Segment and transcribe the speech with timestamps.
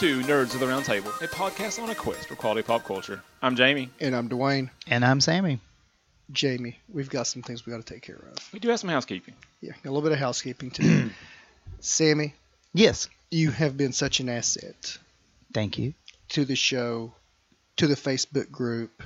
[0.00, 2.84] Welcome to Nerds of the Round Table, a podcast on a quest for quality pop
[2.84, 3.20] culture.
[3.42, 3.90] I'm Jamie.
[4.00, 4.70] And I'm Dwayne.
[4.86, 5.58] And I'm Sammy.
[6.30, 8.48] Jamie, we've got some things we got to take care of.
[8.52, 9.34] We do have some housekeeping.
[9.60, 11.10] Yeah, a little bit of housekeeping today.
[11.80, 12.34] Sammy,
[12.72, 13.08] Yes.
[13.30, 14.98] you have been such an asset
[15.52, 15.94] Thank you.
[16.30, 17.12] to the show,
[17.78, 19.02] to the Facebook group,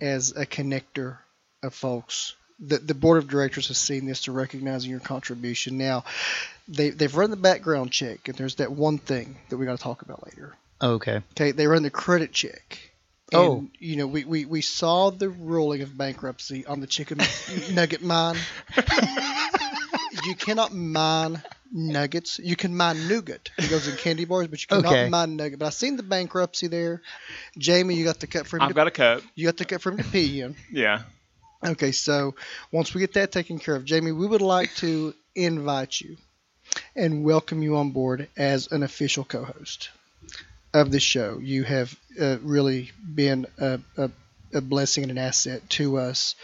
[0.00, 1.18] as a connector
[1.64, 2.36] of folks.
[2.58, 5.76] The, the board of directors has seen this to recognizing your contribution.
[5.76, 6.04] Now,
[6.68, 9.82] they, they've run the background check, and there's that one thing that we got to
[9.82, 10.54] talk about later.
[10.80, 11.20] Okay.
[11.32, 12.78] Okay, they run the credit check.
[13.34, 13.66] Oh.
[13.78, 17.18] You know, we, we, we saw the ruling of bankruptcy on the chicken
[17.72, 18.36] nugget mine.
[20.24, 21.42] you cannot mine
[21.72, 22.38] nuggets.
[22.38, 23.50] You can mine nougat.
[23.58, 25.08] It goes in candy bars, but you cannot Okay.
[25.08, 25.58] mine nugget.
[25.58, 27.02] But I seen the bankruptcy there.
[27.58, 28.62] Jamie, you got the cut for him.
[28.62, 29.22] I've to, got a cut.
[29.34, 30.54] you got the cut for him to pee in.
[30.70, 31.02] Yeah.
[31.64, 32.34] Okay, so
[32.70, 36.16] once we get that taken care of, Jamie, we would like to invite you
[36.94, 39.90] and welcome you on board as an official co-host
[40.74, 41.38] of the show.
[41.40, 44.10] You have uh, really been a, a,
[44.52, 46.34] a blessing and an asset to us.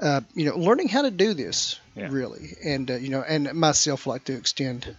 [0.00, 2.08] Uh, you know, learning how to do this Yeah.
[2.10, 4.96] really, and uh, you know, and myself like to extend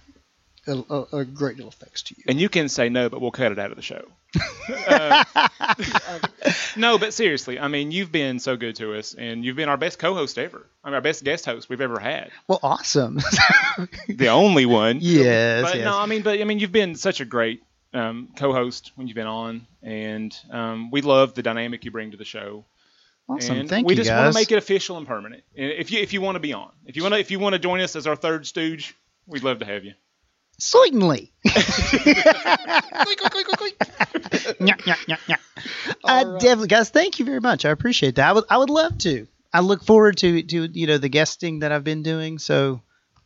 [0.67, 2.23] a, a, a great deal of thanks to you.
[2.27, 4.05] And you can say no, but we'll cut it out of the show.
[4.87, 5.23] Uh,
[6.77, 9.77] no, but seriously, I mean, you've been so good to us, and you've been our
[9.77, 10.65] best co-host ever.
[10.83, 12.31] I mean, our best guest host we've ever had.
[12.47, 13.19] Well, awesome.
[14.07, 14.99] The only one.
[15.01, 15.63] yes.
[15.63, 15.85] But yes.
[15.85, 17.61] no, I mean, but I mean, you've been such a great
[17.93, 22.17] um, co-host when you've been on, and um, we love the dynamic you bring to
[22.17, 22.65] the show.
[23.27, 23.57] awesome.
[23.59, 24.23] And Thank we you, We just guys.
[24.23, 25.43] want to make it official and permanent.
[25.57, 27.39] And If you if you want to be on, if you want to if you
[27.39, 28.95] want to join us as our third stooge,
[29.27, 29.93] we'd love to have you.
[30.57, 31.31] Certainly.
[31.45, 33.77] Quick, quick, quick, quick, quick.
[34.59, 35.37] Nyah, nyah, nyah, nyah.
[36.03, 36.39] I right.
[36.41, 36.89] definitely, guys.
[36.89, 37.65] Thank you very much.
[37.65, 38.29] I appreciate that.
[38.29, 39.27] I would, I would love to.
[39.53, 42.39] I look forward to, to you know, the guesting that I've been doing.
[42.39, 42.81] So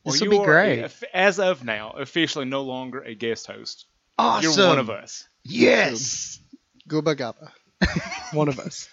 [0.06, 0.92] this Well, will be are, great.
[1.14, 3.86] as of now, officially no longer a guest host.
[4.18, 4.52] awesome.
[4.52, 5.28] You're one of us.
[5.44, 6.40] Yes.
[6.88, 7.52] Go Bagaba.
[8.34, 8.90] One of us.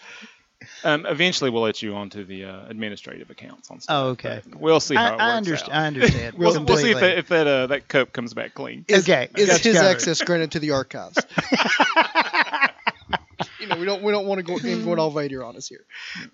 [0.85, 3.95] Um, eventually, we'll let you onto the uh, administrative accounts on stuff.
[3.95, 4.41] Oh, okay.
[4.47, 5.73] but We'll see how I, it works I understand.
[5.73, 5.83] out.
[5.83, 6.35] I understand.
[6.39, 8.85] We'll, we'll see if that, if that uh, that cup comes back clean.
[8.89, 9.89] Is, Okay, Is got his covered.
[9.91, 11.19] access granted to the archives?
[13.61, 15.69] you know, we don't we don't want to go in going all Vader on us
[15.69, 15.85] here.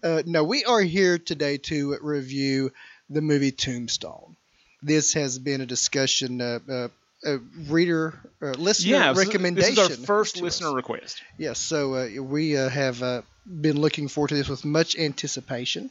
[0.02, 2.72] Uh, no, we are here today to review
[3.10, 4.36] the movie Tombstone.
[4.82, 6.88] This has been a discussion, uh, uh,
[7.24, 7.38] a
[7.68, 9.74] reader, uh, listener Yeah, this recommendation.
[9.74, 10.74] This is our first listener us.
[10.74, 11.22] request.
[11.38, 15.90] Yes, so uh, we uh, have uh, been looking forward to this with much anticipation,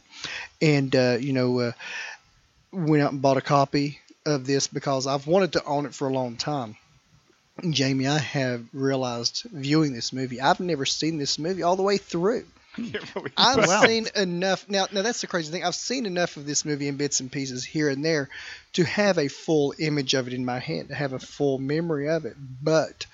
[0.61, 1.71] and uh, you know, uh,
[2.71, 6.07] went out and bought a copy of this because I've wanted to own it for
[6.07, 6.75] a long time.
[7.69, 11.97] Jamie, I have realized viewing this movie, I've never seen this movie all the way
[11.97, 12.45] through.
[13.37, 13.85] I've Wow.
[13.85, 14.67] seen enough.
[14.69, 15.63] Now, now that's the crazy thing.
[15.63, 18.29] I've seen enough of this movie in bits and pieces here and there
[18.73, 22.09] to have a full image of it in my head, to have a full memory
[22.09, 22.35] of it.
[22.61, 23.05] But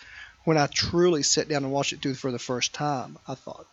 [0.43, 3.65] when I truly sat down and watched it through for the first time, I thought,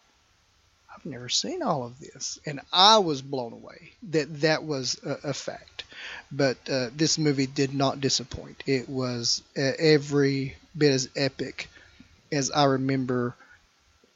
[0.94, 5.30] I've never seen all of this, and I was blown away that that was a,
[5.30, 5.84] a fact.
[6.30, 8.62] But uh, this movie did not disappoint.
[8.66, 11.68] It was uh, every bit as epic
[12.32, 13.34] as I remember.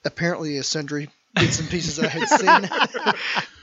[0.04, 2.70] Apparently, a sundry bits and pieces I had seen,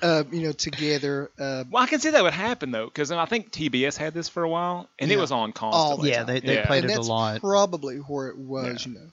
[0.01, 1.31] uh, you know, together.
[1.39, 4.29] Uh, Well, I can see that would happen though, because I think TBS had this
[4.29, 6.09] for a while, and it was on All constantly.
[6.11, 6.67] yeah, they, they Yeah.
[6.67, 7.41] played and it a that's lot.
[7.41, 8.91] probably where it was, Yeah.
[8.91, 9.07] you know.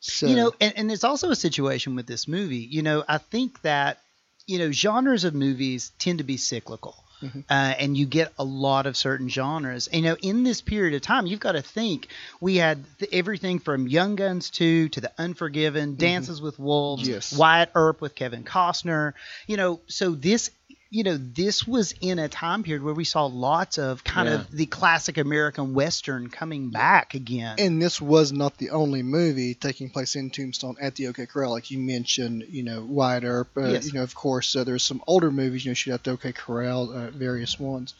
[0.00, 3.18] So, you know and, and it's also a situation with this movie you know i
[3.18, 3.98] think that
[4.46, 7.44] you know genres of movies tend to be cyclical Mhm.
[7.48, 11.00] uh, and you get a lot of certain genres you know in this period of
[11.00, 12.08] time you've got to think
[12.40, 17.12] we had th- everything from young guns 2 to the unforgiven dances with wolves Mm-hmm.
[17.12, 17.36] Yes.
[17.36, 19.14] wyatt earp with kevin costner
[19.46, 20.50] you know so this
[20.90, 24.36] you know this was in a time period where we saw lots of kind Yeah.
[24.36, 29.54] of the classic american western coming back again and this was not the only movie
[29.54, 32.44] taking place in Tombstone at the OK Corral, like you mentioned.
[32.48, 33.48] You know, Wyatt Earp.
[33.56, 33.86] Uh, Yes.
[33.86, 35.64] You know, of course, uh, there's some older movies.
[35.64, 37.94] You know, shoot at the OK Corral, uh, various ones.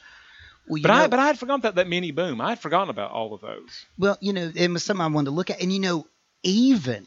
[0.69, 2.41] Well, you But I but I had forgotten about that mini boom.
[2.41, 3.85] I had forgotten about all of those.
[3.99, 5.61] Well, you know, it was something I wanted to look at.
[5.63, 6.07] And, you know,
[6.43, 7.07] even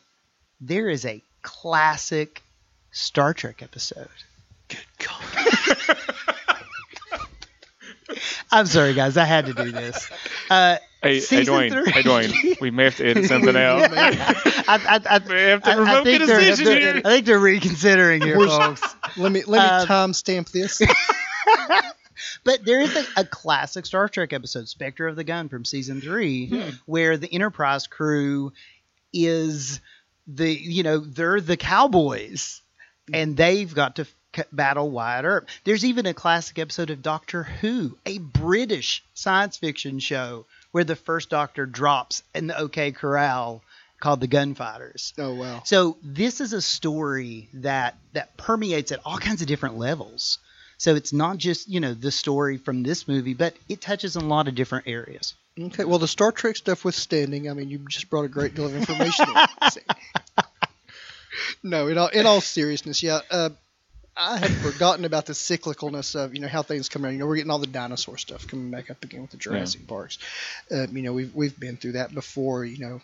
[0.61, 2.41] there is a classic
[2.91, 4.07] Star Trek episode.
[4.69, 5.97] Good God.
[8.51, 9.17] I'm sorry, guys.
[9.17, 10.09] I had to do this.
[10.49, 11.91] Uh, Hey, hey Season Dwayne, three.
[11.93, 13.89] hey Dwayne, we may have to edit something out.
[13.93, 17.01] I, I, I, We have to I- I revoke a think they're- decision they're- here.
[17.05, 18.81] I think they're reconsidering here, folks.
[19.15, 20.81] Let me let me Uh, timestamp this.
[22.43, 26.01] But there is a, a classic Star Trek episode, Spectre of the Gun from season
[26.01, 28.51] three, where the Enterprise crew
[29.13, 29.79] is
[30.27, 32.61] the, you know, they're the cowboys
[33.13, 34.11] and they've got to c-
[34.51, 35.47] battle Wyatt Earp.
[35.63, 40.95] There's even a classic episode of Doctor Who, a British science fiction show where the
[40.95, 43.61] first Doctor drops in the OK Corral
[43.99, 45.13] called The Gunfighters.
[45.17, 45.61] Oh wow.
[45.65, 50.39] So this is a story that that permeates at all kinds of different levels.
[50.77, 54.23] So it's not just you know the story from this movie, but it touches on
[54.23, 55.33] a lot of different areas.
[55.59, 55.83] Okay.
[55.83, 58.75] Well, the Star Trek stuff withstanding, I mean, you just brought a great deal of
[58.75, 59.25] information.
[59.27, 59.81] in.
[61.63, 63.19] No, in all in all seriousness, yeah.
[63.29, 63.49] Uh,
[64.19, 67.13] I had forgotten about the cyclicalness of you know how things come around.
[67.13, 69.87] You know, we're getting all the dinosaur stuff coming back up again with the Jurassic
[69.87, 70.17] Parks.
[70.69, 72.65] Uh, you know, we've we've been through that before.
[72.65, 73.01] You know,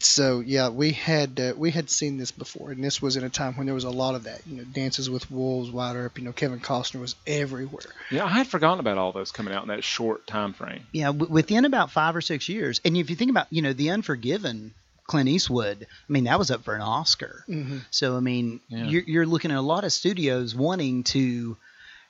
[0.00, 3.30] so yeah, we had uh, we had seen this before, and this was in a
[3.30, 4.46] time when there was a lot of that.
[4.46, 6.18] You know, Dances with Wolves, Wyatt Earp.
[6.18, 7.84] You know, Kevin Costner was everywhere.
[8.10, 10.86] Yeah, I had forgotten about all those coming out in that short time frame.
[10.92, 12.80] Yeah, w- within about five or six years.
[12.84, 14.72] And if you think about you know the Unforgiven,
[15.10, 17.44] Clint Eastwood, I mean that was up for an Oscar.
[17.48, 17.78] Mm-hmm.
[17.90, 18.84] So I mean, Yeah.
[18.84, 21.56] you're, you're looking at a lot of studios wanting to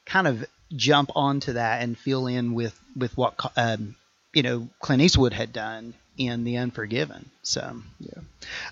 [0.05, 0.45] kind of
[0.77, 3.97] jump onto that and fill in with with what um,
[4.35, 7.31] you know Clint Eastwood had done in The Unforgiven.
[7.43, 7.63] So
[8.01, 8.21] yeah,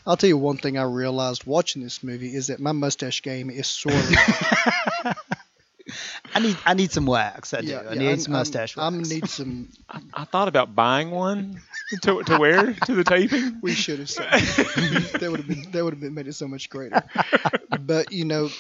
[0.07, 3.49] I'll tell you one thing I realized watching this movie is that my mustache game
[3.51, 4.15] is sorely.
[6.35, 7.55] I need I need some wax.
[7.55, 7.77] I do.
[7.77, 9.09] I need I'm- some mustache I'm, I'm wax.
[9.09, 9.69] gonna need some.
[9.89, 11.61] I, I thought about buying one
[12.03, 13.59] to, to wear to the taping.
[13.63, 16.47] We should have said that would have been that would have been made it so
[16.49, 17.03] much greater.
[17.81, 18.51] But you know,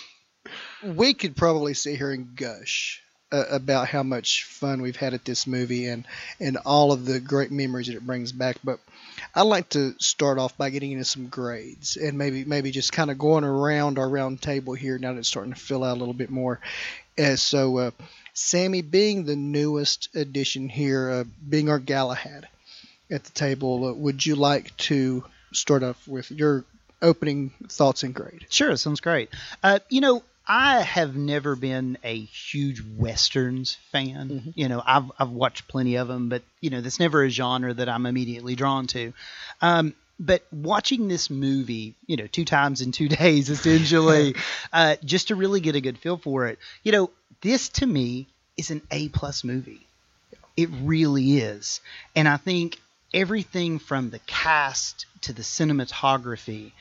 [0.83, 5.25] we could probably sit here and gush uh, about how much fun we've had at
[5.25, 6.07] this movie and
[6.41, 8.57] and all of the great memories that it brings back.
[8.65, 8.81] But
[9.35, 13.11] I'd like to start off by getting into some grades and maybe maybe just kind
[13.11, 16.01] of going around our round table here now that it's starting to fill out a
[16.01, 16.61] little bit more.
[17.19, 17.91] Uh, so, uh,
[18.33, 22.49] Sammy, being the newest addition here, uh, being our Galahad
[23.11, 26.65] at the table, uh, would you like to start off with your
[27.03, 28.47] opening thoughts and grade?
[28.51, 29.31] Sure, sounds great.
[29.63, 34.29] Uh, you know, I have never been a huge westerns fan.
[34.31, 34.53] Mhm.
[34.57, 37.75] You know, I've I've watched plenty of them, but you know, that's never a genre
[37.75, 39.13] that I'm immediately drawn to.
[39.61, 44.35] Um, but watching this movie, you know, two times in two days, essentially,
[44.73, 47.11] uh, just to really get a good feel for it, you know,
[47.43, 49.87] this to me is an A plus movie.
[50.57, 51.81] It really is,
[52.17, 52.81] and I think
[53.15, 56.73] everything from the cast to the cinematography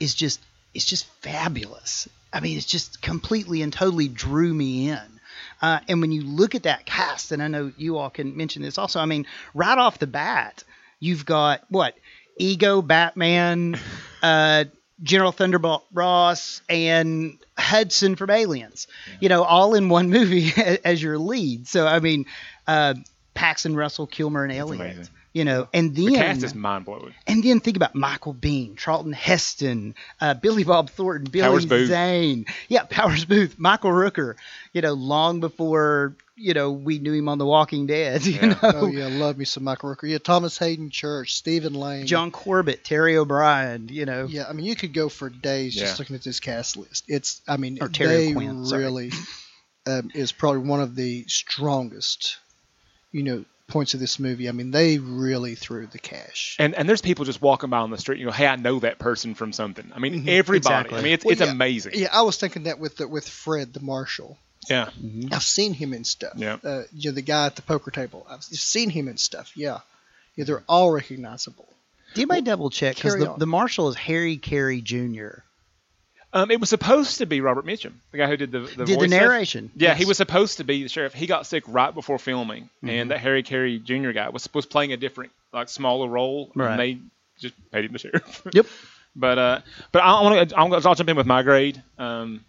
[0.00, 0.40] is just
[0.76, 2.08] it's just fabulous.
[2.32, 5.20] I mean, it's just completely and totally drew me in.
[5.62, 8.62] Uh, and when you look at that cast, and I know you all can mention
[8.62, 10.62] this also, I mean, right off the bat,
[11.00, 11.94] you've got what?
[12.36, 13.80] Ego, Batman,
[14.22, 14.64] uh,
[15.02, 18.86] General Thunderbolt Ross, and Hudson from Aliens.
[19.20, 20.52] You know, all in one movie
[20.84, 21.66] as your lead.
[21.66, 22.26] So, I mean,
[22.66, 22.94] uh,
[23.32, 25.10] Paxton Russell, Kilmer, and Aliens.
[25.36, 25.46] Amazing.
[25.46, 27.14] You know, and then The cast is mind blowing.
[27.26, 31.88] and then think about Michael Biehn, Charlton Heston, uh, Billy Bob Thornton, Billy Powers Boothe.
[31.88, 34.34] Zane, yeah, Powers Boothe, Michael Rooker.
[34.72, 38.24] You know, long before you know we knew him on The Walking Dead.
[38.26, 38.46] You Yeah.
[38.48, 40.08] know, Oh yeah, love me some Michael Rooker.
[40.08, 43.88] Yeah, Thomas Haden Church, Stephen Lang, John Corbett, Terry O'Brien.
[43.90, 46.76] You know, Yeah, I mean, you could go for days just looking at this cast
[46.76, 47.04] list.
[47.08, 48.82] It's, I mean, Or Terry they O'Quinn, sorry.
[48.82, 49.10] really
[49.86, 52.38] um, is probably one of the strongest,
[53.12, 54.48] you know, points of this movie.
[54.48, 56.56] I mean, they really threw the cash.
[56.58, 58.18] And and there's people just walking by on the street.
[58.20, 59.90] You go, hey, I know that person from something.
[59.94, 60.28] I mean, Mhm.
[60.28, 60.74] everybody.
[60.74, 60.98] Exactly.
[60.98, 61.50] I mean, it's Well, it's yeah.
[61.50, 61.92] amazing.
[61.96, 64.38] Yeah, I was thinking that with the, with Fred the Marshal.
[64.68, 64.90] Yeah.
[65.00, 65.32] Mhm.
[65.32, 66.32] I've seen him in stuff.
[66.36, 66.58] Yeah.
[66.64, 68.26] Uh, you know, the guy at the poker table.
[68.30, 69.52] I've seen him in stuff.
[69.56, 69.80] Yeah.
[70.36, 71.68] Yeah, they're all recognizable.
[72.14, 73.38] do you might double check because the, on.
[73.38, 75.42] the Marshal is Harry Carey Jr.
[76.32, 78.78] Um, it was supposed to be Robert Mitchum, the guy who did the the Did
[78.78, 79.20] the voice stuff.
[79.20, 79.70] narration?
[79.76, 81.14] Yeah, he was supposed to be the sheriff.
[81.14, 82.88] He got sick right before filming, Mhm.
[82.90, 84.10] and that Harry Carey Jr.
[84.10, 86.70] guy was was playing a different, like smaller role, Right.
[86.72, 86.98] and they
[87.38, 88.42] just paid him the sheriff.
[88.52, 88.66] Yep.
[89.14, 89.60] But uh,
[89.92, 91.82] but I want to I'll, I'll jump in with my grade.
[91.96, 92.44] Um,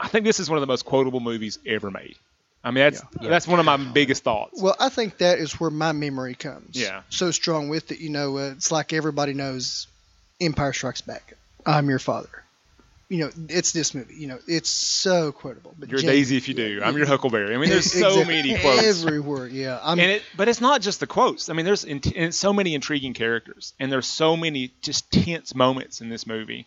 [0.00, 2.16] I think this is one of the most quotable movies ever made.
[2.64, 3.28] I mean, that's Yeah.
[3.28, 4.60] that's one of my biggest thoughts.
[4.60, 6.74] Well, I think that is where my memory comes.
[6.76, 7.02] Yeah.
[7.08, 9.86] So strong with it, you know, uh, it's like everybody knows
[10.40, 11.34] Empire Strikes Back.
[11.64, 12.28] I'm your father.
[13.08, 14.14] You know, it's this movie.
[14.16, 15.74] You know, it's so quotable.
[15.78, 16.80] But You're Daisy if you do.
[16.84, 17.54] I'm your Huckleberry.
[17.54, 18.34] I mean, there's so Exactly.
[18.34, 19.02] many quotes.
[19.02, 19.48] everywhere.
[19.48, 19.98] Yeah, I'm.
[19.98, 21.48] and it, but it's not just the quotes.
[21.48, 26.02] I mean, there's in, so many intriguing characters, and there's so many just tense moments
[26.02, 26.66] in this movie.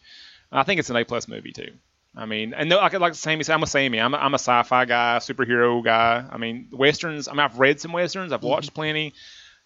[0.52, 1.72] I think it's an A plus movie too.
[2.16, 4.00] I mean, and no, I could like Sammy said, I'm a Sammy.
[4.02, 6.26] I'm a, I'm a sci-fi guy, superhero guy.
[6.30, 7.28] I mean, westerns.
[7.28, 8.34] I mean, I've read some westerns.
[8.34, 8.76] I've watched mm-hmm.
[8.76, 9.14] plenty.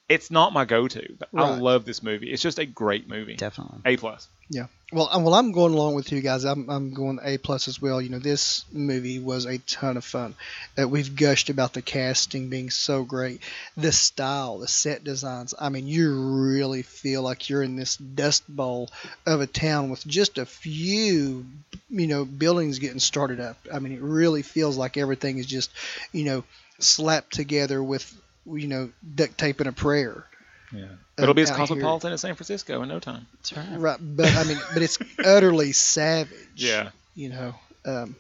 [0.07, 1.15] It's not my go-to.
[1.17, 2.31] But I love this movie.
[2.31, 3.35] It's just a great movie.
[3.35, 3.79] Definitely.
[3.85, 4.27] A plus.
[4.50, 4.67] Yeah.
[4.93, 6.43] Well, well, I'm going along with you guys.
[6.43, 8.00] I'm, I'm going A plus as well.
[8.00, 10.35] You know, this movie was a ton of fun.
[10.79, 13.41] Uh, we've gushed about the casting being so great,
[13.75, 15.55] the style, the set designs.
[15.59, 16.13] I mean, you
[16.45, 18.91] really feel like you're in this dust bowl
[19.25, 21.47] of a town with just a few,
[21.89, 23.57] you know, buildings getting started up.
[23.74, 25.71] I mean, it really feels like everything is just,
[26.12, 26.43] you know,
[26.77, 30.25] slapped together with, you know, duct tape and a prayer.
[30.73, 30.85] Yeah.
[31.17, 31.67] It'll be as out here.
[31.67, 33.27] cosmopolitan as San Francisco in no time.
[33.35, 33.67] That's right.
[33.79, 36.31] Right, but I mean, but it's utterly savage.
[36.55, 36.89] Yeah.
[37.15, 38.15] You know, um,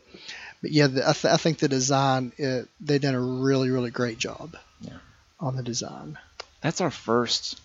[0.61, 3.91] but yeah, the, I, th- I think the design uh, they've done a really really
[3.91, 4.55] great job.
[4.81, 4.93] Yeah.
[5.39, 6.17] On the design.
[6.61, 7.59] That's our first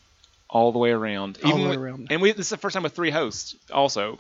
[0.49, 1.39] all the way around.
[1.45, 2.09] All the way with- around.
[2.11, 3.55] And we this is the first time with three hosts.
[3.73, 4.19] Also,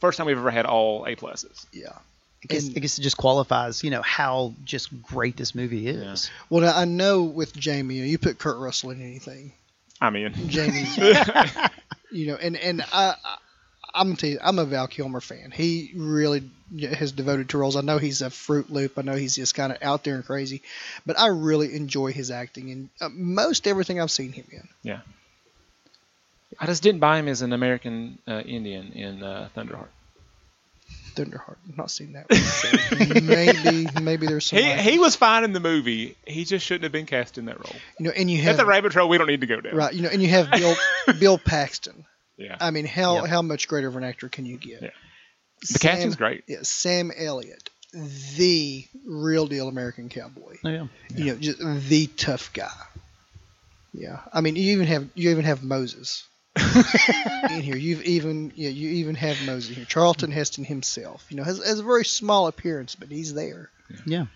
[0.00, 1.66] first time we've ever had all A pluses.
[1.72, 1.92] Yeah.
[2.42, 5.88] I guess, And- I guess it just qualifies, you know, how just great this movie
[5.88, 6.30] is.
[6.48, 9.52] Well, I know with Jamie, you, know, you put Kurt Russell in anything.
[10.00, 10.86] I mean, Jamie,
[12.10, 13.36] you know, and and I, I
[13.92, 15.50] I'm gonna tell you, I'm a Val Kilmer fan.
[15.50, 16.48] He really
[16.94, 17.76] has devoted to roles.
[17.76, 18.96] I know he's a Fruit Loop.
[18.98, 20.62] I know he's just kind of out there and crazy,
[21.04, 24.68] but I really enjoy his acting and uh, most everything I've seen him in.
[24.82, 25.00] Yeah.
[26.58, 29.88] I just didn't buy him as an American uh, Indian in uh, Thunderheart.
[31.10, 31.56] Thunderheart.
[31.68, 32.28] I've not seen that.
[32.30, 34.58] One, so maybe maybe there's some.
[34.58, 36.16] He like- he was fine in the movie.
[36.26, 37.76] He just shouldn't have been cast in that role.
[37.98, 39.74] you know, and you That's have a rabbit trail we don't need to go down.
[39.76, 39.92] right.
[39.92, 40.74] You know, and you have Bill
[41.20, 42.04] Bill Paxton.
[42.36, 42.56] Yeah.
[42.60, 43.26] I mean, how Yeah.
[43.26, 44.82] how much greater of an actor can you get?
[44.82, 44.90] Yeah.
[45.72, 46.44] The casting's great.
[46.48, 50.56] Yeah, Sam Elliott, the real deal American cowboy.
[50.64, 50.86] Oh, yeah.
[51.14, 52.70] You know, just the tough guy.
[53.92, 56.26] Yeah, I mean, you even have you even have Moses
[56.56, 57.76] in here.
[57.76, 59.84] You've even yeah, you even have Moses here.
[59.84, 61.24] Charlton Heston himself.
[61.28, 63.70] You know, has, has a very small appearance, but he's there.
[64.06, 64.26] Yeah.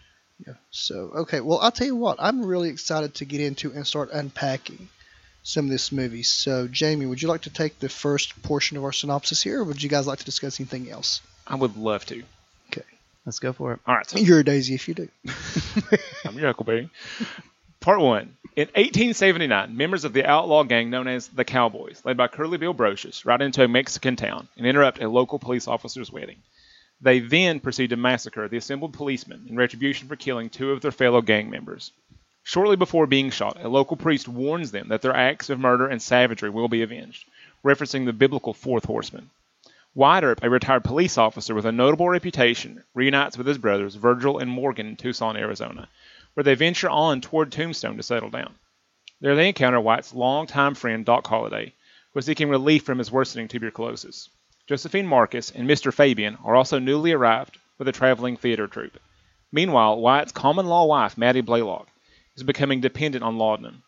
[0.47, 0.55] Yeah.
[0.71, 2.17] So okay, well, I'll tell you what.
[2.19, 4.89] I'm really excited to get into and start unpacking
[5.43, 6.23] some of this movie.
[6.23, 9.65] So, Jamie, would you like to take the first portion of our synopsis here, or
[9.65, 11.21] would you guys like to discuss anything else?
[11.47, 12.23] I would love to.
[12.73, 12.83] Okay.
[13.25, 13.81] Let's go for it.
[13.87, 14.09] All right.
[14.09, 15.09] So You're a daisy if you do.
[16.25, 16.91] I'm your Huckleberry.
[17.85, 18.39] Part one.
[18.57, 22.73] In 1879, members of the outlaw gang known as the Cowboys, led by Curly Bill
[22.73, 26.39] Brocius, ride into a Mexican town and interrupt a local police officer's wedding.
[27.03, 30.93] They then proceed to massacre the assembled policemen in retribution for killing two of their
[30.93, 31.93] fellow gang members.
[32.43, 36.01] Shortly before being shot, a local priest warns them that their acts of murder and
[36.01, 37.29] savagery will be avenged,
[37.63, 39.29] referencing the biblical fourth horseman.
[39.95, 44.51] Wyatt a retired police officer with a notable reputation, reunites with his brothers Virgil and
[44.51, 45.87] Morgan in Tucson, Arizona,
[46.35, 48.55] where they venture on toward Tombstone to settle down.
[49.21, 51.73] There they encounter Wyatt's longtime friend Doc Holliday,
[52.13, 54.29] who is seeking relief from his worsening tuberculosis.
[54.67, 55.93] Josephine Marcus and Mr.
[55.93, 58.99] Fabian are also newly arrived with a traveling theater troupe.
[59.53, 61.89] Meanwhile, Wyatt's common law wife, Mattie Blaylock,
[62.37, 63.83] is becoming dependent on laudanum.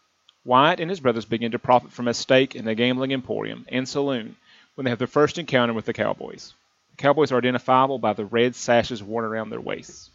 [0.44, 3.88] Wyatt and his brothers begin to profit from a stake in the gambling emporium and
[3.88, 4.36] saloon
[4.76, 6.54] when they have their first encounter with the Cowboys.
[6.90, 10.10] The Cowboys are identifiable by the red sashes worn around their waists.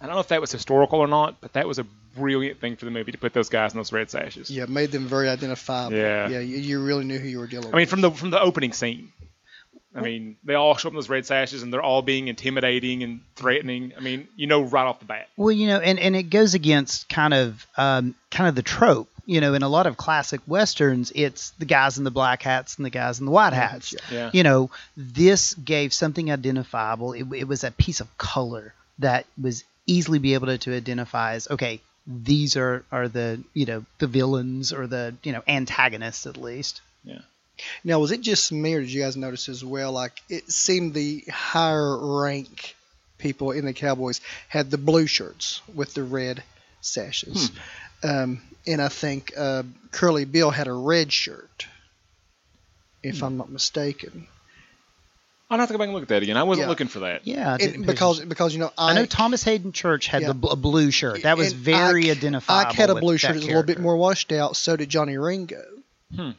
[0.00, 1.86] I don't know if that was historical or not, but that was a
[2.16, 4.50] brilliant thing for the movie to put those guys in those red sashes.
[4.50, 5.96] Yeah, made them very identifiable.
[5.96, 6.28] Yeah.
[6.28, 7.74] Yeah, you, you really knew who you were dealing with.
[7.74, 9.12] I mean, from the from the opening scene.
[9.94, 13.02] I mean, they all show up in those red sashes, and they're all being intimidating
[13.02, 13.94] and threatening.
[13.96, 15.28] I mean, you know right off the bat.
[15.36, 19.08] Well, you know, and, and it goes against kind of um, kind of the trope.
[19.26, 22.76] You know, in a lot of classic westerns, it's the guys in the black hats
[22.76, 23.94] and the guys in the white hats.
[24.10, 24.30] Yeah.
[24.32, 27.12] You know, this gave something identifiable.
[27.12, 31.32] It, it was a piece of color that was easily be able to, to identify
[31.32, 36.26] as okay, these are are the you know the villains or the you know antagonists
[36.26, 36.80] at least.
[37.02, 37.22] yeah
[37.82, 39.90] Now, was it just me, or did you guys notice as well?
[39.90, 42.76] Like, it seemed the higher rank
[43.18, 46.44] people in the Cowboys had the blue shirts with the red
[46.80, 47.50] sashes.
[48.04, 51.66] Um, and I think uh, Curly Bill had a red shirt,
[53.02, 54.28] if I'm not mistaken.
[55.50, 56.36] I'll have to go back and look at that again.
[56.36, 56.68] I wasn't Yeah.
[56.68, 57.26] looking for that.
[57.26, 60.28] Yeah, I didn't- because because you know I, I know Thomas Haden Church had Yeah.
[60.28, 61.22] the bl- a blue shirt.
[61.22, 62.70] That was and very Ike- identifiable.
[62.70, 63.30] Ike had a with blue that shirt.
[63.30, 63.82] It was a little bit character.
[63.82, 64.56] more washed out.
[64.56, 65.62] So did Johnny Ringo.
[66.14, 66.30] Hmm.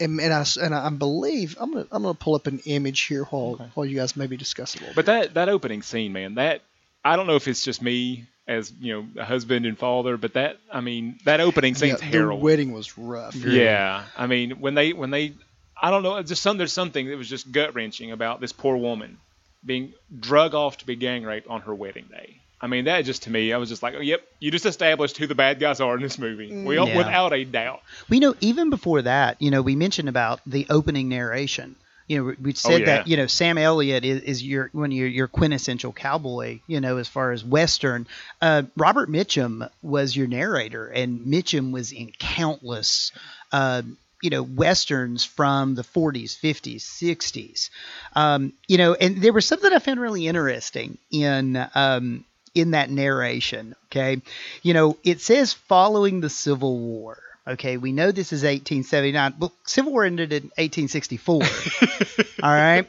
[0.00, 3.02] And, and I s- and I believe I'm gonna I'm gonna pull up an image
[3.02, 3.64] here while Okay.
[3.74, 4.94] while you guys maybe discuss a little.
[4.94, 6.62] But that that opening scene, man, that
[7.04, 10.34] I don't know if it's just me as you know a husband and father, but
[10.34, 11.78] that I mean that opening bit.
[11.80, 12.38] scene's yeah, harrowing.
[12.38, 13.34] the wedding was rough.
[13.36, 15.34] Yeah, I mean when they when they
[15.82, 18.76] I don't know, just some there's something that was just gut wrenching about this poor
[18.76, 19.18] woman
[19.64, 22.36] being drug off to be gang raped on her wedding day.
[22.60, 25.16] I mean that just to me, I was just like, oh, yep, you just established
[25.18, 26.96] who the bad guys are in this movie, we, Yeah.
[26.96, 27.82] without a doubt.
[28.08, 31.74] We know even before that, you know, we mentioned about the opening narration.
[32.08, 32.86] You know, we- we said yeah.
[32.86, 36.60] that you know Sam Elliott is, is your when you're your quintessential cowboy.
[36.66, 38.06] You know, as far as western,
[38.40, 43.12] uh, Robert Mitchum was your narrator, and Mitchum was in countless.
[43.52, 43.82] Uh,
[44.22, 47.70] you know westerns from the 40s 50s 60s
[48.14, 52.24] um, you know and there was something i found really interesting in um,
[52.54, 54.20] in that narration okay?
[54.62, 57.76] You know it says following the civil war okay?
[57.76, 61.42] We know this is 1879 well civil war ended in 1864
[62.42, 62.86] all right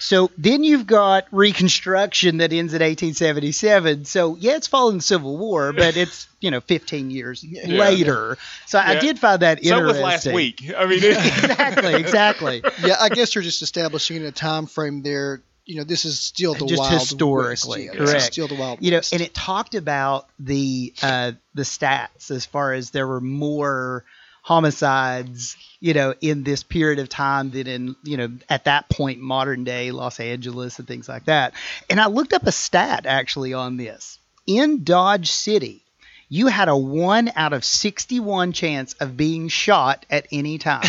[0.00, 4.06] So then you've got Reconstruction that ends in 1877.
[4.06, 8.38] So yeah, it's following the Civil War, but it's you know 15 years later.
[8.66, 9.78] So I did find that interesting.
[9.78, 10.72] So was last week.
[10.76, 12.62] I mean, exactly, exactly.
[12.82, 15.42] yeah, I guess they're just establishing a time frame there.
[15.66, 17.94] You know, this is still the Just wild historically, West.
[17.94, 18.32] Yeah, this is correct.
[18.32, 19.12] Still the wild you know, West.
[19.12, 24.04] and it talked about the uh, the stats as far as there were more
[24.50, 29.20] homicides, you know, in this period of time than in, you know, at that point
[29.20, 31.54] modern day Los Angeles and things like that.
[31.88, 34.18] And I looked up a stat actually on this.
[34.48, 35.84] In Dodge City,
[36.28, 40.82] you had a 1 out of 61 chance of being shot at any time.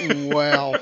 [0.00, 0.74] wow,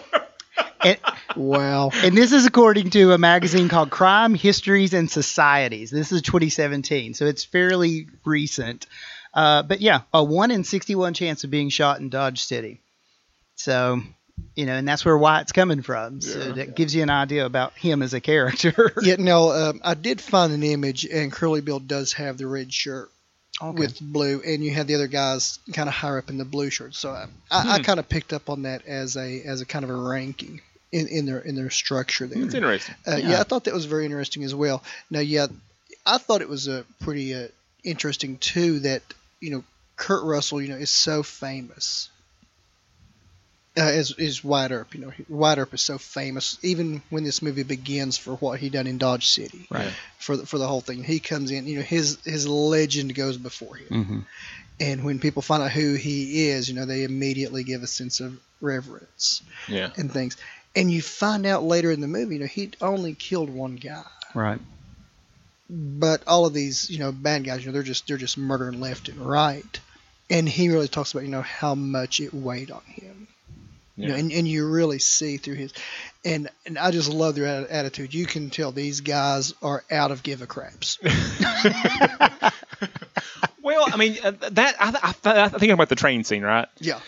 [0.82, 0.98] and,
[1.36, 1.90] wow.
[1.92, 5.90] and this is according to a magazine called Crime Histories and Societies.
[5.90, 8.86] This is 2017, so it's fairly recent.
[9.34, 12.80] Uh, but yeah, a 1 in 61 chance of being shot in Dodge City.
[13.54, 14.00] So,
[14.54, 16.20] you know, and that's where Wyatt's coming from.
[16.20, 16.52] So Yeah.
[16.52, 18.92] that gives you an idea about him as a character.
[19.02, 22.72] Yeah, no, um, I did find an image, and Curly Bill does have the red
[22.72, 23.10] shirt
[23.60, 23.78] Okay.
[23.78, 26.70] with blue, and you have the other guys kind of higher up in the blue
[26.70, 26.94] shirt.
[26.94, 27.82] So I, I, I Hmm.
[27.82, 30.60] kind of picked up on that as a as a kind of a ranking
[30.90, 32.42] in, in their in their structure there.
[32.42, 32.94] it's interesting.
[33.06, 33.30] Uh, yeah.
[33.30, 33.40] Yeah.
[33.40, 34.82] I thought that was very interesting as well.
[35.10, 35.46] Now, yeah,
[36.04, 37.48] I thought it was a pretty uh,
[37.84, 39.02] interesting too that
[39.42, 39.64] you know
[39.96, 42.08] Kurt Russell, you know, is so famous.
[43.74, 46.58] Uh, as is Wyatt Earp, you know, he- Wyatt Earp is so famous.
[46.62, 49.90] Even when this movie begins for what he done in Dodge City, Right.
[50.18, 51.66] for the, for the whole thing, he comes in.
[51.66, 54.18] You know, his his legend goes before him, Mm-hmm.
[54.80, 58.20] and when people find out who he is, you know, they immediately give a sense
[58.20, 59.90] of reverence Yeah.
[59.96, 60.36] and things.
[60.76, 64.04] And you find out later in the movie, you know, he only killed one guy
[64.34, 64.60] Right.
[65.68, 68.80] But all of these you know bad guys you know they're just they're just murdering
[68.80, 69.80] left and right.
[70.30, 73.28] And he really talks about you know how much it weighed on him.
[73.96, 75.74] You know and, and you really see through his
[76.24, 78.14] and and i just love their attitude.
[78.14, 80.98] You can tell these guys are out of give a craps.
[83.62, 86.68] Well, I mean, uh, that I, I, I think about the train scene, right?
[86.78, 86.98] yeah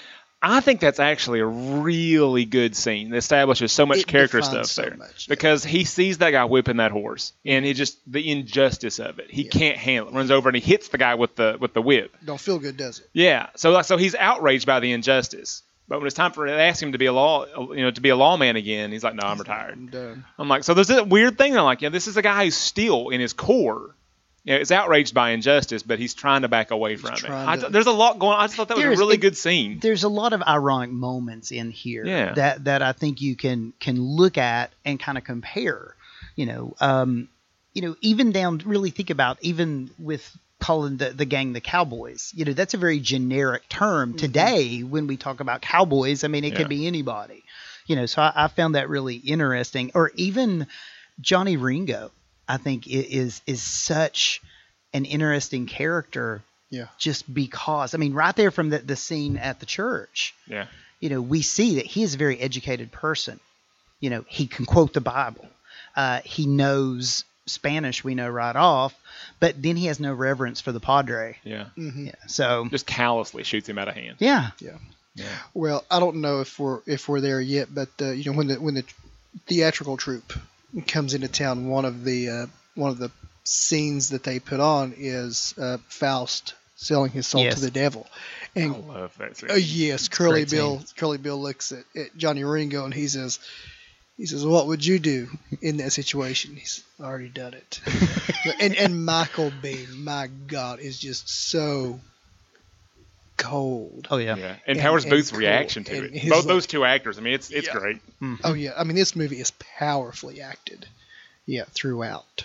[0.47, 4.67] I think that's actually a really good scene that establishes so much It character stuff
[4.67, 4.97] so there.
[4.97, 5.33] much, yeah.
[5.35, 9.31] because he sees that guy whipping that horse, and he just the injustice of it.
[9.31, 9.51] He Yeah.
[9.51, 10.15] can't handle it.
[10.15, 12.17] Runs over and he hits the guy with the with the whip.
[12.25, 13.47] don't feel good does it Yeah.
[13.57, 15.63] So like, so he's outraged by the injustice.
[15.87, 18.01] But when it's time for they ask him to be a law, you know, to
[18.01, 20.89] be a lawman again, he's like, "No, I'm retired." i'm done I'm like, so there's
[20.91, 21.57] a weird thing.
[21.57, 23.95] I'm like, yeah, this is a guy who's still in his core.
[24.45, 27.25] You know, is outraged by injustice, but he's trying to back away from it.
[27.31, 28.35] I to- th- there's a lot going.
[28.35, 28.41] on.
[28.41, 29.79] I just thought that was a really it- good scene.
[29.81, 32.35] there's a lot of ironic moments in here Yeah.
[32.35, 35.95] that that I think you can can look at and kind of compare.
[36.37, 37.29] You know, um,
[37.73, 42.33] you know, even down really think about even with calling the, the gang the cowboys.
[42.35, 46.23] You know, that's a very generic term today when we talk about cowboys.
[46.25, 46.59] I mean, it Yeah.
[46.59, 47.45] could be anybody.
[47.87, 49.91] You know, so I, I found that really interesting.
[49.95, 50.67] Or even
[51.21, 52.11] Johnny Ringo,
[52.49, 54.41] I think i- is is such
[54.93, 56.87] an interesting character yeah.
[56.99, 60.67] just because I mean right there from the, the scene at the church Yeah.
[61.01, 63.41] you know we see that he is a very educated person.
[64.01, 65.47] You know he can quote the Bible.
[65.97, 68.95] Uh, he knows Spanish we know right off
[69.41, 71.37] but then he has no reverence for the padre.
[71.45, 71.67] Yeah.
[71.77, 74.17] hmm yeah, so Just callously shoots him out of hand.
[74.21, 74.51] yeah.
[75.55, 78.49] Well, I don't know if we're if we're there yet, but uh, you know when
[78.49, 78.85] the when the
[79.47, 80.33] theatrical troupe
[80.83, 83.11] comes into town, one of the uh, one of the
[83.45, 87.55] scenes that they put on is uh, Faust selling his soul Yes.
[87.55, 88.07] to the devil,
[88.57, 89.51] I and love that scene.
[89.51, 90.59] uh, yes, Curly great scene.
[90.59, 93.39] Bill Curly Bill looks at, at Johnny Ringo and he says.
[94.17, 95.27] He says, "What would you do
[95.61, 97.81] in that situation?" He's already done it.
[98.61, 101.99] and and Michael Biehn, my God, is just so
[103.37, 104.07] cold.
[104.11, 104.47] oh yeah, yeah.
[104.67, 105.41] And, And- Powers and Booth's cool.
[105.41, 106.23] reaction to And it.
[106.29, 107.19] Both like- those two actors.
[107.19, 107.73] I mean, it's it's Yeah.
[107.75, 108.01] great.
[108.45, 110.87] Oh yeah, I mean this movie is powerfully acted,
[111.47, 112.45] yeah, throughout.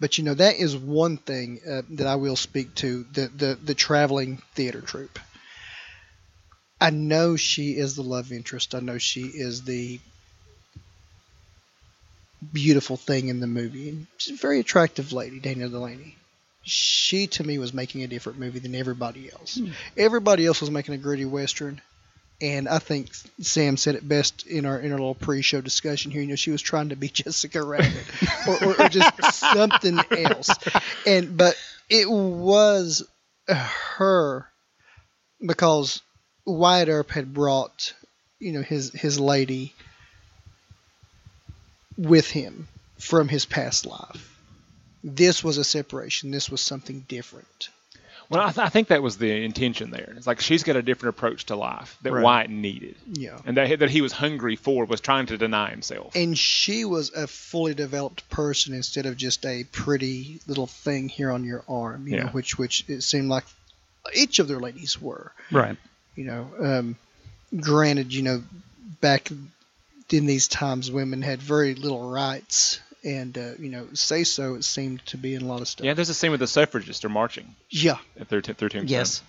[0.00, 3.54] But you know that is one thing uh, that I will speak to the the
[3.62, 5.18] the traveling theater troupe.
[6.80, 8.74] I know she is the love interest.
[8.74, 9.98] I know she is the
[12.52, 13.88] beautiful thing in the movie.
[13.88, 16.16] And she's a very attractive lady, Dana Delany.
[16.66, 19.56] She to me was making a different movie than everybody else.
[19.56, 19.70] Hmm.
[19.96, 21.80] Everybody else was making a gritty western.
[22.40, 26.20] And I think Sam said it best in our in our little pre-show discussion here.
[26.20, 28.04] You know, she was trying to be Jessica Rabbit
[28.46, 30.50] or, or, or just something else.
[31.06, 31.56] And but
[31.88, 33.08] it was
[33.48, 34.46] her
[35.44, 36.02] because
[36.44, 37.94] Wyatt Earp had brought,
[38.38, 39.72] you know, his his lady
[41.96, 44.35] with him from his past life.
[45.06, 46.30] This was a separation.
[46.32, 47.68] This was something different.
[48.28, 50.12] Well, I, th- I think that was the intention there.
[50.16, 52.24] It's like she's got a different approach to life that Right.
[52.24, 53.38] Wyatt needed, Yeah.
[53.46, 56.16] and that that he was hungry for was trying to deny himself.
[56.16, 61.30] And she was a fully developed person instead of just a pretty little thing here
[61.30, 63.44] on your arm, you know, which which it seemed like
[64.12, 65.30] each of their ladies were.
[65.52, 65.76] Right.
[66.16, 66.96] You know, um,
[67.60, 68.42] granted, you know,
[69.00, 69.30] back
[70.10, 74.64] in these times, women had very little rights, and uh, you know, say so it
[74.64, 75.84] seemed to be in a lot of stuff.
[75.86, 78.88] yeah, there's the scene with the suffragists They're marching yeah, at their, through Tombstone.
[78.88, 79.22] Yes.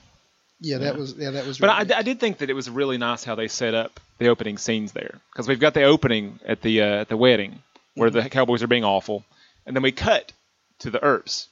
[0.59, 0.99] yeah, that Yeah.
[0.99, 1.59] was yeah, that was.
[1.59, 1.95] But really I, good.
[1.97, 4.91] I did think that it was really nice how they set up the opening scenes
[4.91, 7.59] there because we've got the opening at the uh, at the wedding
[7.95, 8.19] where Mm-hmm.
[8.23, 9.23] the Cowboys are being awful,
[9.65, 10.31] and then we cut
[10.79, 11.47] to the Earps,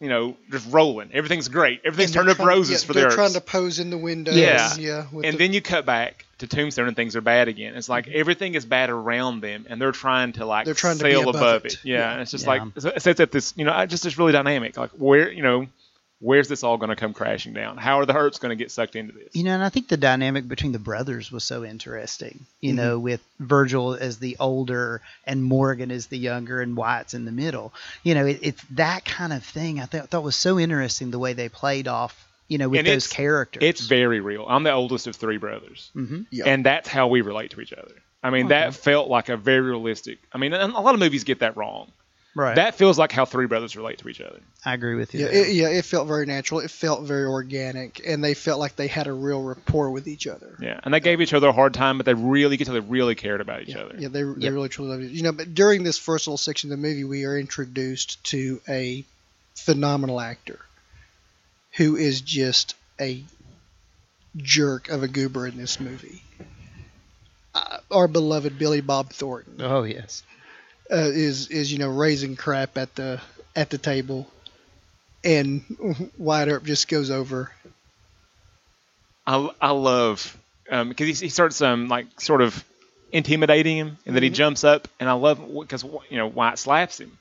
[0.00, 1.10] you know, just rolling.
[1.12, 1.80] Everything's great.
[1.84, 3.14] Everything's turned up trying- roses yeah, for the They're Earps.
[3.14, 4.36] trying to pose in the windows.
[4.36, 4.74] Yeah.
[4.78, 5.06] yeah.
[5.12, 7.74] and the- then you cut back to Tombstone and things are bad again.
[7.76, 10.64] It's like everything is bad around them, and they're trying to like Mm-hmm.
[10.66, 11.74] They're trying to be sail above it.
[11.74, 11.78] it.
[11.84, 12.12] Yeah, Yeah.
[12.12, 12.50] and it's just Yeah.
[12.50, 12.62] like
[12.94, 14.76] it sets up this, you know, I- just this really dynamic.
[14.76, 15.66] Like where, you know,
[16.22, 17.78] where's this all going to come crashing down?
[17.78, 19.34] How are the Earps going to get sucked into this?
[19.34, 22.44] You know, and I think the dynamic between the brothers was so interesting.
[22.60, 22.76] You Mhm.
[22.76, 27.32] know, with Virgil as the older and Morgan as the younger, and Wyatt's in the
[27.32, 27.72] middle.
[28.02, 29.80] You know, it, it's that kind of thing.
[29.80, 32.26] I thought thought was so interesting the way they played off.
[32.50, 33.62] You know, with And those it's- characters.
[33.62, 34.44] It's very real.
[34.46, 36.44] I'm the oldest of three brothers, hmm Yeah.
[36.46, 37.94] and that's how we relate to each other.
[38.22, 40.18] I mean, that felt like a very realistic.
[40.32, 41.90] I mean, and a lot of movies get that wrong.
[42.34, 42.54] Right.
[42.54, 44.38] That feels like how three brothers relate to each other.
[44.64, 45.20] I agree with you.
[45.20, 46.60] Yeah, it, yeah, it felt very natural.
[46.60, 50.26] It felt very organic, and they felt like they had a real rapport with each
[50.28, 50.56] other.
[50.60, 52.74] Yeah, and they gave each other a hard time, but they really, you could tell
[52.74, 53.94] they really cared about each Yeah, other.
[53.98, 54.52] yeah, they, they Yep.
[54.52, 55.10] really truly loved it.
[55.12, 58.60] You know, but during this first little section of the movie, we are introduced to
[58.68, 59.04] a
[59.56, 60.60] phenomenal actor
[61.76, 63.22] who is just a
[64.36, 66.22] jerk of a goober in this movie.
[67.54, 70.22] Uh, our beloved Billy Bob Thornton Oh yes.
[70.90, 73.20] uh, is is you know raising crap at the
[73.56, 74.28] at the table,
[75.24, 75.64] and
[76.16, 77.50] Wyatt Earp just goes over.
[79.26, 80.36] I, I love
[80.68, 82.64] because he, he starts um like sort of
[83.12, 87.00] intimidating him, and then he jumps up, and I love because you know Wyatt slaps
[87.00, 87.18] him,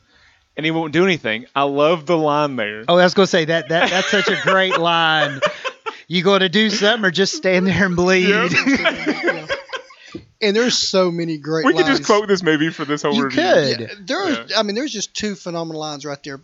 [0.60, 1.45] and he won't do anything.
[1.56, 2.84] I love the line there.
[2.88, 5.39] Oh, I was gonna say that that that's such a great line.
[6.12, 8.30] You going to do something or just stand there and bleed?
[8.30, 9.50] Yep.
[10.41, 12.00] And there's so many great we could lines.
[12.00, 13.41] just quote this movie for this whole You review.
[13.43, 13.80] could.
[13.82, 16.39] Yeah, there's, I mean, there's just two phenomenal lines right there,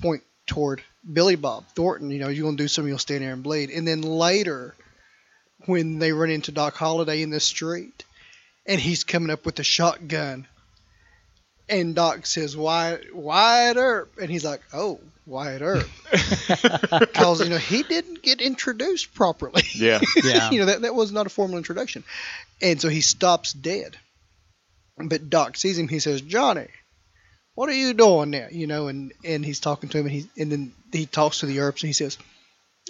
[0.00, 2.10] point toward Billy Bob Thornton.
[2.10, 3.70] You know, you're gonna do something, you'll stand there and bleed.
[3.70, 4.74] And then later,
[5.66, 8.04] when they run into Doc Holliday in the street,
[8.66, 10.46] and he's coming up with a shotgun,
[11.70, 15.88] and Doc says, "Wyatt, Wyatt Earp," and he's like, "Oh, Wyatt Earp,"
[16.98, 19.62] because you know he didn't get introduced properly.
[19.74, 20.00] Yeah.
[20.22, 20.50] Yeah.
[20.50, 22.04] you know that that was not a formal introduction,
[22.60, 23.96] and so he stops dead.
[24.98, 25.88] But Doc sees him.
[25.88, 26.66] He says, "Johnny,
[27.54, 30.28] what are you doing there?" You know, and and he's talking to him, and he
[30.36, 32.18] and then he talks to the Earps, and he says,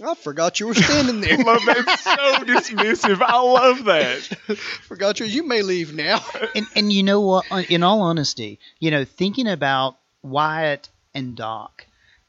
[0.04, 1.38] "I forgot you were standing there.
[1.38, 1.98] I love that.
[2.00, 3.20] So dismissive.
[3.22, 4.22] I love that.
[4.88, 5.26] forgot you.
[5.26, 6.24] You may leave now."
[6.54, 7.46] and and you know what?
[7.50, 11.86] uh, In all honesty, you know, thinking about Wyatt and Doc,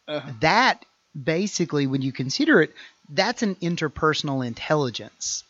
[0.07, 0.31] Uh-huh.
[0.41, 0.83] that
[1.21, 2.73] basically, when you consider it,
[3.09, 5.43] that's an interpersonal intelligence.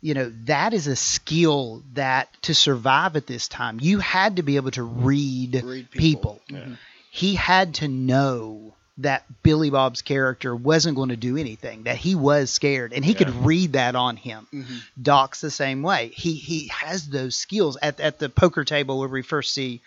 [0.00, 4.42] You know, that is a skill that to survive at this time, you had to
[4.42, 6.40] be able to read, Read people.
[6.46, 6.58] people.
[6.68, 6.76] Yeah.
[7.10, 12.14] He had to know that Billy Bob's character wasn't going to do anything, that he
[12.14, 13.18] was scared, and he Yeah.
[13.18, 14.46] could read that on him.
[14.52, 14.80] Mhm.
[15.00, 16.10] Doc's the same way.
[16.14, 19.80] He he has those skills at at the poker table where we first see,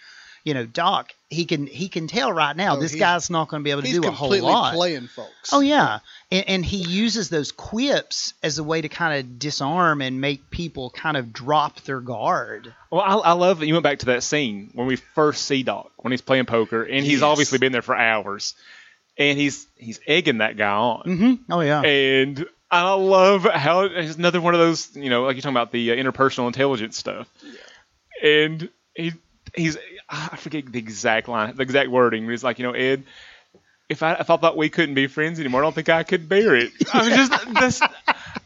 [0.45, 1.12] you know, Doc.
[1.30, 3.84] He can he can tell right now Oh, this guy's not going to be able
[3.84, 4.74] to do a whole completely lot.
[4.76, 5.52] playing folks.
[5.54, 6.00] Oh yeah,
[6.32, 10.50] and, and he uses those quips as a way to kind of disarm and make
[10.50, 12.74] people kind of drop their guard.
[12.89, 15.63] Well, I, I love that you went back to that scene when we first see
[15.63, 17.24] Doc when he's playing poker, and he's Yes.
[17.24, 18.54] obviously been there for hours,
[19.17, 21.52] and he's he's egging that guy on, Mm-hmm.
[21.54, 21.82] Oh yeah.
[21.82, 25.71] and I love how it's another one of those, you know, like you're talking about
[25.71, 28.30] the uh, interpersonal intelligence stuff, Yeah.
[28.30, 29.13] and he
[29.56, 29.78] he's
[30.10, 32.26] I forget the exact line, the exact wording.
[32.26, 33.04] But he's like, you know, Ed.
[33.89, 36.30] If I, if I thought we couldn't be friends anymore, I don't think I could
[36.30, 36.71] bear it.
[36.93, 37.82] I was just this,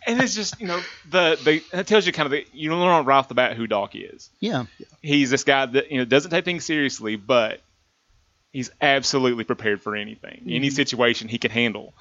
[0.07, 3.05] and it's just you know the the that tells you kind of the you learn
[3.05, 4.65] right off the bat who Doc is yeah.
[5.03, 7.61] he's this guy that you know doesn't take things seriously, but
[8.55, 11.93] he's absolutely prepared for anything, any situation he can handle,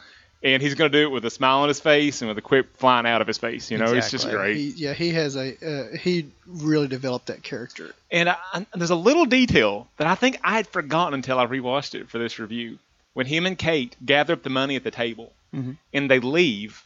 [0.43, 2.43] and he's going to do it with a smile on his face and with a
[2.43, 3.71] quip flying out of his face.
[3.71, 4.57] You know, it's just great.
[4.57, 5.57] He, yeah, he has a
[5.93, 7.95] uh, he really developed that character.
[8.11, 11.47] And I, I- there's a little detail that I think I had forgotten until I
[11.47, 12.79] rewatched it for this review.
[13.15, 15.77] When him and Kate gather up the money at the table Mhm.
[15.93, 16.83] and they leave,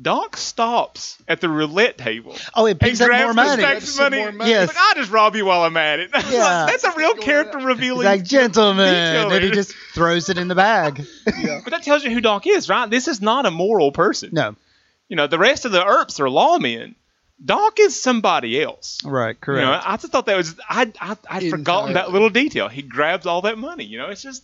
[0.00, 2.36] Doc stops at the roulette table.
[2.54, 3.62] Oh, it and picks up more money.
[3.62, 4.18] stacks money.
[4.18, 4.50] more money.
[4.50, 4.68] Yes.
[4.68, 6.10] He's like, I'll just rob you while I'm at it.
[6.12, 6.64] That's, Yeah.
[6.64, 7.64] like- that's a real character on.
[7.64, 8.06] revealing.
[8.06, 8.86] He's like, gentlemen.
[8.86, 11.04] detail And he just throws it in the bag.
[11.38, 11.60] Yeah.
[11.64, 12.88] But that tells you who Doc is, right?
[12.88, 14.30] This is not a moral person.
[14.32, 14.54] No.
[15.08, 16.94] You know, the rest of the Earps are lawmen.
[17.44, 18.98] Doc is somebody else.
[19.04, 19.60] Right, correct.
[19.60, 22.68] You know, I just thought that was I I I'd forgotten that little detail.
[22.68, 23.84] He grabs all that money.
[23.84, 24.42] You know, it's just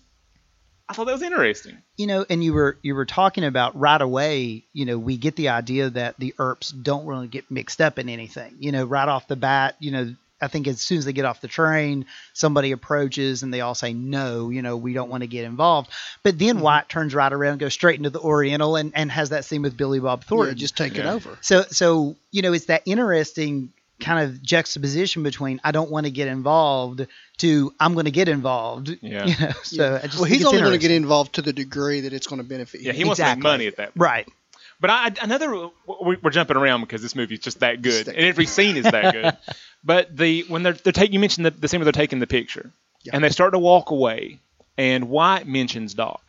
[0.89, 1.79] I thought that was interesting.
[1.97, 4.65] you know, and you were you were talking about right away.
[4.73, 8.09] You know, we get the idea that the Earps don't really get mixed up in
[8.09, 8.57] anything.
[8.59, 9.77] You know, right off the bat.
[9.79, 13.55] You know, I think as soon as they get off the train, somebody approaches and
[13.55, 14.51] they all say no.
[14.51, 15.91] You know, we don't want to get involved.
[16.23, 16.65] But then mm-hmm.
[16.65, 19.77] Wyatt turns right around, goes straight into the Oriental, and and has that scene with
[19.79, 20.59] Billy Bob Yeah, Thornton.
[20.59, 21.15] just take it Yeah.
[21.15, 21.39] over.
[21.41, 26.11] So, so you know, it's that interesting kind of juxtaposition between I don't want to
[26.11, 27.07] get involved
[27.39, 28.97] to I'm going to get involved.
[29.03, 29.25] Yeah.
[29.27, 32.01] You know, so I just Well, he's only going to get involved to the degree
[32.01, 32.97] that it's going to benefit Yeah, him.
[32.97, 33.95] he wants to make money at that.
[33.95, 34.01] point.
[34.01, 34.29] right.
[34.81, 35.69] But I, another
[36.01, 38.85] we- we're jumping around because this movie is just that good, and every scene is
[38.85, 39.37] that good.
[39.87, 42.27] But the when they're they're taking you mentioned the, the scene where they're taking the
[42.27, 42.71] picture,
[43.05, 43.13] Yeah.
[43.15, 44.41] and they start to walk away,
[44.79, 46.23] and Wyatt mentions Doc,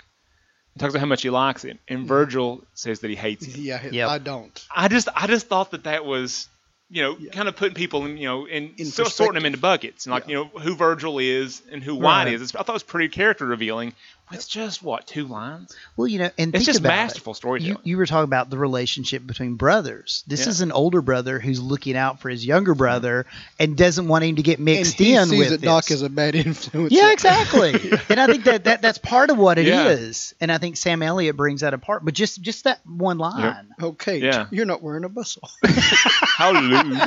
[0.74, 3.62] and talks about how much he likes him, and Virgil says that he hates him.
[3.64, 4.10] Yeah, Yep.
[4.10, 4.68] I don't.
[4.76, 6.48] I just I just thought that that was
[6.90, 7.32] you know Yeah.
[7.32, 10.12] kind of putting people in you know in, In so sorting them into buckets and
[10.14, 10.30] like Yeah.
[10.30, 12.34] you know who Virgil is and who Wyatt Right.
[12.36, 12.56] is.
[12.56, 13.94] I thought it was pretty character revealing.
[14.32, 15.76] With just what two lines?
[15.96, 17.36] Well, you know, and It's think just about masterful it.
[17.38, 17.78] storytelling.
[17.84, 20.24] You, you were talking about the relationship between brothers.
[20.26, 20.50] This Yeah.
[20.50, 22.80] is an older brother who's looking out for his younger mm-hmm.
[22.80, 23.26] brother
[23.60, 25.98] and doesn't want him to get And mixed he in sees with that Doc this.
[25.98, 26.92] is a bad influence.
[26.92, 27.74] Yeah, exactly.
[28.10, 30.34] and I think that, that that's part of what it is.
[30.38, 30.44] Yeah.
[30.46, 32.04] And I think Sam Elliott brings that apart.
[32.04, 33.68] But just just that one line.
[33.82, 34.48] Okay, Yeah.
[34.50, 35.50] you're not wearing a bustle.
[35.64, 36.98] How lewd.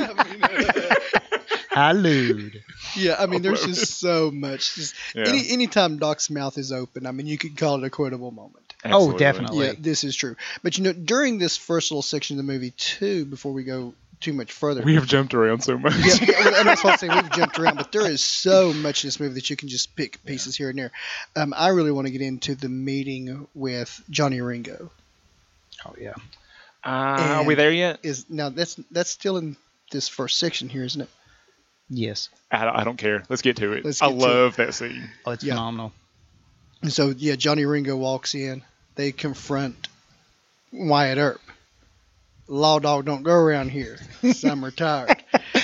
[1.69, 2.63] Hallowed.
[2.95, 4.75] yeah, I mean, there's just so much.
[4.75, 5.25] Just Yeah.
[5.27, 8.73] any anytime Doc's mouth is open, I mean, you could call it a quotable moment.
[8.85, 9.67] Oh, definitely.
[9.67, 10.35] Yeah, this is true.
[10.63, 13.93] But you know, during this first little section of the movie, too, before we go
[14.21, 15.93] too much further, We have jumped around so much.
[15.97, 17.13] yeah, yeah, well, and that's what I'm saying.
[17.13, 19.95] We've jumped around, but there is so much in this movie that you can just
[19.95, 20.91] pick pieces here and there.
[21.35, 24.91] Um, I really want to get into the meeting with Johnny Ringo.
[25.85, 26.13] Oh yeah.
[26.83, 27.99] Uh, are we there yet?
[28.03, 29.55] Is now that's that's still in
[29.91, 31.09] this first section here, isn't it?
[31.89, 32.29] Yes.
[32.51, 33.23] I don't, I don't care.
[33.29, 33.85] Let's get to it.
[33.85, 35.09] Let's I get to love that scene.
[35.25, 35.53] Oh, it's Yeah.
[35.53, 35.91] phenomenal.
[36.81, 38.63] And so yeah, Johnny Ringo walks in.
[38.95, 39.87] They confront
[40.71, 41.41] Wyatt Earp.
[42.47, 43.97] Law dog don't go around here.
[44.33, 45.15] So I'm retired.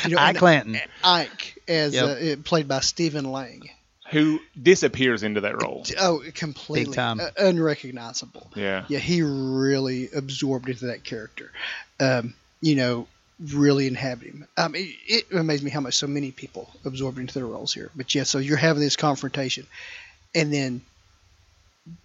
[0.05, 0.77] You know, Ike and Clanton.
[1.03, 2.05] Ike, as Yep.
[2.05, 3.69] uh, it, played by Stephen Lang.
[4.11, 5.83] Who disappears into that role?
[5.99, 7.19] Oh, completely Big time.
[7.19, 8.51] uh, unrecognizable.
[8.55, 8.85] Yeah.
[8.88, 11.51] Yeah, he really absorbed into that character.
[11.99, 13.07] Um, you know,
[13.39, 14.47] really inhabit him.
[14.57, 17.91] Um, it, it amazed me how much so many people absorbed into their roles here.
[17.95, 19.67] But yeah, so you're having this confrontation,
[20.33, 20.81] and then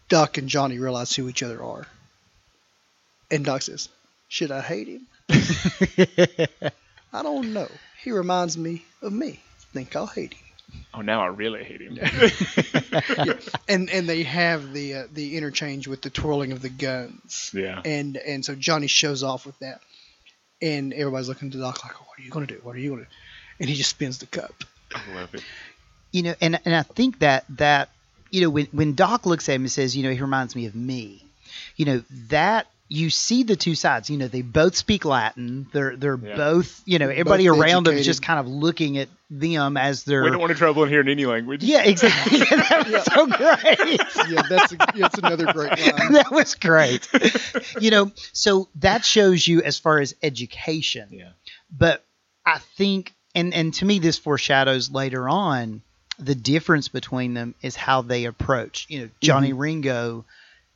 [0.09, 1.87] Doc and Johnny realize who each other are,
[3.31, 3.89] and Doc says,
[4.29, 5.07] "Should I hate him?
[7.13, 7.69] I don't know.
[8.03, 9.41] He reminds me of me.
[9.73, 10.47] Think I'll hate him."
[10.93, 11.97] Oh, now I really hate him.
[13.17, 13.35] yeah.
[13.69, 17.53] and and they have the uh, the interchange with the twirling of the guns.
[17.55, 17.81] Yeah.
[17.85, 19.81] And and so Johnny shows off with that,
[20.63, 22.61] and everybody's looking to Doc like, "What are you gonna do?
[22.63, 23.09] What are you gonna?" do?
[23.61, 24.65] And he just spins the cup.
[24.95, 25.43] I love it.
[26.13, 27.91] you know, and and I think that that
[28.31, 30.67] you know when when Doc looks at him and says, you know, he reminds me
[30.67, 31.23] of me,
[31.77, 34.11] you know that you see the two sides.
[34.11, 35.69] You know, they both speak Latin.
[35.73, 36.37] They're they're Yeah.
[36.37, 40.03] both you know everybody Both around them is just kind of looking at them as
[40.03, 40.25] they're.
[40.25, 41.63] We don't want any trouble in hearing any language.
[41.63, 42.39] yeah, exactly.
[42.51, 44.01] that was so great.
[44.29, 46.13] Yeah, that's a, that's another great line.
[46.15, 47.09] that was great.
[47.81, 51.09] you know, so that shows you as far as education.
[51.13, 51.31] Yeah.
[51.71, 52.05] But
[52.45, 55.83] I think, and and to me, this foreshadows later on
[56.19, 58.87] the difference between them is how they approach.
[58.91, 59.59] You know, Johnny mm-hmm.
[59.59, 60.25] Ringo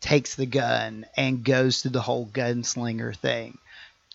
[0.04, 3.58] takes the gun and goes through the whole gunslinger thing.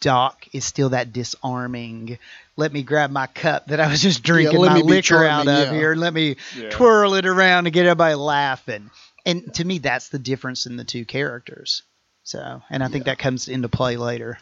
[0.01, 2.19] Doc is still that disarming.
[2.55, 5.25] Let me grab my cup that I was just drinking let my me be liquor
[5.25, 5.73] out charming, of yeah.
[5.73, 5.91] here.
[5.91, 6.69] and Let me Yeah.
[6.69, 8.91] twirl it around to get everybody laughing.
[9.25, 11.81] And to me, that's the difference in the two characters.
[12.23, 14.37] So, and I think that comes into play later.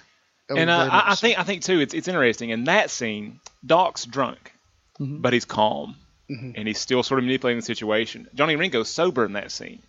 [0.50, 3.40] Oh, and uh, I, I think I think too it's it's interesting in that scene.
[3.66, 4.54] Doc's drunk,
[5.00, 5.22] Mhm.
[5.22, 5.96] but he's calm,
[6.30, 6.54] Mhm.
[6.56, 8.28] and he's still sort of manipulating the situation.
[8.36, 9.82] Johnny Ringo's sober in that scene.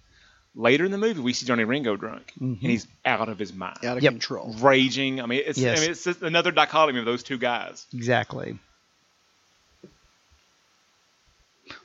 [0.61, 2.61] Later in the movie, we see Johnny Ringo drunk, Mhm.
[2.61, 4.13] and he's out of his mind, out of Yep.
[4.15, 4.55] control.
[4.59, 5.21] raging.
[5.21, 5.79] I mean, it's Yes.
[5.79, 7.87] I mean, it's just another dichotomy of those two guys.
[7.95, 8.59] Exactly.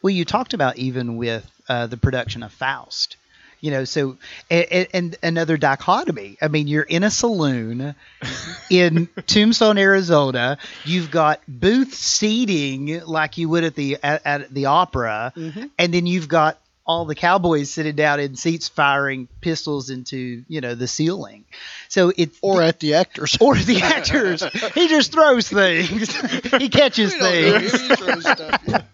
[0.01, 3.15] Well, you talked about even with uh, the production of Faust.
[3.61, 4.17] You know, so
[4.49, 6.37] and, and another dichotomy.
[6.41, 7.95] I mean, you're in a saloon
[8.69, 10.57] in Tombstone, Arizona.
[10.83, 15.69] You've got booth seating like you would at the at, at the opera, Mhm.
[15.79, 20.61] and then you've got all the cowboys sitting down in seats firing pistols into you
[20.61, 21.45] know the ceiling.
[21.89, 23.37] So it's Or at the actors.
[23.39, 24.43] or the actors.
[24.73, 26.13] he just throws things.
[26.57, 27.71] he catches We things.
[27.71, 28.81] He stuff, yeah.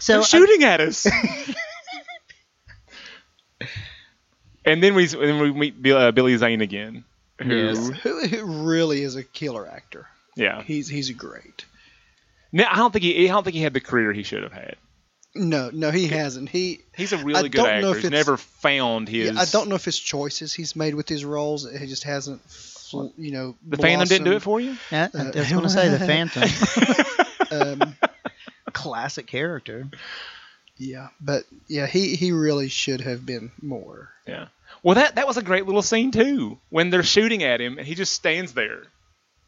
[0.00, 1.06] So They're shooting at us.
[4.64, 7.04] and then we then we meet Bill, uh, Billy Zane again.
[7.40, 7.88] Who, Yes.
[8.02, 10.06] Who, who really is a killer actor?
[10.36, 10.62] Yeah.
[10.62, 11.64] He's he's great.
[12.52, 13.28] No, I don't think he.
[13.28, 14.76] I don't think he had the career he should have had.
[15.34, 16.48] No, no, he hasn't.
[16.48, 17.98] He He's a really I good don't know actor.
[17.98, 19.32] if He's never found his.
[19.32, 21.70] Yeah, I don't know if his choices he's made with his roles.
[21.70, 23.54] He just hasn't, fl- you know.
[23.68, 24.76] The Phantom didn't do it for you.
[24.90, 26.48] yeah, I was going to say the Phantom.
[27.52, 27.96] Um,
[28.72, 29.88] classic character.
[30.78, 34.10] yeah, but yeah, he he really should have been more.
[34.26, 34.46] Yeah.
[34.84, 36.58] Well, that that was a great little scene too.
[36.68, 38.84] When they're shooting at him, and he just stands there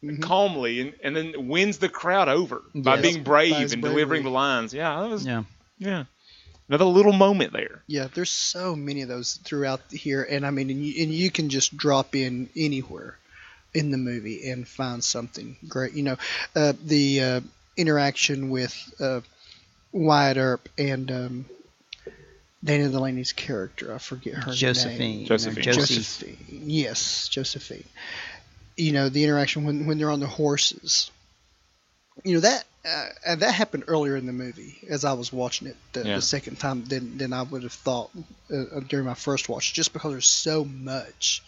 [0.03, 0.21] Mhm.
[0.21, 3.95] calmly and, and then wins the crowd over by being brave his and bravery.
[4.01, 4.73] delivering the lines.
[4.73, 5.43] Yeah, that was yeah.
[5.77, 6.05] Yeah.
[6.69, 7.83] Another little moment there.
[7.87, 11.29] Yeah, there's so many of those throughout here, and I mean, and you, and you
[11.29, 13.17] can just drop in anywhere
[13.73, 15.93] in the movie and find something great.
[15.93, 16.17] You know,
[16.55, 17.41] uh, the uh,
[17.75, 19.21] interaction with uh,
[19.91, 21.45] Wyatt Earp and um,
[22.63, 24.55] Dana Delany's character, I forget her name.
[24.55, 25.25] Josephine.
[25.25, 25.63] Josephine.
[25.63, 26.37] Josephine.
[26.65, 27.83] Yes, Josephine.
[28.77, 31.11] You know, the interaction when, when they're on the horses.
[32.23, 35.67] You know that uh, and that happened earlier in the movie as I was watching
[35.67, 36.15] it the, Yeah.
[36.15, 38.09] the second time than than I would have thought
[38.53, 41.43] uh, during my first watch, just because there's so much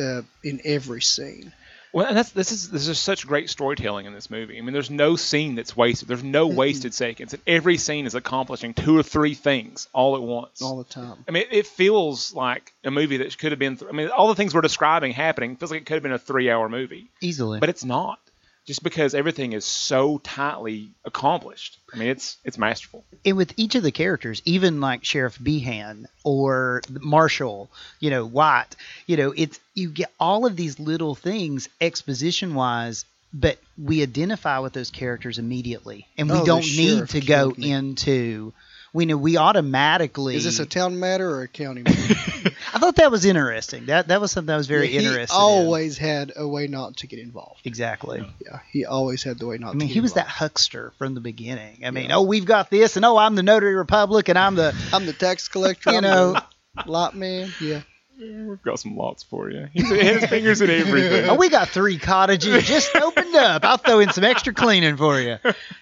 [0.00, 1.52] uh, in every scene.
[1.92, 4.58] Well, and that's this is this is such great storytelling in this movie.
[4.58, 6.08] I mean, there's no scene that's wasted.
[6.08, 10.20] There's no wasted seconds, and every scene is accomplishing two or three things all at
[10.22, 10.60] once.
[10.60, 11.24] all the time.
[11.26, 13.78] I mean, it feels like a movie that could have been.
[13.88, 16.18] I mean, all the things we're describing happening feels like it could have been a
[16.18, 17.60] three-hour movie, Easily.
[17.60, 18.18] but it's not.
[18.66, 21.78] Just because everything is so tightly accomplished.
[21.94, 23.04] I mean, it's it's masterful.
[23.24, 28.74] and with each of the characters, even like Sheriff Behan or Marshall, you know, White,
[29.06, 34.58] you know, it's you get all of these little things exposition wise, but we identify
[34.58, 37.70] with those characters immediately, and we Oh, the don't need to go me.
[37.70, 38.52] into.
[38.92, 40.36] We know we automatically.
[40.36, 42.14] Is this a town matter or a county matter?
[42.76, 43.86] I thought that was interesting.
[43.86, 45.34] That that was something that was very Yeah, he interested.
[45.34, 45.40] in.
[45.40, 47.60] always had a way not to get involved.
[47.64, 48.24] exactly.
[48.44, 49.68] Yeah, he always had the way not.
[49.68, 51.82] I to mean, get he was that huckster from the beginning.
[51.84, 52.16] I mean, Yeah.
[52.16, 55.12] oh, we've got this, and oh, I'm the notary republic, and I'm the I'm the
[55.12, 55.92] tax collector.
[55.92, 56.36] You know.
[56.86, 57.50] lot man.
[57.60, 57.80] Yeah.
[58.18, 59.68] We've got some lots for you.
[59.74, 61.28] He's his fingers in everything.
[61.30, 63.62] Oh, we got three cottages just opened up.
[63.64, 65.36] I'll throw in some extra cleaning for you.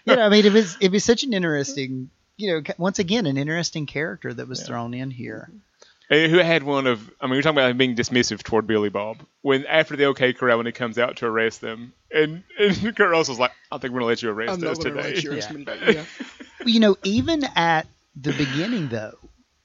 [0.04, 3.26] You know, I mean, it was it was such an interesting, you know, once again,
[3.26, 4.66] an interesting character that was Yeah.
[4.66, 5.48] thrown in here.
[6.28, 7.10] Who had one of?
[7.20, 9.18] I mean, we're talking about him being dismissive toward Billy Bob.
[9.42, 13.10] When after the OK Corral, when he comes out to arrest them, and and Kurt
[13.10, 15.30] Russell's like, "I think we're gonna let you arrest I'm us going today." let you
[15.32, 15.52] Yeah.
[15.72, 15.96] arrest.
[16.20, 16.66] Yeah.
[16.66, 19.18] You know, even at the beginning, though,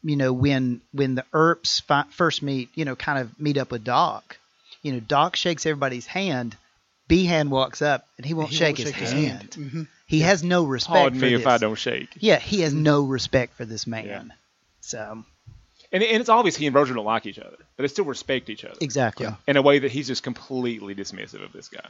[0.03, 3.71] you know, when when the Earps fi- first meet, you know, kind of meet up
[3.71, 4.37] with Doc,
[4.81, 6.55] you know, Doc shakes everybody's hand.
[7.07, 9.49] Behan walks up and he won't He shake, won't his, shake his hand.
[9.51, 9.87] Mhm.
[10.05, 11.41] He has no respect Pardon for me this.
[11.41, 12.09] if I don't shake.
[12.19, 14.05] Yeah, he has no respect for this man.
[14.05, 14.23] Yeah.
[14.81, 15.23] So
[15.91, 18.49] And, and it's obvious he and Roger don't like each other, but they still respect
[18.49, 19.25] each other exactly.
[19.25, 19.35] Yeah.
[19.47, 21.87] in a way that he's just completely dismissive of this guy.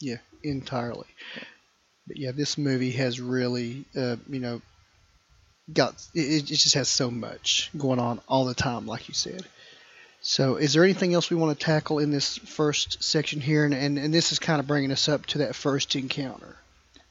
[0.00, 1.06] Yeah, entirely.
[2.06, 4.62] But yeah, this movie has really, uh, you know,
[5.72, 9.42] got it, it just has so much going on all the time, like you said.
[10.20, 13.64] So, is there anything else we want to tackle in this first section here?
[13.64, 16.56] And, and, and this is kind of bringing us up to that first encounter.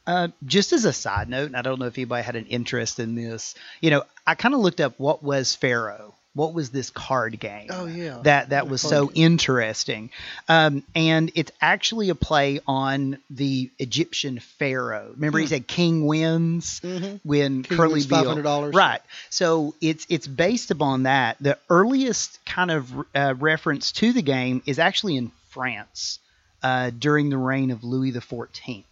[0.08, 3.00] Uh, just as a side note, and I don't know if anybody had an interest
[3.00, 6.14] in this, you know, I kind of looked up what was Faro.
[6.36, 7.68] What was this card game?
[7.70, 8.20] Oh, yeah.
[8.24, 9.24] That that was so game.
[9.24, 10.10] interesting,
[10.50, 15.12] um, and it's actually a play on the Egyptian pharaoh.
[15.16, 17.22] Remember, he said King wins Mhm.
[17.24, 18.26] when King Curly wins Bill.
[18.36, 18.74] $500.
[18.76, 19.00] Right.
[19.30, 21.38] So it's it's based upon that.
[21.40, 26.20] The earliest kind of uh, reference to the game is actually in France
[26.62, 28.86] uh, during the reign of Louis the Fourteenth.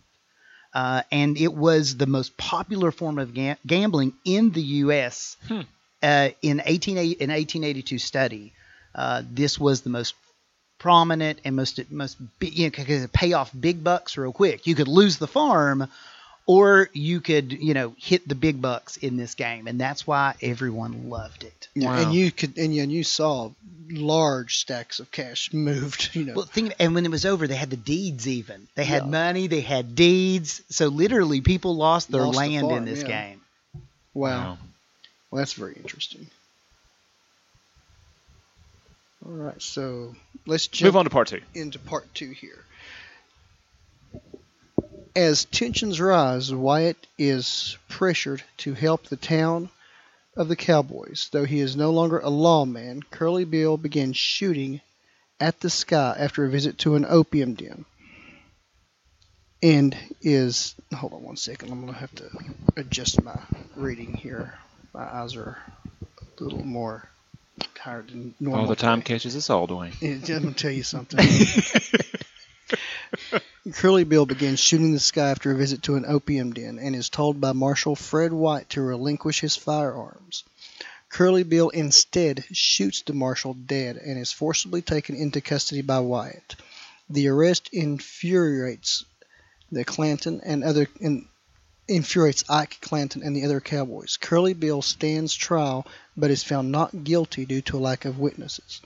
[0.74, 5.38] Uh, and it was the most popular form of ga- gambling in the U.S.
[5.48, 5.62] Hmm.
[6.02, 8.54] Uh, in 18 in 1882 study.
[8.96, 10.16] Uh, this was the most
[10.80, 14.68] prominent and most most bi- you know because it pay off big bucks real quick.
[14.68, 15.88] You could lose the farm,
[16.46, 20.36] or you could you know hit the big bucks in this game, and that's why
[20.42, 21.68] everyone loved it.
[21.76, 21.96] Wow.
[21.96, 23.52] And you could and, you- and you saw
[23.90, 26.16] large stacks of cash moved.
[26.16, 28.28] You know, Well, think, and when it was over, they had the deeds.
[28.28, 29.10] Even they had Yeah.
[29.10, 30.62] money, they had deeds.
[30.70, 33.08] So literally, people lost their Lost the land in this yeah.
[33.30, 33.42] game.
[34.14, 34.58] wow.
[35.32, 36.28] Well, that's very interesting.
[39.26, 40.16] All right, so
[40.46, 41.42] let's jump Move on to part two.
[41.56, 42.60] into part two here.
[45.16, 49.70] As tensions rise, Wyatt is pressured to help the town
[50.36, 54.82] of the Cowboys, though he is no longer a lawman, Curly Bill begins shooting
[55.40, 57.86] at the sky after a visit to an opium den.
[59.62, 61.72] And is hold on one second.
[61.72, 62.30] I'm gonna have to
[62.76, 63.40] adjust my
[63.76, 64.56] reading here.
[64.94, 65.58] My eyes are
[66.40, 67.08] a little more
[67.76, 68.62] tired than normal.
[68.62, 69.14] All the time today.
[69.14, 69.94] catches us all, Dwayne.
[70.02, 71.20] I'm gonna tell you something.
[73.72, 77.08] Curly Bill begins shooting the sky after a visit to an opium den and is
[77.08, 80.44] told by Marshal Fred White to relinquish his firearms.
[81.08, 86.58] Curly Bill instead shoots the marshal dead and is forcibly taken into custody by Wyatt.
[87.10, 89.06] The arrest infuriates
[89.72, 91.26] the Clanton and other and
[91.88, 94.18] infuriates Ike Clanton and the other cowboys.
[94.18, 95.88] Curly Bill stands trial
[96.18, 98.82] but is found not guilty due to a lack of witnesses.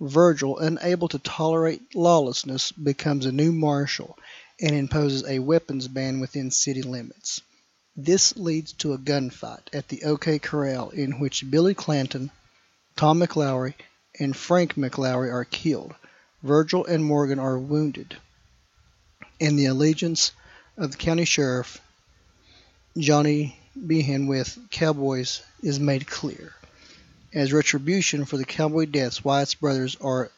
[0.00, 4.16] Virgil, unable to tolerate lawlessness, becomes a new marshal
[4.58, 7.42] and imposes a weapons ban within city limits.
[7.96, 12.30] This leads to a gunfight at the OK Corral in which Billy Clanton,
[12.96, 13.74] Tom McLaury,
[14.18, 15.94] and Frank McLaury are killed.
[16.42, 18.16] Virgil and Morgan are wounded.
[19.40, 20.32] And the allegiance
[20.76, 21.80] of the county sheriff,
[22.96, 26.54] Johnny Behan with Cowboys, is made clear.
[27.32, 30.32] As retribution for the cowboy deaths, Wyatt's brothers are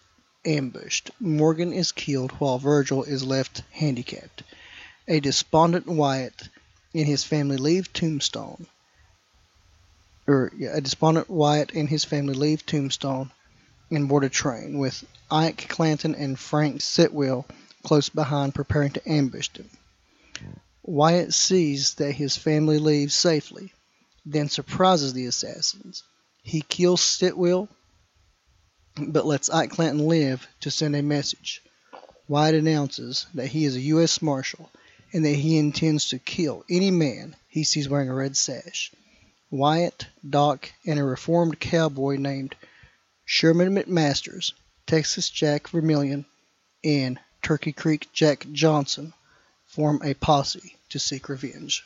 [0.45, 1.11] ambushed.
[1.19, 4.43] Morgan is killed while Virgil is left handicapped.
[5.09, 6.51] A despondent Wyatt
[6.95, 8.67] and his family leave Tombstone.
[10.27, 13.31] Or yeah, a despondent Wyatt and his family leave Tombstone
[13.91, 17.47] and board a train with Ike Clanton and Frank Stilwell
[17.83, 19.71] close behind preparing to ambush them.
[20.83, 23.73] Wyatt sees that his family leaves safely,
[24.27, 26.03] then surprises the assassins.
[26.43, 27.69] He kills Stilwell,
[28.97, 31.63] but lets Ike Clanton live to send a message.
[32.29, 34.21] Wyatt announces that he is a U.S.
[34.21, 34.71] Marshal
[35.13, 38.91] and that he intends to kill any man he sees wearing a red sash.
[39.51, 42.57] Wyatt, Doc, and a reformed cowboy named
[43.25, 44.53] Sherman McMasters,
[44.87, 46.25] Texas Jack Vermillion,
[46.83, 49.13] and Turkey Creek Jack Johnson
[49.67, 51.85] form a posse to seek revenge.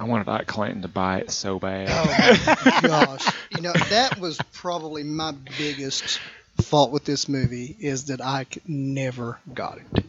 [0.00, 1.88] I wanted Ike Clanton to buy it so bad.
[1.90, 3.26] Oh my gosh.
[3.54, 6.18] You know, that was probably my biggest
[6.62, 10.04] fault with this movie is that I c- never got it.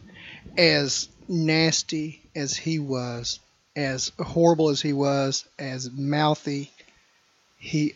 [0.58, 3.40] As nasty as he was,
[3.74, 6.70] as horrible as he was, as mouthy,
[7.58, 7.94] he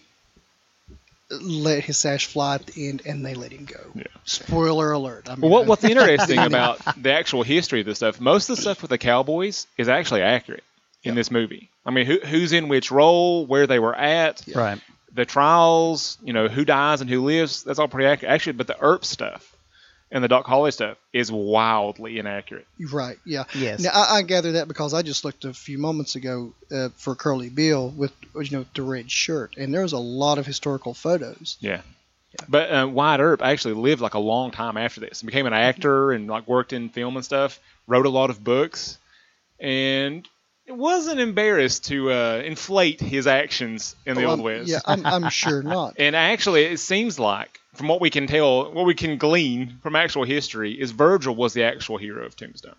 [1.30, 3.80] let his sash fly at the end and they let him go.
[3.95, 4.03] Yeah.
[4.24, 5.28] Spoiler alert.
[5.28, 8.20] I mean, Well, what, what's interesting about the actual history of this stuff?
[8.20, 10.64] Most of the stuff with the Cowboys is actually accurate
[11.05, 11.14] in Yep.
[11.14, 11.70] this movie.
[11.91, 14.59] I mean, who, who's in which role, where they were at, Yeah.
[14.59, 14.80] Right.
[15.12, 17.64] the trials, you know, who dies and who lives.
[17.64, 18.32] That's all pretty accurate.
[18.32, 19.57] Actually, but the Earp stuff
[20.12, 22.66] and the Doc Holly stuff is wildly inaccurate.
[22.93, 23.45] Right, yeah.
[23.55, 23.80] Yes.
[23.80, 27.14] Now, I, I gather that because I just looked a few moments ago uh, for
[27.14, 30.95] Curly Bill with you know the red shirt, and there was a lot of historical
[30.95, 31.57] photos.
[31.61, 31.80] Yeah.
[32.49, 35.53] But uh, Wyatt Earp actually lived like a long time after this and became an
[35.53, 37.59] actor and like worked in film and stuff.
[37.88, 38.99] Wrote a lot of books,
[39.59, 40.26] and
[40.76, 44.68] wasn't embarrassed to uh, inflate his actions in the Oh, Old West.
[44.68, 45.94] Yeah, I'm, I'm sure not.
[45.98, 49.96] And actually, it seems like, from what we can tell, what we can glean from
[49.96, 52.76] actual history, is Virgil was the actual hero of Tombstone,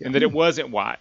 [0.00, 0.98] and that it wasn't Wyatt.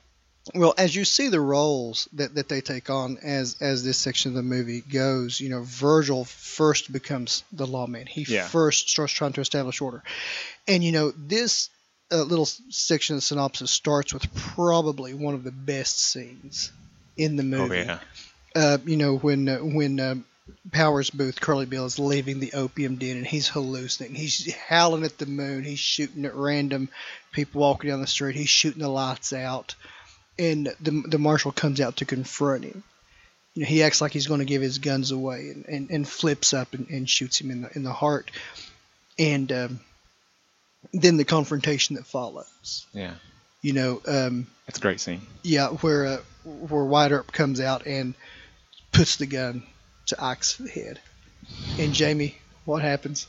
[0.53, 4.31] Well, as you see the roles that, that they take on as as this section
[4.31, 8.07] of the movie goes, you know, Virgil first becomes the lawman.
[8.07, 8.45] He Yeah.
[8.49, 10.03] first starts trying to establish order,
[10.67, 11.69] and you know this
[12.11, 16.71] uh, little section of the synopsis starts with probably one of the best scenes
[17.17, 17.79] in the movie.
[17.79, 17.99] Oh yeah,
[18.55, 20.15] uh, you know, when uh, when uh,
[20.71, 24.15] Powers Boothe, Curly Bill, is leaving the opium den and he's hallucinating.
[24.15, 25.63] He's howling at the moon.
[25.63, 26.89] He's shooting at random
[27.31, 28.35] people walking down the street.
[28.35, 29.75] He's shooting the lights out,
[30.37, 32.83] and the the marshal comes out to confront him.
[33.53, 36.07] You know, he acts like he's going to give his guns away and, and, and
[36.07, 38.31] flips up and, and shoots him in the in the heart.
[39.19, 39.79] And um,
[40.91, 42.85] then the confrontation that follows.
[42.93, 43.13] yeah.
[43.61, 45.21] You know, um, It's a great scene.
[45.41, 48.13] yeah, where uh, where Wyatt Earp comes out and
[48.91, 49.63] puts the gun
[50.07, 50.99] to Ike's head.
[51.79, 53.25] And Jamie, what happens?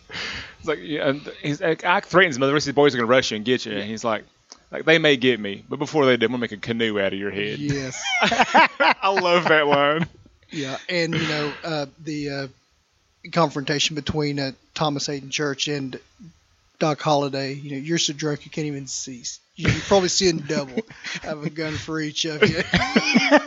[0.58, 2.40] It's like yeah, and he's like, Ike threatens him.
[2.40, 3.72] The rest of the boys are gonna rush you and get you.
[3.72, 4.24] And he's like,
[4.72, 7.12] like they may get me, but before they do, I'm gonna make a canoe out
[7.12, 7.60] of your head.
[7.60, 10.08] Yes, I love that line.
[10.50, 12.46] yeah, and you know uh, the uh,
[13.30, 15.98] confrontation between uh, Thomas Haden Church and
[16.84, 17.54] Doc Holliday.
[17.54, 19.24] You know, you're so drunk you can't even see.
[19.56, 20.82] You're probably seeing double.
[21.22, 22.62] I have a gun for each of you.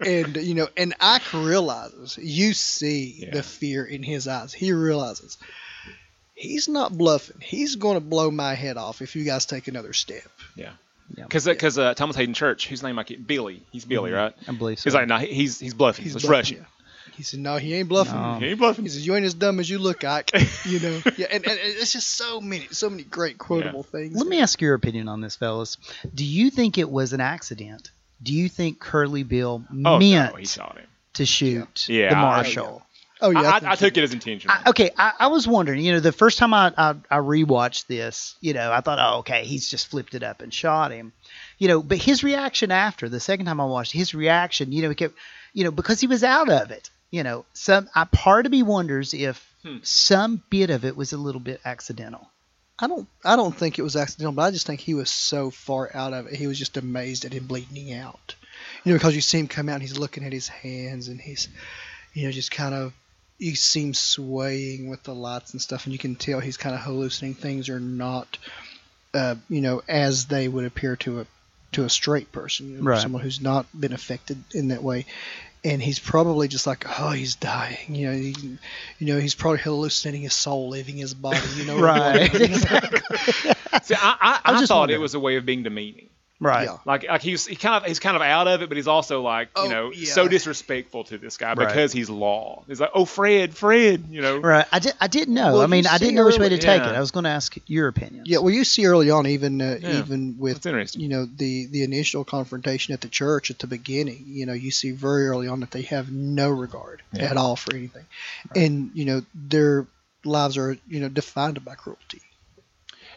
[0.00, 2.18] and you know, and Ike realizes.
[2.20, 3.30] You see Yeah.
[3.32, 4.54] the fear in his eyes.
[4.54, 5.36] He realizes
[6.34, 7.40] he's not bluffing.
[7.42, 10.22] He's going to blow my head off if you guys take another step.
[10.56, 10.70] Yeah.
[11.14, 11.24] Yeah.
[11.24, 14.34] Because because uh, Thomas Haden Church, whose name I keep Billy, he's Billy, right?
[14.46, 14.84] I believe so.
[14.84, 16.04] He's like, no, he's he's bluffing.
[16.04, 16.66] He's Let's bluffing, rush yeah.
[17.18, 18.14] He said, "No, he ain't bluffing.
[18.14, 18.38] No.
[18.38, 18.84] He ain't bluffing.
[18.84, 20.30] He says, "You ain't as dumb as you look, Ike."
[20.64, 24.16] You know, yeah, and, and it's just so many, so many great quotable things.
[24.16, 25.78] Let me ask your opinion on this, fellas.
[26.14, 27.90] Do you think it was an accident?
[28.22, 30.86] Do you think Curly Bill Oh meant no, he shot him.
[31.14, 32.82] to shoot Yeah, the marshal?
[33.20, 34.56] Oh yeah, I, I, think I took it as intentional.
[34.56, 35.82] I, okay, I, I was wondering.
[35.82, 39.18] You know, the first time I, I I rewatched this, you know, I thought, oh,
[39.20, 41.12] okay, he's just flipped it up and shot him.
[41.58, 44.90] You know, but his reaction after the second time I watched his reaction, you know,
[44.90, 45.16] he kept,
[45.52, 46.90] you know, because he was out of it.
[47.10, 49.78] You know, some I, part of me wonders if Hmm.
[49.82, 52.28] some bit of it was a little bit accidental.
[52.78, 55.50] I don't, I don't think it was accidental, but I just think he was so
[55.50, 56.34] far out of it.
[56.36, 58.36] He was just amazed at him bleeding out.
[58.84, 61.20] You know, because you see him come out and he's looking at his hands and
[61.20, 61.48] he's,
[62.14, 62.92] you know, just kind of,
[63.36, 66.82] he seems swaying with the lights and stuff, and you can tell he's kind of
[66.82, 67.34] hallucinating.
[67.40, 68.38] Things are not,
[69.12, 71.26] uh, you know, as they would appear to a,
[71.72, 73.00] to a straight person, you know, Right.
[73.00, 75.06] someone who's not been affected in that way.
[75.64, 77.94] And he's probably just like, oh, he's dying.
[77.94, 78.34] You know, he,
[78.98, 81.40] you know, he's probably hallucinating his soul leaving his body.
[81.56, 82.32] You know, Right.
[82.32, 83.52] whatever, you know?
[83.82, 85.00] See, I, I, I I just thought wondering.
[85.00, 86.10] it was a way of being demeaning.
[86.40, 86.66] Right.
[86.66, 86.78] Yeah.
[86.84, 89.22] Like like he's he kind of he's kind of out of it, but he's also
[89.22, 90.12] like you Oh, know yeah.
[90.12, 91.66] so disrespectful to this guy Right.
[91.66, 92.62] because he's law.
[92.68, 94.38] He's like, oh Fred, Fred, you know.
[94.38, 94.64] Right.
[94.70, 95.54] I, did, I didn't know.
[95.54, 96.90] Well, I mean, I didn't know which way to take yeah.
[96.90, 96.94] it.
[96.94, 98.22] I was going to ask your opinion.
[98.24, 101.02] Yeah, well, you see early on, even uh, Yeah, even with That's interesting.
[101.02, 104.70] you know the the initial confrontation at the church at the beginning, you know, you
[104.70, 107.24] see very early on that they have no regard Yeah.
[107.30, 108.04] at all for anything,
[108.54, 109.86] and you know their
[110.24, 112.22] lives are you know defined by cruelty.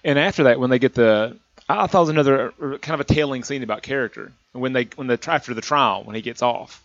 [0.03, 1.37] And after that, when they get the,
[1.69, 4.31] I thought it was another uh, kind of a telling scene about character.
[4.53, 6.83] When they when the after the trial when he gets off,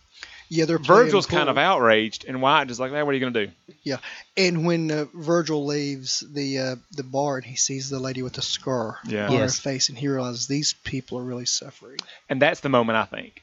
[0.49, 3.19] Yeah, they're playing Virgil's kind of outraged, and Wyatt just like, hey, what are you
[3.19, 3.51] gonna do?
[3.83, 3.97] Yeah,
[4.37, 8.33] and when uh, Virgil leaves the uh, the bar and he sees the lady with
[8.33, 9.27] the scar Yeah.
[9.27, 9.57] on Yes.
[9.57, 11.97] her face, and he realizes these people are really suffering.
[12.29, 13.41] And that's the moment I think.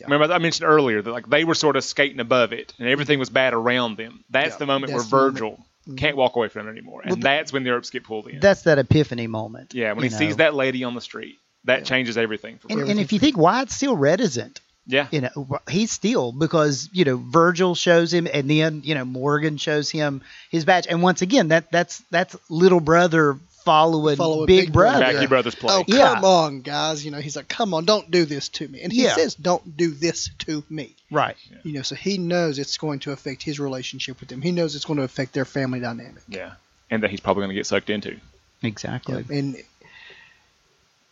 [0.00, 0.06] Yeah.
[0.08, 3.18] Remember I mentioned earlier that like they were sort of skating above it, and everything
[3.18, 4.24] was bad around them.
[4.30, 5.34] That's Yeah, the moment that's where the moment.
[5.34, 5.64] Virgil Mhm.
[5.86, 5.96] Mm-hmm.
[5.96, 8.40] can't walk away from it anymore, and Well, that's when the ropes get pulled in.
[8.40, 9.72] That's that epiphany moment.
[9.72, 11.84] yeah, when he sees that lady on the street, that Yeah.
[11.84, 15.90] changes everything for And, and if you think Wyatt's still reticent, Yeah, you know, he's
[15.92, 20.64] still because you know Virgil shows him, and then you know Morgan shows him his
[20.64, 24.98] badge, and once again that that's that's little brother following, Following big, Big brother.
[25.00, 25.12] Brother.
[25.12, 25.26] Backy Yeah.
[25.28, 25.74] Brothers play.
[25.74, 26.14] Oh Yeah.
[26.14, 27.04] come on, guys!
[27.04, 29.14] You know he's like, come on, don't do this to me, and he Yeah.
[29.14, 30.94] says, don't do this to me.
[31.10, 31.36] Right.
[31.64, 34.40] You know, so he knows it's going to affect his relationship with them.
[34.40, 36.22] He knows it's going to affect their family dynamic.
[36.28, 36.52] Yeah,
[36.90, 38.16] and that he's probably going to get sucked into.
[38.62, 39.24] Exactly.
[39.30, 39.56] And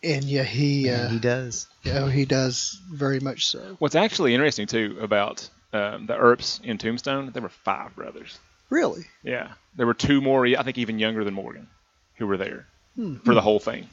[0.03, 1.67] and yeah, he Yeah, uh, he does.
[1.87, 3.77] oh, he does very much so.
[3.79, 8.39] What's actually interesting too about um, the Earps in Tombstone, there were five brothers.
[8.71, 11.69] Really, Yeah, there were two more, I think, even younger than Morgan,
[12.17, 13.17] who were there Hmm.
[13.25, 13.89] for the whole thing.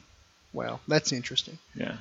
[0.52, 1.58] wow, that's interesting.
[1.74, 1.96] Yeah,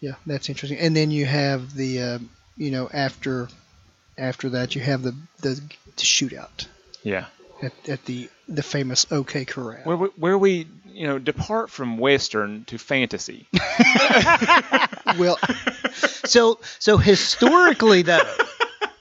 [0.00, 0.78] Yeah, that's interesting.
[0.78, 2.18] And then you have the uh,
[2.56, 3.48] you know after
[4.16, 5.54] after that you have the the,
[5.96, 6.66] the shootout
[7.02, 7.26] yeah.
[7.62, 9.80] at, at the the famous OK Corral.
[9.84, 13.46] Where we, where we you know depart from Western to fantasy.
[15.18, 15.38] well,
[16.24, 18.34] So so historically though,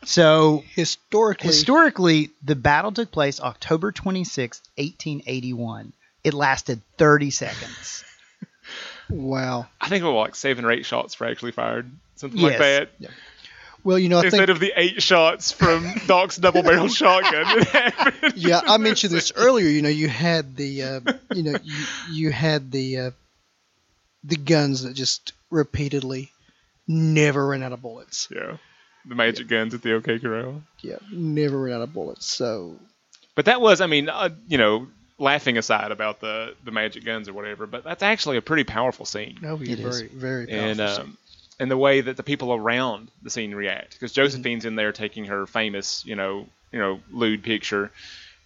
[0.04, 5.94] so historically, historically the battle took place October 26, 1881.
[6.24, 8.04] It lasted 30 seconds.
[9.10, 9.68] wow.
[9.80, 12.88] I think it was like seven or eight shots were actually fired, something like Yes.
[13.00, 13.12] that.
[13.84, 17.66] Well, you know, I think Instead of the eight shots from Doc's double barrel shotgun.
[18.36, 19.70] yeah, I mentioned this earlier.
[19.70, 21.00] You know, you had the, uh,
[21.34, 23.12] you know, you, you had the, uh,
[24.26, 26.30] the guns that just repeatedly
[26.90, 28.28] never ran out of bullets.
[28.30, 28.58] Yeah,
[29.06, 30.62] the magic guns at the OK Corral.
[30.82, 32.26] Yeah, never ran out of bullets.
[32.26, 32.76] So
[33.36, 34.88] But that was, I mean, uh, you know,
[35.20, 39.06] laughing aside about the the magic guns or whatever, but that's actually a pretty powerful
[39.06, 39.38] scene.
[39.42, 40.00] no, he's It is.
[40.02, 40.66] very, very powerful.
[40.70, 41.02] and scene.
[41.06, 41.18] um,
[41.60, 45.26] and the way that the people around the scene react, because Josephine's in there taking
[45.26, 47.92] her famous, you know, you know, lewd picture,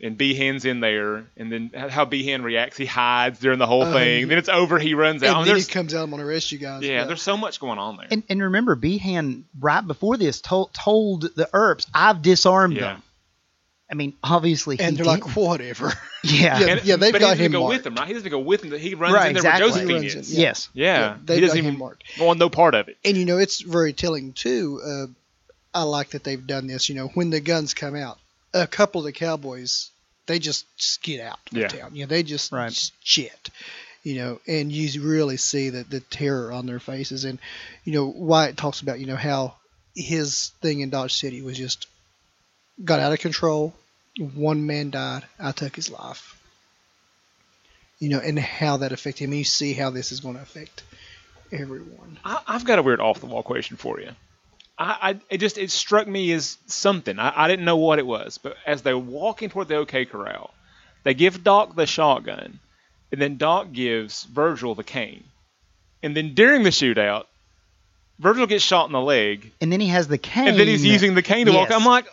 [0.02, 3.94] and Behan's in there, and then how Behan reacts, he hides during the whole Oh,
[3.94, 4.28] thing.
[4.30, 5.36] then it's over, he runs out.
[5.38, 6.82] and I then he comes out, I'm gonna arrest you guys.
[6.82, 8.08] yeah, there's so much going on there.
[8.10, 12.82] And, and remember, Behan right before this told told the Earps, "I've disarmed yeah.
[12.94, 13.04] them."
[13.94, 15.24] I mean, obviously, and he they're did.
[15.24, 15.94] like, whatever.
[16.24, 17.74] yeah, Yeah, And- they've but he got doesn't him go marked.
[17.76, 18.08] with them, right?
[18.08, 18.72] He doesn't go with them.
[18.80, 19.62] He runs Right, in there exactly.
[19.66, 20.34] where Josephine runs in, is.
[20.34, 20.42] yeah.
[20.42, 22.04] yes, Yeah, Yeah, he they've doesn't got him even marked.
[22.20, 22.98] want no part of it.
[23.06, 24.82] And you know, it's very telling too.
[24.84, 25.06] Uh,
[25.80, 26.90] I like that they've done this.
[26.90, 28.18] You know, when the guns come out,
[28.52, 29.92] a couple of the cowboys
[30.26, 31.68] they just, just get out of Yeah.
[31.68, 31.92] town.
[31.96, 32.74] You know, they just, Right.
[33.04, 33.50] shit.
[34.04, 37.26] You know, and you really see the the terror on their faces.
[37.26, 37.38] And
[37.86, 39.54] you know, Wyatt talks about you know how
[39.96, 41.86] his thing in Dodge City was just
[42.84, 43.74] got out of control.
[44.18, 45.24] One man died.
[45.40, 46.40] I took his life.
[48.00, 49.34] You know, and how that affected him.
[49.34, 50.84] You see how this is going to affect
[51.52, 52.18] everyone.
[52.26, 54.10] I, I've got a weird off the wall question for you.
[54.78, 57.18] I, I it just it struck me as something.
[57.20, 60.54] I, I didn't know what it was, but as they're walking toward the OK Corral,
[61.04, 62.60] they give Doc the shotgun,
[63.12, 65.24] and then Doc gives Virgil the cane,
[66.02, 67.26] and then during the shootout,
[68.20, 70.48] Virgil gets shot in the leg, And then he has the cane.
[70.50, 71.72] and then he's using the cane to walk.
[71.72, 72.08] I'm like,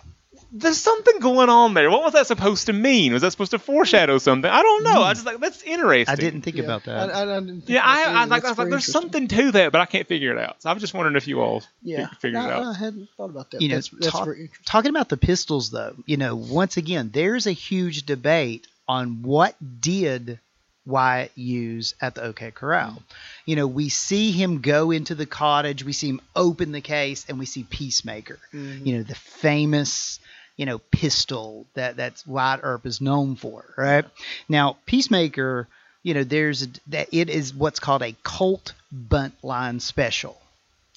[0.53, 1.90] there's something going on there.
[1.90, 3.12] What was that supposed to mean?
[3.12, 4.51] Was that supposed to foreshadow something?
[4.51, 5.03] I don't know.
[5.03, 6.12] I just like that's interesting.
[6.12, 7.11] I didn't think Yeah, about that.
[7.11, 8.30] I, I, I didn't think Yeah, about I, that I either.
[8.30, 8.44] like.
[8.44, 10.61] I was like, there's something to that, but I can't figure it out.
[10.62, 12.62] So I was just wondering if you all Yeah, fi- figured I, it out.
[12.74, 13.61] I hadn't thought about that.
[13.62, 14.51] You know, that's that's talk- very.
[14.64, 19.55] Talking about the pistols, though, you know, once again, there's a huge debate on what
[19.80, 20.40] did
[20.86, 22.90] Wyatt use at the OK Corral.
[22.92, 23.03] Mm.
[23.46, 27.24] You know, we see him go into the cottage, we see him open the case,
[27.28, 28.38] and we see Peacemaker.
[28.53, 28.84] Mhm.
[28.86, 30.18] You know, the famous,
[30.61, 34.04] you know, pistol that that's Wyatt Earp is known for, right?
[34.46, 35.66] Now, Peacemaker,
[36.02, 40.38] you know, there's a, that it is what's called a Colt bunt line special.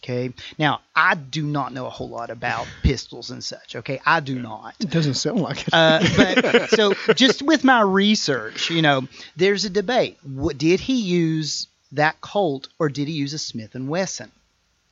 [0.04, 0.34] Okay.
[0.60, 3.78] Now, I do not know a whole lot about pistols and such.
[3.78, 4.02] Okay.
[4.06, 4.76] I do not.
[4.82, 5.74] It doesn't sound like it.
[5.74, 9.08] Uh, but so just with my research, you know,
[9.38, 10.18] there's a debate.
[10.24, 14.30] What, did he use that Colt or did he use a Smith and Wesson?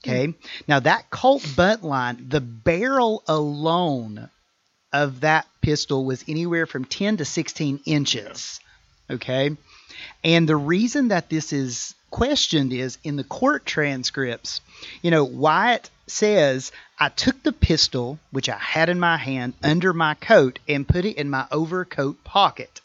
[0.01, 0.33] Okay.
[0.65, 4.29] Now that Colt Buntline, the barrel alone
[4.93, 8.59] of that pistol was anywhere from 10 to 16 inches.
[9.09, 9.55] Okay.
[10.23, 14.61] And the reason that this is questioned is in the court transcripts,
[15.01, 19.93] you know, Wyatt says, I took the pistol, which I had in my hand, under
[19.93, 22.80] my coat and put it in my overcoat pocket.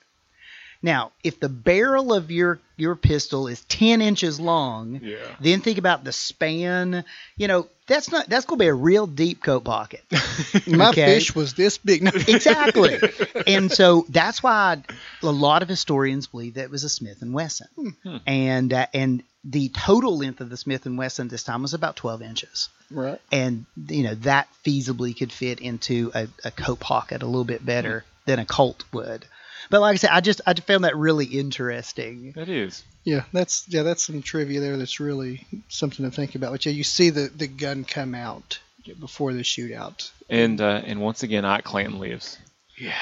[0.86, 5.16] Now, if the barrel of your, your pistol is 10 inches long, Yeah.
[5.40, 7.04] then think about the span.
[7.36, 10.04] You know, that's not that's going to be a real deep coat pocket.
[10.66, 11.06] My okay.
[11.16, 12.02] fish was this big.
[12.04, 12.10] No.
[12.28, 12.98] exactly.
[13.46, 14.82] and so that's why
[15.22, 17.68] a lot of historians believe that it was a Smith and Wesson.
[18.04, 18.16] Hmm.
[18.26, 21.96] And uh, and the total length of the Smith and Wesson this time was about
[21.96, 22.68] 12 inches.
[22.92, 23.20] right.
[23.32, 27.64] And you know that feasibly could fit into a, a coat pocket a little bit
[27.66, 28.30] better Hmm.
[28.30, 29.24] than a Colt would.
[29.70, 32.32] But like I said, I just I found that really interesting.
[32.32, 32.84] That is.
[33.04, 34.76] Yeah, that's yeah, that's some trivia there.
[34.76, 36.52] That's really something to think about.
[36.52, 38.58] But yeah, you see the the gun come out
[39.00, 40.10] before the shootout.
[40.28, 42.38] And uh, and once again, Ike Clanton lives.
[42.78, 42.94] Yeah.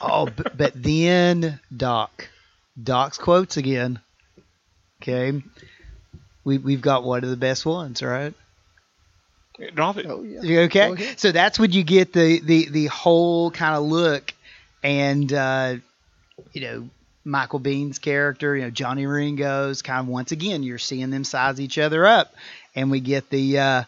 [0.00, 2.28] Oh, but, but then Doc,
[2.80, 3.98] Doc's quotes again.
[5.02, 5.42] Okay,
[6.44, 8.34] we we've got one of the best ones, right?
[9.74, 10.06] Drop it.
[10.06, 10.60] Oh yeah.
[10.62, 10.88] Okay?
[10.88, 11.18] Go ahead.
[11.18, 14.32] So that's when you get the the the whole kind of look,
[14.86, 15.76] and uh,
[16.52, 16.88] you know
[17.24, 21.60] Michael Biehn's character, you know Johnny Ringo's kind of once again you're seeing them size
[21.60, 22.32] each other up,
[22.74, 23.82] and we get the uh,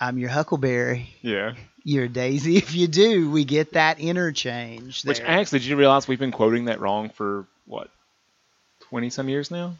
[0.00, 1.54] I'm your Huckleberry, Yeah.
[1.84, 2.56] you're Daisy.
[2.56, 5.04] If you do, we get that interchange.
[5.04, 7.88] Which actually, did you realize we've been quoting that wrong for what,
[8.80, 9.76] twenty some years now?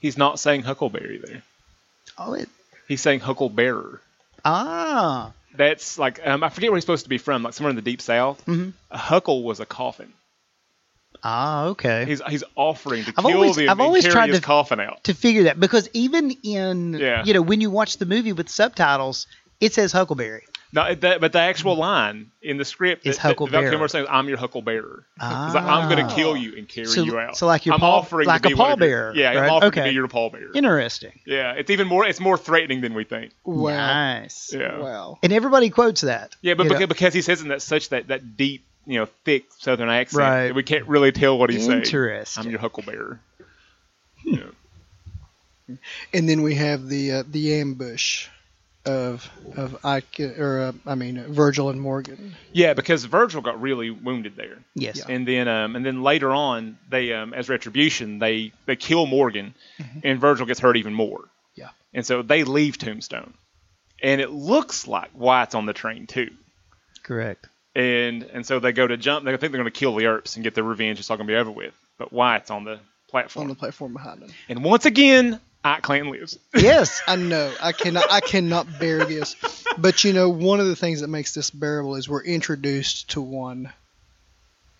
[0.00, 1.42] He's not saying Huckleberry there.
[2.18, 2.48] oh it
[2.86, 3.98] He's saying Hucklebearer.
[4.44, 7.76] ah That's like um, I forget where he's supposed to be from, like somewhere in
[7.76, 8.44] the deep south.
[8.46, 8.72] Mhm.
[8.90, 10.12] A huckle was a coffin.
[11.22, 12.04] ah okay.
[12.06, 15.04] He's he's offering to I've kill always- the I've always tried his to- coffin out.
[15.04, 17.24] to figure that because even in Yeah.
[17.24, 19.26] you know when you watch the movie with subtitles,
[19.60, 20.44] it says Huckleberry.
[20.72, 24.06] No, that, but the actual line in the script Is that, that Val Kilmer says,
[24.08, 26.14] "I'm your Hucklebearer." He's like, "I'm going to Ah.
[26.14, 28.48] kill you and carry So- you out." so like your I'm pall- offering like to
[28.48, 29.36] a be one of your- pallbearer, Yeah, right?
[29.38, 29.88] I'm offering to Okay.
[29.90, 30.54] be your pallbearer.
[30.54, 31.18] Interesting.
[31.26, 32.06] Yeah, it's even more.
[32.06, 33.32] It's more threatening than we think.
[33.44, 33.70] Wow.
[33.74, 34.52] Nice.
[34.56, 34.78] Yeah.
[34.78, 35.18] Wow.
[35.24, 36.36] And everybody quotes that.
[36.40, 36.74] Yeah, but you know.
[36.76, 40.20] because, because he says in that such that, that deep, you know, thick Southern accent,
[40.20, 40.46] Right.
[40.48, 41.78] that we can't really tell what he's saying.
[41.82, 42.44] Interesting.
[42.44, 43.16] I'm your Huckleberry.
[44.24, 44.42] yeah.
[46.12, 48.28] And then we have the uh, the ambush
[48.86, 52.34] of of Ike or uh, I mean Virgil and Morgan.
[52.52, 54.96] yeah, because Virgil got really wounded there, yes.
[54.98, 55.14] Yeah.
[55.14, 59.54] and then um, and then later on, they um, as retribution, they they kill Morgan,
[60.02, 61.24] and Virgil gets hurt even more.
[61.54, 61.68] Yeah.
[61.92, 63.34] And so they leave Tombstone,
[64.02, 66.30] and it looks like Wyatt's on the train too.
[67.02, 67.48] Correct.
[67.74, 69.24] and and so they go to jump.
[69.24, 70.98] They think they're going to kill the Earps and get their revenge.
[71.00, 71.74] It's all going to be over with.
[71.98, 74.30] But Wyatt's on the on platform, the platform behind him.
[74.48, 76.38] and once again, Ike clan leaves.
[76.54, 77.00] Yes.
[77.06, 79.36] I know I cannot I cannot bear this,
[79.78, 83.20] but you know one of the things that makes this bearable is we're introduced to
[83.20, 83.72] one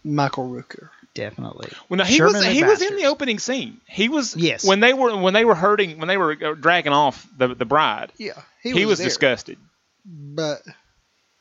[0.02, 0.88] Michael Rooker.
[1.12, 1.70] Definitely.
[1.88, 3.80] Well, no, he Sherman was and he was in the opening scene.
[3.86, 4.64] He was Yes.
[4.64, 7.64] when they were when they were hurting when they were uh, dragging off the the
[7.66, 8.12] bride.
[8.16, 9.58] Yeah, He, was, there, disgusted.
[10.06, 10.62] but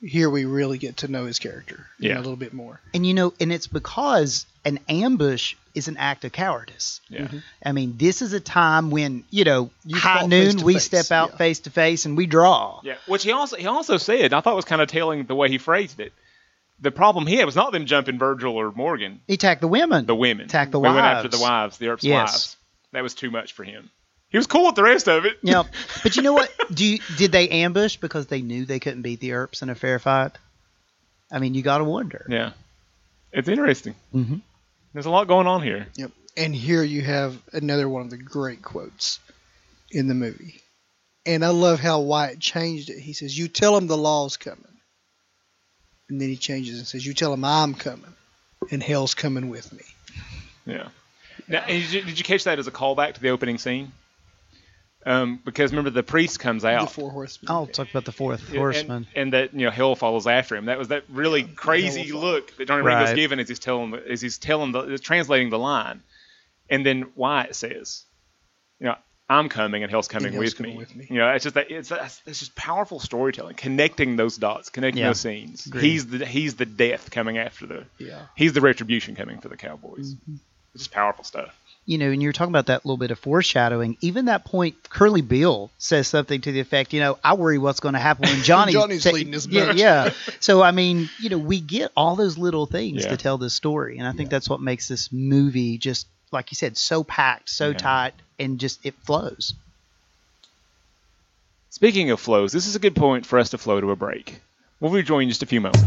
[0.02, 2.20] here we really get to know his character you know, Yeah.
[2.20, 2.80] a little bit more.
[2.93, 7.02] And you know, and it's because an ambush is an act of cowardice.
[7.10, 7.22] Yeah.
[7.22, 7.38] Mm-hmm.
[7.66, 11.12] I mean, this is a time when you know, You high noon, we face, step
[11.12, 11.38] out yeah.
[11.38, 12.80] face to face and we draw.
[12.84, 12.95] Yeah.
[13.08, 15.58] Which he also he also said I thought was kind of telling the way he
[15.58, 16.14] phrased it.
[16.82, 20.06] The problem he had was not them jumping Virgil or Morgan, He attacked the women.
[20.06, 20.45] the women.
[20.45, 20.93] attacked the wives.
[20.95, 22.32] They went after the wives, the Earps' Yes.
[22.32, 22.58] wives.
[22.93, 23.89] That was too much for him.
[24.30, 25.38] He was cool with the rest of it.
[25.41, 25.63] Yeah,
[26.03, 26.51] but you know what?
[26.73, 29.75] Do you, did they ambush because they knew they couldn't beat the Earps in a
[29.75, 30.32] fair fight?
[31.32, 32.25] I mean, you got to wonder.
[32.30, 32.51] Yeah.
[33.32, 33.95] It's interesting.
[34.13, 34.38] Mm-hmm.
[34.93, 35.88] There's a lot going on here.
[35.95, 36.11] Yep.
[36.38, 39.19] And here you have another one of the great quotes
[39.91, 40.61] in the movie.
[41.25, 42.99] And I love how Wyatt changed it.
[42.99, 44.65] He says, You tell him the law's coming.
[46.09, 48.13] And then he changes and says, You tell him I'm coming.
[48.71, 49.84] And hell's coming with me.
[50.65, 50.88] Yeah.
[51.47, 53.91] Now, did you, did you catch that as a callback to the opening scene?
[55.06, 56.76] Um, because remember the priest comes out.
[56.78, 56.91] The out.
[56.91, 57.50] four horsemen.
[57.52, 58.97] I'll talk about the fourth Yeah, horseman.
[58.97, 60.66] And, and that you know hell follows after him.
[60.66, 62.34] That was that really crazy hell will follow.
[62.34, 63.16] look that Johnny Ringo's Right.
[63.16, 66.02] giving as he's telling as he's telling the is translating the line,
[66.70, 68.04] and then Wyatt says,
[68.80, 68.95] you know,
[69.30, 70.78] I'm coming and hell's coming, hell's with, coming me.
[70.78, 71.08] with me.
[71.10, 71.91] You know, it's just that it's
[72.26, 75.10] it's just powerful storytelling, connecting those dots, connecting Yeah.
[75.10, 75.66] those scenes.
[75.68, 75.84] Agreed.
[75.84, 78.24] He's the he's the death coming after the Yeah.
[78.36, 80.16] he's the retribution coming for the Cowboys.
[80.16, 80.36] Mm-hmm.
[80.74, 81.56] It's just powerful stuff.
[81.89, 83.97] You know, and you're talking about that little bit of foreshadowing.
[84.01, 87.79] Even that point, Curly Bill says something to the effect, you know, I worry what's
[87.79, 89.75] going to happen when Johnny Johnny's leading his yeah, boat.
[89.75, 90.09] yeah.
[90.39, 93.09] So I mean, you know, we get all those little things Yeah.
[93.09, 96.55] to tell this story, and I think that's what makes this movie just like you
[96.55, 97.77] said, so packed, so Yeah.
[97.77, 99.55] tight, and just it flows.
[101.71, 104.39] Speaking of flows, this is a good point for us to flow to a break.
[104.79, 105.81] We'll rejoin in just a few moments.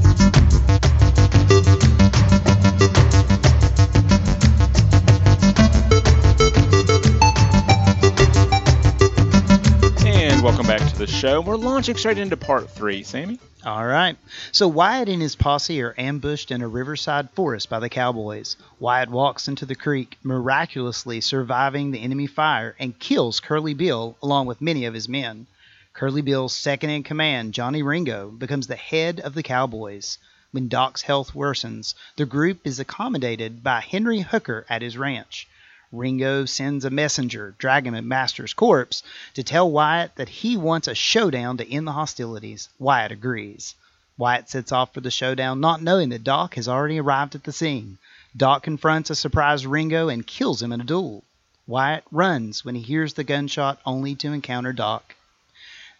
[10.42, 11.40] Welcome back to the show.
[11.40, 13.38] We're launching straight into part three, Sammy.
[13.64, 14.16] All right.
[14.50, 18.56] So Wyatt and his posse are ambushed in a riverside forest by the cowboys.
[18.80, 24.46] Wyatt walks into the creek, miraculously surviving the enemy fire, and kills Curly Bill along
[24.46, 25.46] with many of his men.
[25.92, 30.18] Curly Bill's second in command, Johnny Ringo, becomes the head of the cowboys.
[30.50, 35.46] When Doc's health worsens, the group is accommodated by Henry Hooker at his ranch.
[35.92, 39.02] Ringo sends a messenger, dragging McMasters' corpse,
[39.34, 42.70] to tell Wyatt that he wants a showdown to end the hostilities.
[42.78, 43.74] Wyatt agrees.
[44.16, 47.52] Wyatt sets off for the showdown, not knowing that Doc has already arrived at the
[47.52, 47.98] scene.
[48.36, 51.24] Doc confronts a surprised Ringo and kills him in a duel.
[51.66, 55.14] Wyatt runs when he hears the gunshot, only to encounter Doc.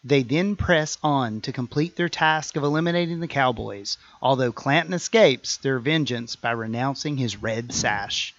[0.02, 5.58] They then press on to complete their task of eliminating the cowboys, although Clanton escapes
[5.58, 8.34] their vengeance by renouncing his red sash.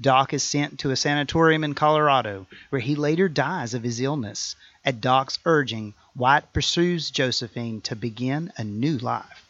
[0.00, 4.56] Doc is sent to a sanatorium in Colorado, where he later dies of his illness.
[4.84, 9.44] At Doc's urging, Wyatt pursues Josephine to begin a new life.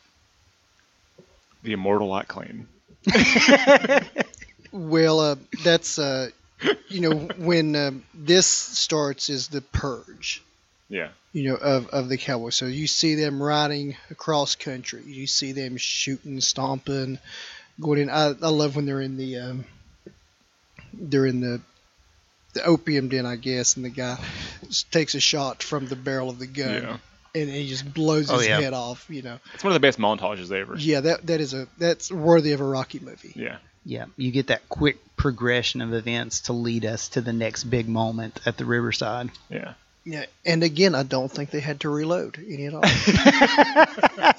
[1.62, 2.68] The immortal White Clan.
[4.76, 6.28] Well, uh, that's uh,
[6.88, 10.42] you know when uh, this starts is the purge.
[10.88, 11.08] Yeah.
[11.32, 12.56] You know of of the Cowboys.
[12.56, 15.02] So you see them riding across country.
[15.04, 17.18] You see them shooting, stomping,
[17.80, 18.10] going in.
[18.10, 19.64] I, I love when they're in the um,
[20.98, 21.60] they're in the
[22.54, 24.16] the opium den, I guess, and the guy
[24.90, 26.96] takes a shot from the barrel of the gun, Yeah.
[27.34, 28.60] and he just blows Oh, his yeah.
[28.60, 29.04] head off.
[29.10, 30.74] You know, It's one of the best montages ever.
[30.78, 33.32] yeah, that that is a that's worthy of a Rocky movie.
[33.36, 33.58] Yeah.
[33.88, 37.88] Yeah, you get that quick progression of events to lead us to the next big
[37.88, 39.30] moment at the Riverside.
[39.48, 39.74] Yeah.
[40.04, 42.82] Yeah, and again, I don't think they had to reload any at all.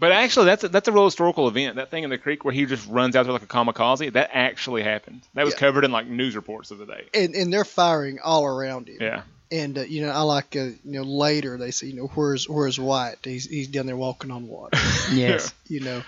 [0.00, 1.76] But actually, that's a, that's a real historical event.
[1.76, 4.30] That thing in the creek where he just runs out there like a kamikaze, that
[4.32, 5.20] actually happened.
[5.34, 5.60] That was Yeah.
[5.60, 7.04] covered in like news reports of the day.
[7.14, 8.96] and and they're firing all around him.
[9.00, 9.22] Yeah.
[9.52, 12.48] And uh, you know, I like uh, you know later they say you know where's
[12.48, 13.18] where's Wyatt?
[13.24, 14.78] He's he's down there walking on water.
[15.12, 15.52] Yes.
[15.68, 16.02] you know,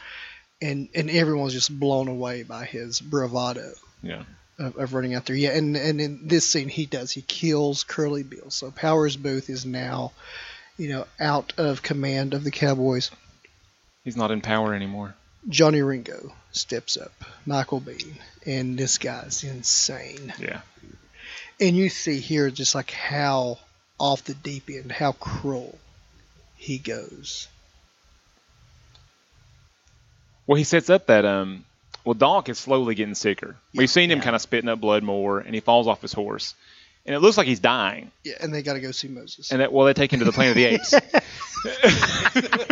[0.62, 3.72] and and everyone's just blown away by his bravado
[4.02, 4.22] Yeah.
[4.58, 5.36] of, of running out there.
[5.36, 8.48] Yeah, and and in this scene he does he kills Curly Bill.
[8.50, 10.12] So Powers Boothe is now,
[10.78, 13.10] you know, out of command of the Cowboys.
[14.04, 15.14] He's not in power anymore.
[15.48, 17.12] Johnny Ringo steps up,
[17.46, 18.14] Michael Biehn,
[18.46, 20.32] and this guy's insane.
[20.38, 20.60] Yeah.
[21.60, 23.58] And you see here just like how
[23.98, 25.78] off the deep end, how cruel
[26.56, 27.48] he goes.
[30.46, 31.64] Well, he sets up that um.
[32.04, 33.54] Well, Doc is slowly getting sicker.
[33.74, 34.24] We've seen him Yeah.
[34.24, 36.54] kind of spitting up blood more, and he falls off his horse,
[37.06, 38.10] and it looks like he's dying.
[38.24, 39.52] Yeah, and they got to go see Moses.
[39.52, 40.94] And that well, they take him to the Planet of the Apes.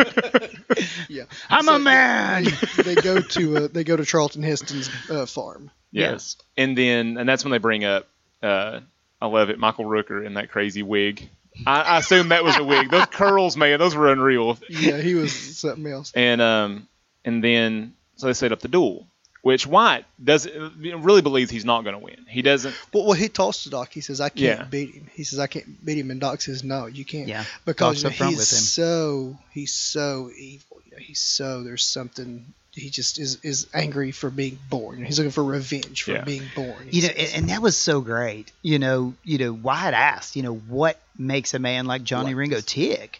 [1.09, 2.43] yeah, I'm So a man.
[2.43, 5.71] They, they go to uh, they go to Charlton Heston's uh, farm.
[5.91, 6.11] Yeah.
[6.11, 6.37] Yes.
[6.57, 8.07] And then, and that's when they bring up,
[8.41, 8.79] uh,
[9.21, 11.29] I love it, Michael Rooker in that crazy wig.
[11.67, 12.89] I, I assume that was a wig.
[12.89, 14.57] Those curls, man, those were unreal.
[14.69, 16.11] Yeah, he was something else.
[16.15, 16.87] And um,
[17.25, 19.07] and then so they set up the duel,
[19.41, 22.25] which Wyatt does really believes he's not going to win.
[22.27, 22.75] He doesn't.
[22.93, 23.89] Well, well, he talks to Doc.
[23.91, 24.63] He says, "I can't Yeah.
[24.65, 27.45] beat him." He says, "I can't beat him," and Doc says, "No, you can't." Yeah,
[27.65, 28.59] because Doc's you know, he's with him.
[28.59, 30.77] so he's so evil.
[30.85, 32.45] You know, he's so there's something.
[32.73, 35.03] he just is is angry for being born.
[35.03, 36.23] He's looking for revenge for Yeah.
[36.23, 36.87] being born.
[36.89, 38.49] he you know, and, and that was so great.
[38.61, 42.39] You know, you know, Wyatt asked, you know, what makes a man like Johnny What
[42.39, 43.19] Ringo tick?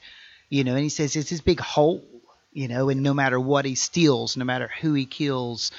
[0.49, 2.01] You know, and he says it's his big hole.
[2.53, 5.71] You know, and no matter what he steals, no matter who he kills,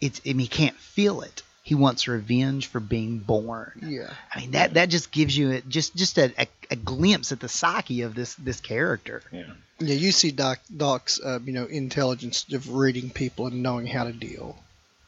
[0.00, 1.42] it's I mean, he can't feel it.
[1.62, 3.72] He wants revenge for being born.
[3.82, 4.10] yeah.
[4.34, 7.40] I mean, that that just gives you a, just just a, a, a glimpse at
[7.40, 9.22] the psyche of this this character.
[9.30, 9.44] Yeah.
[9.78, 14.04] Yeah, you see Doc Doc's uh, you know intelligence of reading people and knowing how
[14.04, 14.58] to deal.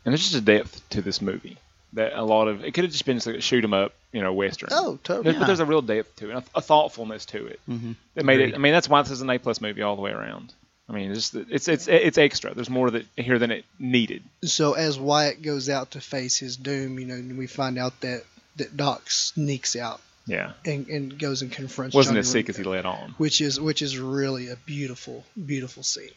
[0.05, 1.57] And there's just a depth to this movie
[1.95, 3.93] that a lot of it could have just been just like a shoot 'em up,
[4.13, 4.69] you know, western.
[4.73, 5.25] Oh, totally.
[5.25, 7.93] There's- But there's a real depth to it, a, a thoughtfulness to it Mm-hmm.
[8.15, 8.55] that made it.
[8.55, 10.55] I mean, that's why this is an A plus movie all the way around.
[10.89, 12.55] I mean, it's it's it's it's extra.
[12.55, 14.23] There's more that here than it needed.
[14.45, 18.25] So as Wyatt goes out to face his doom, you know, we find out that
[18.57, 21.95] that Doc sneaks out Yeah, and, and goes and confronts.
[21.95, 22.51] wasn't Johnny as sick Ringo.
[22.51, 23.15] as he let on.
[23.17, 26.11] which is which is really a beautiful beautiful scene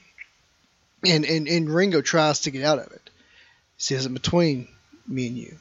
[1.05, 3.09] and and, and ringo tries to get out of it
[3.77, 4.67] he says "In between
[5.07, 5.55] me and you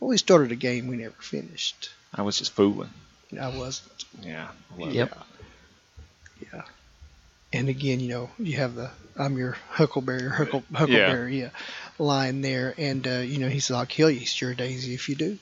[0.00, 2.90] well we started a game we never finished I was just fooling.
[3.40, 4.48] i wasn't Yeah.
[4.78, 5.10] I Yep.
[5.10, 5.26] that.
[7.52, 11.50] Yeah and again you know you have the i'm your huckleberry huckle, huckleberry yeah.
[11.98, 15.14] line there and uh, you know he says i'll kill you sure daisy if you
[15.14, 15.38] do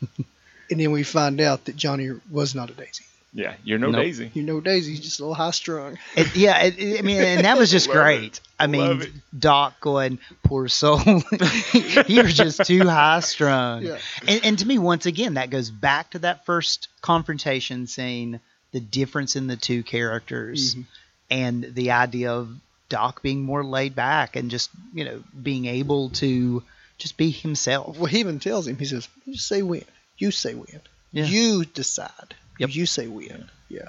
[0.70, 3.04] and then we find out that johnny was not a daisy
[3.34, 4.02] Yeah, you're no Nope.
[4.02, 4.30] Daisy.
[4.34, 7.20] you know daisy he's just a little high strung It, yeah, it, it- I mean,
[7.22, 8.24] and that was just great.
[8.34, 8.40] it.
[8.60, 9.02] I mean.
[9.36, 11.00] Doc going, poor soul,
[12.06, 13.82] you're just too high strung.
[13.82, 13.98] Yeah.
[14.28, 18.38] And, and to me, once again, that goes back to that first confrontation scene,
[18.72, 20.84] the difference in the two characters, Mhm.
[21.32, 22.54] And the idea of
[22.90, 26.62] Doc being more laid back and just you know being able to
[26.98, 27.96] just be himself.
[27.96, 29.84] Well, he even tells him, he says, you say when.
[30.18, 30.80] You say when.
[31.10, 31.24] Yeah.
[31.24, 32.34] You decide.
[32.58, 32.74] Yep.
[32.74, 33.50] You say when.
[33.68, 33.88] Yeah.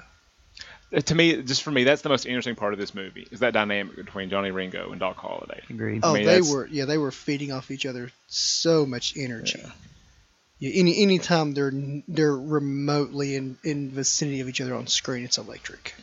[0.92, 3.40] Uh, To me, just for me, that's the most interesting part of this movie is
[3.40, 5.60] that dynamic between Johnny Ringo and Doc Holliday.
[5.70, 6.00] Agreed.
[6.02, 9.62] Oh, mean, they were, yeah, they were feeding off each other so much energy.
[10.58, 10.72] Yeah.
[10.74, 11.72] any anytime they're
[12.08, 15.94] they're remotely in in vicinity of each other on screen, it's electric.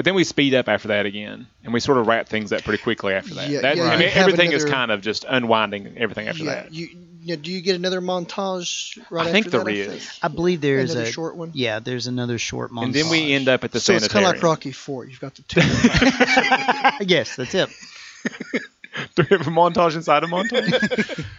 [0.00, 2.62] But then we speed up after that again, and we sort of wrap things up
[2.62, 3.50] pretty quickly after that.
[3.50, 6.54] Yeah, that yeah, I mean, have everything is kind of just unwinding everything after yeah.
[6.54, 6.72] that.
[6.72, 6.88] You,
[7.22, 9.74] yeah, do you get another montage right I think after there that?
[9.74, 9.88] is.
[9.88, 10.10] I think?
[10.22, 11.50] I believe there is Another a short one?
[11.52, 12.84] Yeah, there's another short montage.
[12.84, 15.04] And then we end up at the so it's kind of like Rocky Four.
[15.04, 15.60] You've got the two.
[17.04, 17.68] yes, that's it.
[19.16, 21.26] Do we have a montage inside a montage?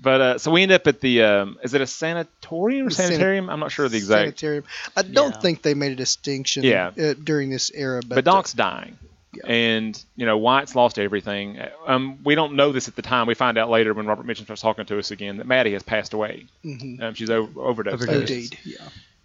[0.00, 3.50] but uh, so we end up at the um, is it a sanatorium or sanitarium?
[3.50, 4.20] I'm not sure the exact.
[4.38, 4.64] sanitarium.
[4.96, 5.40] I don't Yeah.
[5.40, 6.90] think they made a distinction Yeah.
[6.98, 8.98] uh, during this era, but, But Doc's dying.
[9.32, 9.46] Yeah.
[9.46, 11.60] And you know Wyatt's lost everything.
[11.86, 13.28] Um, we don't know this at the time.
[13.28, 15.84] We find out later when Robert Mitchum starts talking to us again that Mattie has
[15.84, 16.46] passed away.
[16.64, 17.00] uh, mhm.
[17.02, 18.02] Um, she's over, overdosed.
[18.02, 18.32] Overdosed.
[18.54, 18.76] OD'd, yeah,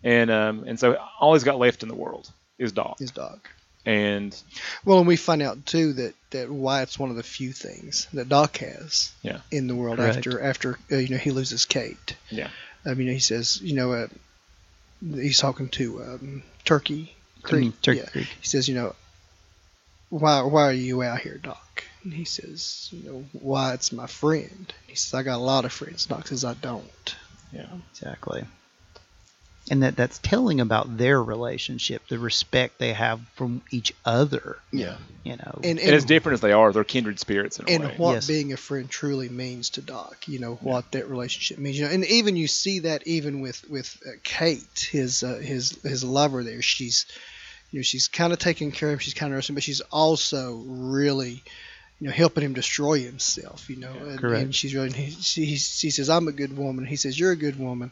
[0.03, 2.99] And um, and so all he's got left in the world is Doc.
[2.99, 3.39] his dog.
[3.85, 4.35] And
[4.83, 8.29] Well, and we find out too that that Wyatt's one of the few things that
[8.29, 9.41] Doc has Yeah.
[9.51, 10.17] in the world Correct.
[10.17, 12.15] after after uh, you know he loses Kate.
[12.29, 12.49] yeah,
[12.85, 14.07] I mean, he says you know uh,
[15.01, 17.79] he's talking to um, Turkey Creek.
[17.81, 18.09] Turkey yeah.
[18.09, 18.27] Creek.
[18.41, 18.95] He says, you know,
[20.09, 21.83] why why are you out here, Doc?
[22.03, 24.73] And he says, you know, Wyatt's my friend.
[24.87, 26.05] He says, I got a lot of friends.
[26.05, 27.15] Doc says, I don't.
[27.51, 27.67] yeah.
[27.91, 28.45] Exactly.
[29.71, 34.57] And that that's telling about their relationship, the respect they have from each other.
[34.71, 34.97] Yeah.
[35.23, 35.59] You know.
[35.63, 37.95] And And, as different as they are, they're kindred spirits in a and way.
[37.97, 38.27] what Yes.
[38.27, 40.27] being a friend truly means to Doc.
[40.27, 41.79] You know what that relationship means.
[41.79, 45.71] You know, and even you see that even with with uh, Kate, his uh, his
[45.81, 46.43] his lover.
[46.43, 47.07] There, she's
[47.71, 48.99] you know she's kind of taking care of him.
[48.99, 51.41] She's kind of nursing, but she's also really
[51.99, 53.67] you know helping him destroy himself.
[53.67, 54.43] You know, and, correct.
[54.43, 56.85] and she's really he, she he, she says I'm a good woman.
[56.85, 57.91] He says you're a good woman.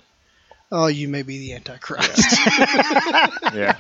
[0.75, 2.39] Oh, you may be the Antichrist.
[3.53, 3.77] yeah.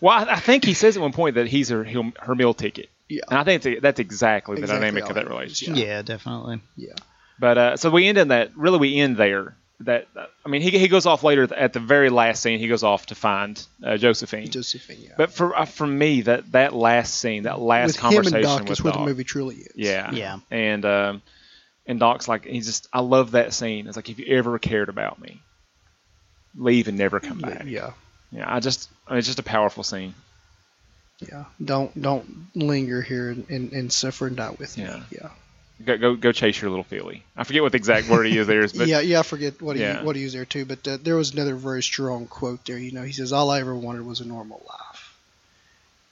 [0.00, 2.52] Well, I, I think he says at one point that he's her her, her meal
[2.54, 2.90] ticket.
[3.08, 3.22] Yeah.
[3.30, 5.76] And I think that's, that's exactly the Exactly dynamic how of that relationship.
[5.82, 6.60] yeah, definitely.
[6.76, 6.92] yeah.
[7.38, 8.56] But uh, so we end in that.
[8.56, 9.56] Really, we end there.
[9.80, 10.08] That
[10.44, 12.58] I mean, he he goes off later at the very last scene.
[12.58, 14.50] He goes off to find uh, Josephine.
[14.50, 14.98] Josephine.
[15.00, 15.14] Yeah.
[15.18, 18.44] But for uh, for me, that that last scene, that last with him conversation and
[18.44, 19.72] Doc with is where Doc, the movie truly is.
[19.74, 20.38] yeah, Yeah.
[20.50, 21.22] and um,
[21.86, 23.86] and Doc's like, he's just, I love that scene.
[23.86, 25.40] It's like, if you ever cared about me,
[26.56, 27.64] leave and never come back.
[27.66, 27.92] Yeah.
[28.32, 30.14] Yeah, I just, I mean, it's just a powerful scene.
[31.20, 34.96] Yeah, don't don't linger here and, and, and suffer and die with Yeah.
[34.96, 35.02] me.
[35.10, 35.28] Yeah,
[35.84, 37.22] Go, go, go chase your little filly.
[37.36, 39.20] I forget what the exact word he is there, but yeah, yeah.
[39.20, 40.02] I forget what he Yeah.
[40.02, 42.78] what he used there too, but uh, there was another very strong quote there.
[42.78, 45.16] You know, he says, "All I ever wanted was a normal life."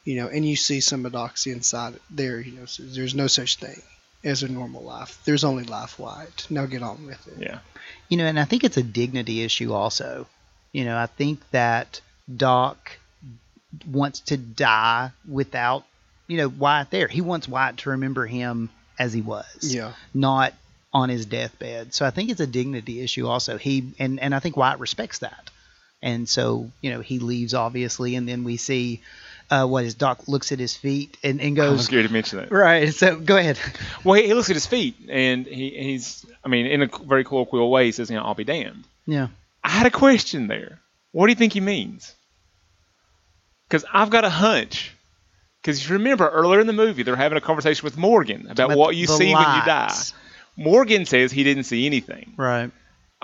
[0.05, 2.41] You know, and you see some Doc's inside there.
[2.41, 3.81] You know, says there's no such thing
[4.23, 5.21] as a normal life.
[5.25, 6.47] There's only life Wyatt.
[6.51, 7.43] Now get on with it.
[7.43, 7.59] yeah,
[8.09, 10.27] You know, and I think it's a dignity issue also.
[10.73, 12.01] You know, I think that
[12.35, 12.99] Doc
[13.91, 15.85] wants to die without
[16.27, 17.09] you know Wyatt there.
[17.09, 19.93] He wants Wyatt to remember him as he was, Yeah.
[20.13, 20.55] not
[20.93, 21.93] on his deathbed.
[21.93, 23.59] So I think it's a dignity issue also.
[23.59, 25.51] He and and I think Wyatt respects that,
[26.03, 29.01] and so you know he leaves obviously, and then we see
[29.51, 31.69] uh, what his doc looks at his feet and and goes.
[31.69, 32.51] I was scared to mention that.
[32.51, 32.93] Right.
[32.93, 33.59] So go ahead.
[34.05, 37.25] Well, he, he looks at his feet, and he, he's, I mean, in a very
[37.25, 38.85] colloquial way, he says, you know, I'll be damned.
[39.07, 39.29] Yeah.
[39.63, 40.81] I had a question there.
[41.13, 42.15] What do you think he means?
[43.67, 44.93] Because I've got a hunch.
[45.63, 48.67] Because if you remember earlier in the movie, they're having a conversation with Morgan about
[48.67, 49.95] About what you see when you die.
[50.57, 52.35] Morgan says he didn't see anything.
[52.37, 52.71] Right.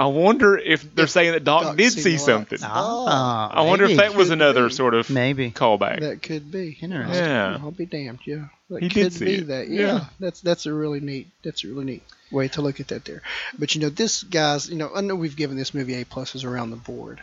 [0.00, 2.58] I wonder if they're saying that Doc, Doc did see the something.
[2.58, 2.64] lights.
[2.66, 4.72] Ah, I wonder if that was another be.
[4.74, 5.50] sort of maybe.
[5.50, 6.00] callback.
[6.00, 6.78] That could be.
[6.80, 7.22] Interesting.
[7.22, 7.58] Yeah.
[7.60, 8.20] I'll be damned.
[8.24, 8.46] Yeah.
[8.70, 9.46] That He could did see be it.
[9.48, 9.68] that.
[9.68, 9.80] Yeah.
[9.80, 10.04] Yeah.
[10.18, 11.28] That's that's a really neat.
[11.42, 13.20] That's a really neat way to look at that there.
[13.58, 14.70] But you know, this guys.
[14.70, 17.22] You know, I know we've given this movie A pluses around the board.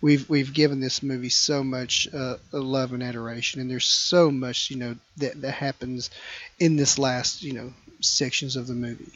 [0.00, 4.70] We've we've given this movie so much uh, love and adoration, and there's so much
[4.70, 6.10] you know that that happens
[6.58, 9.12] in this last you know sections of the movie.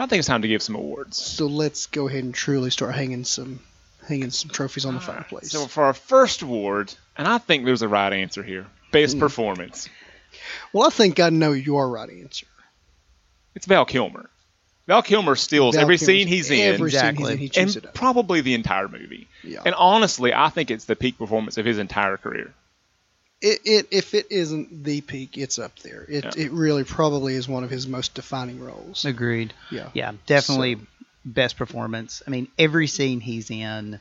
[0.00, 1.16] I think it's time to give some awards.
[1.16, 3.60] So let's go ahead and truly start hanging some
[4.08, 5.50] hanging some trophies on the fireplace.
[5.52, 9.20] So for our first award, and I think there's a right answer here, best Hmm.
[9.20, 9.88] performance.
[10.72, 12.46] well, I think I know your right answer.
[13.54, 14.30] It's Val Kilmer.
[14.86, 17.32] Val Kilmer steals Val every Kilmer's- scene he's in, Every scene he's Exactly.
[17.32, 17.94] in, he chews and it up.
[17.94, 19.28] probably the entire movie.
[19.44, 19.62] Yeah.
[19.64, 22.52] And honestly, I think it's the peak performance of his entire career.
[23.40, 26.04] It, it if it isn't the peak, it's up there.
[26.08, 26.30] It Yeah.
[26.36, 29.04] it really probably is one of his most defining roles.
[29.04, 29.52] Agreed.
[29.70, 29.90] Yeah.
[29.94, 30.78] Yeah, definitely
[31.24, 32.22] best performance.
[32.26, 33.98] I mean, every scene he's in,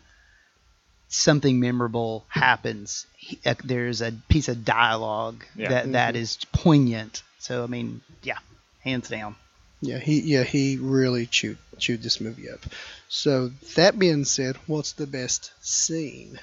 [1.07, 3.05] something memorable happens.
[3.17, 5.69] He, uh, there's a piece of dialogue Yeah.
[5.69, 7.23] that that is poignant.
[7.39, 8.37] So I mean, yeah,
[8.81, 9.35] hands down.
[9.81, 12.59] Yeah, he yeah he really chewed chewed this movie up.
[13.07, 16.39] So that being said, what's the best scene?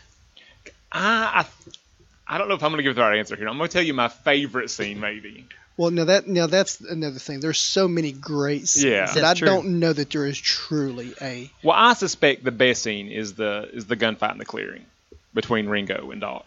[0.91, 1.47] I, I,
[2.29, 3.49] I don't know if I'm going to give the right answer here.
[3.49, 5.47] I'm going to tell you my favorite scene, maybe.
[5.77, 7.41] Well, now that now that's another thing.
[7.41, 9.13] There's so many great scenes Yeah.
[9.13, 9.47] that I true.
[9.47, 11.51] don't know that there is truly a.
[11.63, 14.85] Well, I suspect the best scene is the is the gunfight in the clearing
[15.35, 16.47] between Ringo and Doc.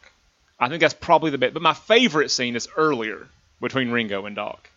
[0.59, 1.53] I think that's probably the best.
[1.53, 3.27] But my favorite scene is earlier
[3.61, 4.67] between Ringo and Doc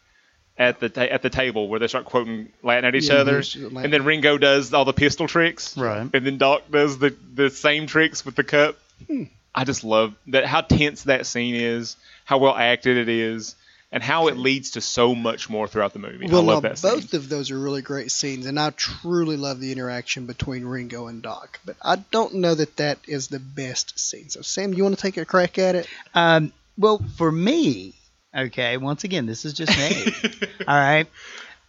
[0.58, 3.36] at the ta- at the table where they start quoting Latin at each Yeah, other,
[3.38, 3.76] Latin.
[3.78, 6.08] and then Ringo does all the pistol tricks, Right.
[6.12, 8.76] And then Doc does the the same tricks with the cup.
[9.08, 9.24] Hmm.
[9.54, 13.54] I just love that how tense that scene is, how well acted it is,
[13.90, 16.26] and how it leads to so much more throughout the movie.
[16.26, 16.90] Well, I love now, that scene.
[16.90, 21.08] both of those are really great scenes, and I truly love the interaction between Ringo
[21.08, 21.60] and Doc.
[21.64, 24.30] But I don't know that that is the best scene.
[24.30, 25.86] So, Sam, you want to take a crack at it?
[26.14, 27.92] Um, well, for me,
[28.34, 30.30] okay, once again, this is just me.
[30.66, 31.06] All right.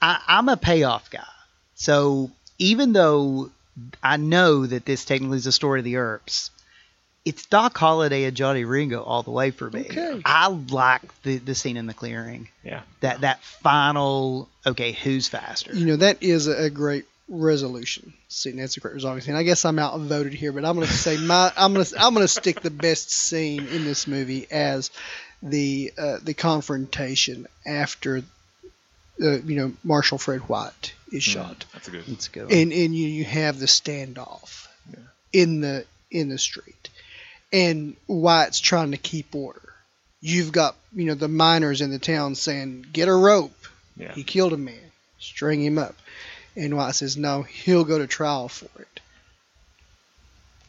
[0.01, 1.25] I, I'm a payoff guy.
[1.75, 3.51] So even though
[4.01, 6.51] I know that this technically is a story of the Earps,
[7.26, 9.82] it's Doc Holliday and Johnny Ringo all the way for me.
[9.82, 10.21] Okay.
[10.26, 12.49] I like the, the scene in the clearing.
[12.63, 12.82] yeah.
[13.01, 15.74] That that final okay, who's faster?
[15.74, 18.57] You know, that is a, a great resolution scene.
[18.57, 19.36] That's a great resolution scene.
[19.36, 22.13] I guess I'm outvoted here, but I'm going to say my I'm going to I'm
[22.13, 24.91] going to stick the best scene in this movie as
[25.41, 28.24] the uh, the confrontation after
[29.21, 31.65] uh, you know Marshall Fred White is shot.
[31.74, 32.07] That's a good.
[32.07, 32.47] Let's go.
[32.47, 34.67] and and you, you have the standoff
[35.32, 36.89] in the in the street,
[37.54, 39.62] and White's trying to keep order.
[40.20, 43.56] You've got you know the miners in the town saying, "Get a rope."
[43.95, 44.14] Yeah.
[44.14, 44.91] He killed a man.
[45.20, 45.95] String him up.
[46.56, 48.99] And White says, "No, he'll go to trial for it."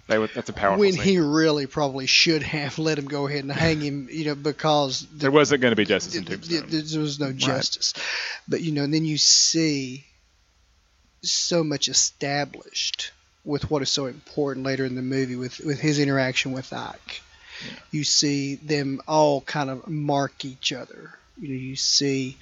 [0.06, 1.02] Would, that's a powerful when scene.
[1.02, 5.06] he really probably should have let him go ahead and hang him, you know, because
[5.10, 6.66] there wasn't going to be justice in Tombstone.
[6.68, 7.94] there was no justice.
[8.46, 10.04] But you know, and then you see
[11.22, 13.12] so much established
[13.44, 17.22] with what is so important later in the movie with with his interaction with Ike.
[17.90, 21.16] You see them all kind of mark each other.
[21.40, 22.36] You know, you see,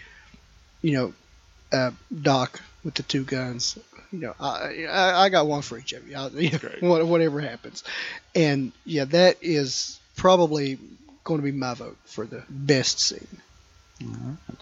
[0.81, 1.15] you know,
[1.73, 1.91] uh,
[2.23, 3.79] Doc with the two guns.
[4.11, 6.17] You know, I, I, I got one for each of you.
[6.17, 7.85] I, you know, whatever happens,
[8.35, 10.79] and yeah, that is probably
[11.25, 13.41] going to be my vote for the best scene.
[14.03, 14.59] All right,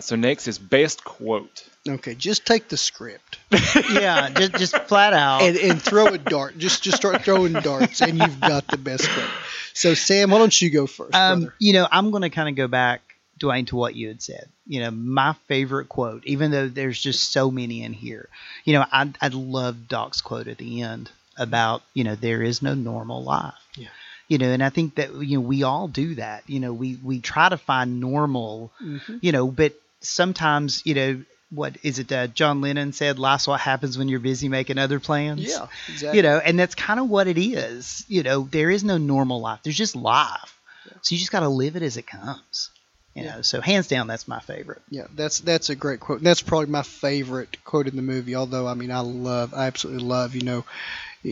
[0.00, 1.64] so next is best quote.
[1.88, 3.38] Okay, just take the script
[3.92, 5.42] yeah, just just flat out.
[5.42, 6.58] and, and throw a dart.
[6.58, 9.30] Just just start throwing darts, and you've got the best quote.
[9.72, 11.54] So Sam, why don't you go first, Um, brother?
[11.60, 13.02] you know, I'm going to kind of go back,
[13.38, 14.48] Dwayne, to what you had said.
[14.66, 18.28] You know, my favorite quote, even though there's just so many in here.
[18.64, 21.08] You know, I I love Doc's quote at the end
[21.38, 23.54] about you know there is no normal life.
[23.76, 23.88] Yeah.
[24.28, 26.42] You know, and I think that you know we all do that.
[26.48, 28.72] You know, we we try to find normal.
[28.82, 29.18] Mhm.
[29.22, 32.10] You know, but sometimes you know what is it?
[32.10, 36.16] Uh, John Lennon said, "Life's what happens when you're busy making other plans." Yeah, exactly.
[36.18, 39.40] you know and that's kind of what it is you know there is no normal
[39.40, 40.58] life there's just life
[41.02, 42.70] so you just got to live it as it comes
[43.14, 44.82] You know, so hands down, that's my favorite.
[44.90, 46.20] Yeah, that's that's a great quote.
[46.22, 48.34] That's probably my favorite quote in the movie.
[48.34, 50.64] Although I mean, I love, I absolutely love, you know,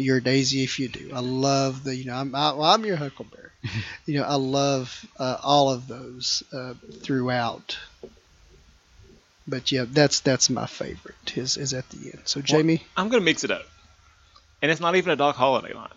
[0.03, 1.11] you're daisy if you do.
[1.14, 3.51] I love the, you know, I'm I, well, I'm your huckleberry.
[4.07, 7.78] you know, I love uh, all of those uh, throughout.
[9.47, 11.36] But yeah, that's that's my favorite.
[11.36, 12.22] Is is at the end.
[12.24, 13.64] So Jamie, I'm gonna mix it up,
[14.62, 15.88] and it's not even a Doc Holliday line.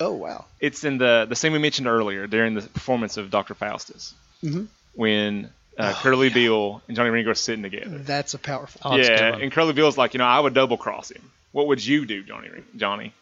[0.00, 3.54] oh wow, It's in the the scene we mentioned earlier during the performance of Dr.
[3.54, 4.68] Faustus Mhm.
[4.94, 6.34] when uh, Oh, Curly yeah.
[6.34, 7.98] Bill and Johnny Ringo are sitting together.
[7.98, 8.80] that's a powerful.
[8.84, 11.10] Oh, that's a good yeah, and Curly Bill's like, you know, I would double cross
[11.10, 11.30] him.
[11.52, 12.48] What would you do, Johnny?
[12.48, 13.12] Ring- Johnny, I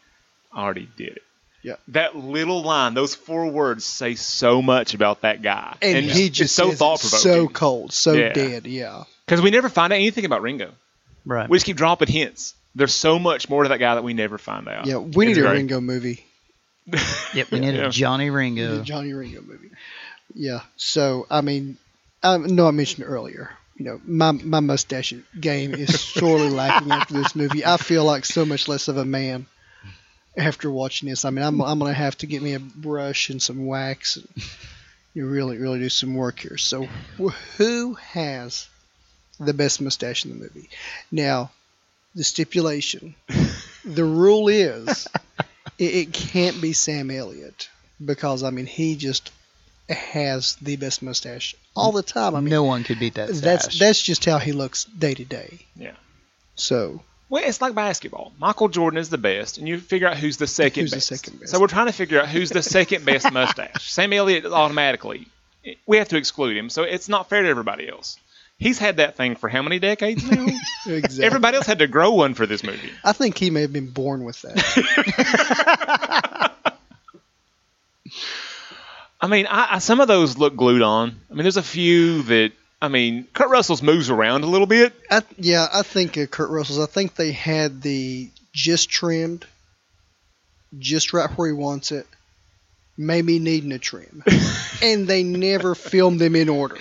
[0.55, 1.21] already did it.
[1.61, 1.75] Yeah.
[1.89, 6.37] That little line, those four words say so much about that guy, And, he it's
[6.37, 7.53] just so says it thought so provoking.
[7.53, 8.33] cold, so Yeah.
[8.33, 8.67] dead.
[8.67, 9.03] Yeah.
[9.25, 10.71] Because we never find out anything about Ringo.
[11.25, 11.49] Right.
[11.49, 12.53] We just keep dropping hints.
[12.75, 14.87] There's so much more to that guy that we never find out.
[14.87, 15.57] Yeah, we It's need a great.
[15.57, 16.25] Ringo movie.
[17.33, 17.87] Yep, we need Yeah.
[17.87, 18.77] a Johnny Ringo.
[18.79, 19.69] the Johnny Ringo movie.
[20.35, 20.59] Yeah.
[20.75, 21.77] So I mean,
[22.23, 23.51] um, I know I mentioned earlier.
[23.77, 27.65] You know, my my mustache game is sorely lacking after this movie.
[27.65, 29.45] I feel like so much less of a man
[30.37, 31.25] after watching this.
[31.25, 34.17] I mean, I'm I'm gonna have to get me a brush and some wax.
[34.17, 34.27] And
[35.13, 36.57] you really really do some work here.
[36.57, 36.85] So
[37.57, 38.67] who has
[39.39, 40.69] the best mustache in the movie?
[41.11, 41.51] Now,
[42.15, 43.15] the stipulation,
[43.85, 45.07] the rule is,
[45.77, 47.69] it, it can't be Sam Elliott
[48.03, 49.31] because I mean he just
[49.89, 52.35] has the best mustache all the time.
[52.35, 53.29] I mean no one could beat that.
[53.29, 55.59] that's that's just how he looks day to day.
[55.75, 55.95] Yeah.
[56.55, 57.01] So
[57.33, 58.31] Well, it's like basketball.
[58.37, 61.07] Michael Jordan is the best, and you figure out who's the second Who's the best.
[61.07, 61.51] second best.
[61.51, 63.91] So we're trying to figure out who's the second best mustache.
[63.91, 65.25] Sam Elliott automatically,
[65.87, 66.69] we have to exclude him.
[66.69, 68.19] So it's not fair to everybody else.
[68.59, 70.45] He's had that thing for how many decades now?
[70.85, 71.25] exactly.
[71.25, 72.91] Everybody else had to grow one for this movie.
[73.03, 76.51] I think he may have been born with that.
[79.19, 81.19] I mean, I, I, some of those look glued on.
[81.31, 82.51] I mean, there's a few that.
[82.83, 84.93] I mean, Kurt Russell's moves around a little bit.
[85.09, 86.79] I, yeah, I think uh, Kurt Russell's.
[86.79, 89.45] I think they had the just trimmed,
[90.77, 92.05] just right where he wants it,
[92.97, 94.21] maybe needing a trim,
[94.81, 96.77] and they never filmed them in order.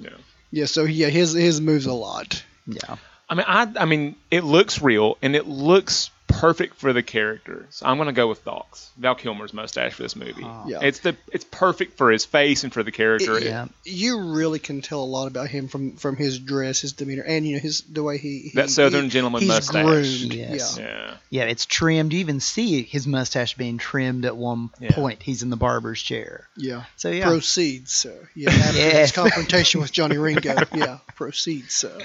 [0.00, 0.08] Yeah.
[0.50, 2.42] Yeah, so yeah, his his moves a lot.
[2.66, 2.96] yeah.
[3.28, 6.10] I mean, I, I mean, it looks real and it looks
[6.40, 7.66] perfect for the character.
[7.70, 10.42] So I'm gonna go with Doc's Val Kilmer's mustache for this movie.
[10.44, 10.64] Oh.
[10.66, 10.80] Yeah.
[10.82, 13.36] It's the it's perfect for his face and for the character.
[13.38, 13.66] It- Yeah.
[13.84, 17.46] You really can tell a lot about him from from his dress, his demeanor, and
[17.46, 19.84] you know his the way he, he That Southern he- gentleman he's mustache.
[19.84, 20.34] Groomed.
[20.34, 20.78] Yes.
[20.78, 20.84] Yeah.
[20.86, 21.14] yeah.
[21.30, 22.12] Yeah, it's trimmed.
[22.12, 24.92] You even see his mustache being trimmed at one Yeah.
[24.92, 25.22] point.
[25.22, 26.48] He's in the barber's chair.
[26.56, 26.84] Yeah.
[26.96, 27.92] So yeah, Proceeds.
[27.92, 28.90] So yeah, after Yeah.
[29.00, 31.74] his confrontation with Johnny Ringo, yeah, proceeds.
[31.74, 31.96] So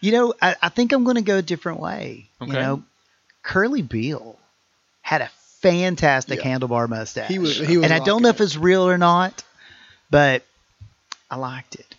[0.00, 2.28] you know, I, I think I'm going to go a different way.
[2.40, 2.50] Okay.
[2.50, 2.82] You know,
[3.42, 4.36] Curly Bill
[5.00, 5.30] had a
[5.60, 6.58] fantastic Yeah.
[6.58, 7.28] handlebar mustache.
[7.28, 7.84] he was he was.
[7.84, 9.42] and I don't know if it's real or not,
[10.10, 10.42] but
[11.30, 11.94] I liked it.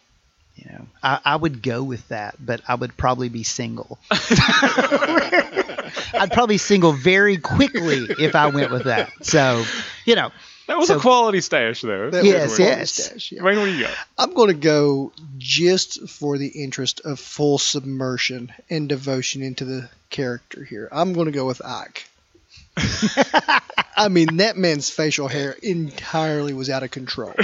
[0.55, 3.97] You know, I, I would go with that, but I would probably be single.
[4.11, 4.29] I'd
[6.31, 9.11] probably single very quickly if I went with that.
[9.25, 9.65] So,
[10.05, 10.31] you know,
[10.67, 12.09] That was So- a quality stash though.
[12.09, 12.91] That Yes, was a yes.
[12.91, 13.43] stash, yeah.
[13.43, 13.93] Wayne, what do you got?
[14.17, 19.89] I'm going to go just for the interest of full submersion and devotion into the
[20.09, 20.87] character here.
[20.91, 22.07] I'm going to go with Ike.
[23.95, 27.33] I mean, that man's facial hair entirely was out of control.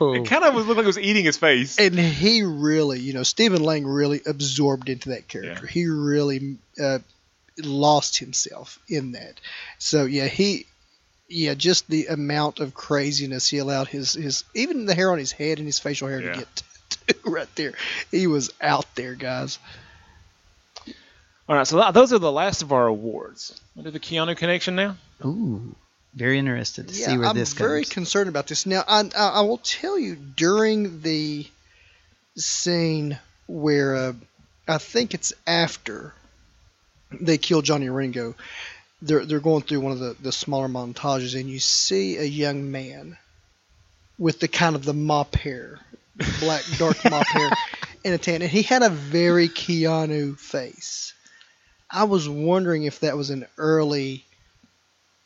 [0.00, 1.78] It kind of was looked like it was eating his face.
[1.78, 5.64] And he really, you know, Stephen Lang really absorbed into that character.
[5.64, 5.70] Yeah.
[5.70, 6.98] He really uh,
[7.58, 9.40] lost himself in that.
[9.78, 10.66] So, yeah, he.
[11.28, 15.32] Yeah, just the amount of craziness he allowed his, his even the hair on his
[15.32, 16.32] head and his facial hair Yeah.
[16.32, 17.72] to get to right there.
[18.10, 19.58] He was out there, guys.
[21.48, 23.60] All right, so that, those are the last of our awards.
[23.76, 24.96] We'll the Keanu connection now.
[25.24, 25.74] ooh,
[26.14, 27.60] very interested to yeah, see where I'm this goes.
[27.62, 28.64] I'm very concerned about this.
[28.66, 31.46] Now, I, I, I will tell you during the
[32.36, 34.12] scene where uh,
[34.66, 36.14] I think it's after
[37.20, 38.34] they kill Johnny Ringo,
[39.04, 42.70] they're they're going through one of the, the smaller montages, and you see a young
[42.70, 43.16] man
[44.18, 45.78] with the kind of the mop hair,
[46.40, 47.50] black dark mop hair,
[48.04, 51.12] and a tan, and he had a very Keanu face.
[51.90, 54.24] I was wondering if that was an early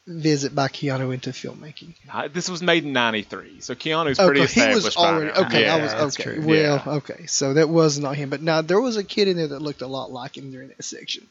[0.06, 1.94] visit by Keanu into filmmaking.
[2.12, 5.30] Uh, this was made in '93, so Keanu's pretty Okay, he established was by already
[5.32, 5.64] okay.
[5.64, 6.34] Yeah, I was that's okay.
[6.36, 6.46] true.
[6.46, 6.92] Well, Yeah.
[6.94, 9.62] okay, so that was not him, but now there was a kid in there that
[9.62, 11.26] looked a lot like him during that section.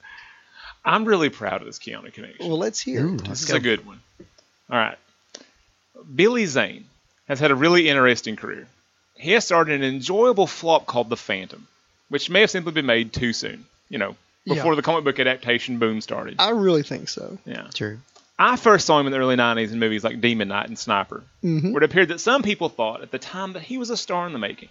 [0.88, 2.48] I'm really proud of this Keanu connection.
[2.48, 3.06] Well, let's hear.
[3.06, 3.20] Ooh, it.
[3.20, 3.56] This let's is go.
[3.58, 4.00] a good one.
[4.70, 4.98] All right.
[6.16, 6.86] Billy Zane
[7.28, 8.68] has had a really interesting career.
[9.16, 11.68] He has started an enjoyable flop called The Phantom,
[12.10, 14.16] which may have simply been made too soon, you know,
[14.46, 14.56] Yeah.
[14.56, 16.36] before the comic book adaptation boom started.
[16.40, 17.38] I really think so.
[17.46, 17.68] yeah.
[17.74, 18.00] True.
[18.40, 21.24] I first saw him in the early 90s in movies like Demon Knight and Sniper,
[21.44, 21.72] Mhm.
[21.74, 24.28] where it appeared that some people thought at the time that he was a star
[24.28, 24.70] in the making.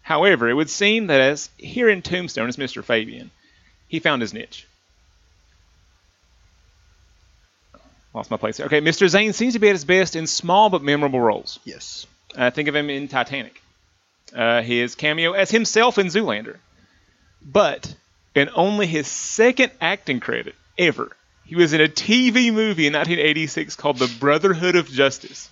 [0.00, 2.82] However, it would seem that as here in Tombstone as Mr.
[2.82, 3.30] Fabian,
[3.88, 4.66] he found his niche.
[8.16, 8.56] Lost my place.
[8.56, 8.64] here.
[8.64, 9.06] Okay, Mr.
[9.06, 11.60] Zane seems to be at his best in small but memorable roles.
[11.64, 12.06] Yes.
[12.34, 13.60] Uh, think of him in Titanic.
[14.34, 16.56] Uh, his cameo as himself in Zoolander.
[17.42, 17.94] But
[18.34, 21.14] in only his second acting credit ever,
[21.44, 25.50] he was in a TV movie in 1986 called The Brotherhood of Justice,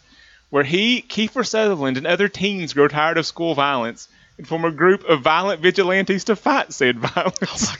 [0.48, 4.08] where he, Kiefer Sutherland, and other teens grow tired of school violence
[4.38, 7.76] and form a group of violent vigilantes to fight said violence.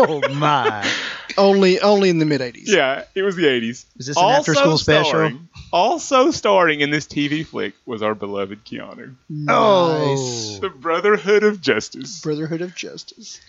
[0.00, 0.84] Oh my!
[1.38, 2.64] Only only in the mid 80s.
[2.68, 3.84] Yeah, it was the 80s.
[3.98, 5.04] Is this an after-school special?
[5.10, 9.14] Starring, also starring in this TV flick was our beloved Keanu.
[9.28, 9.48] Nice.
[9.50, 10.58] Oh.
[10.60, 12.20] The Brotherhood of Justice.
[12.20, 13.40] Brotherhood of Justice.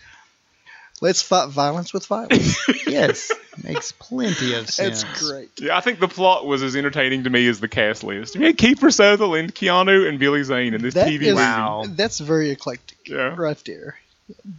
[1.00, 2.58] Let's fight violence with violence.
[2.88, 3.32] yes,
[3.64, 5.04] makes plenty of sense.
[5.04, 5.52] That's great.
[5.60, 8.36] Yeah, I think the plot was as entertaining to me as the cast list.
[8.36, 11.84] We had Kiefer Sutherland, Keanu, and Billy Zane in this That TV is- Wow.
[11.88, 12.98] That's very eclectic.
[13.08, 13.36] Yeah.
[13.38, 14.00] Right there.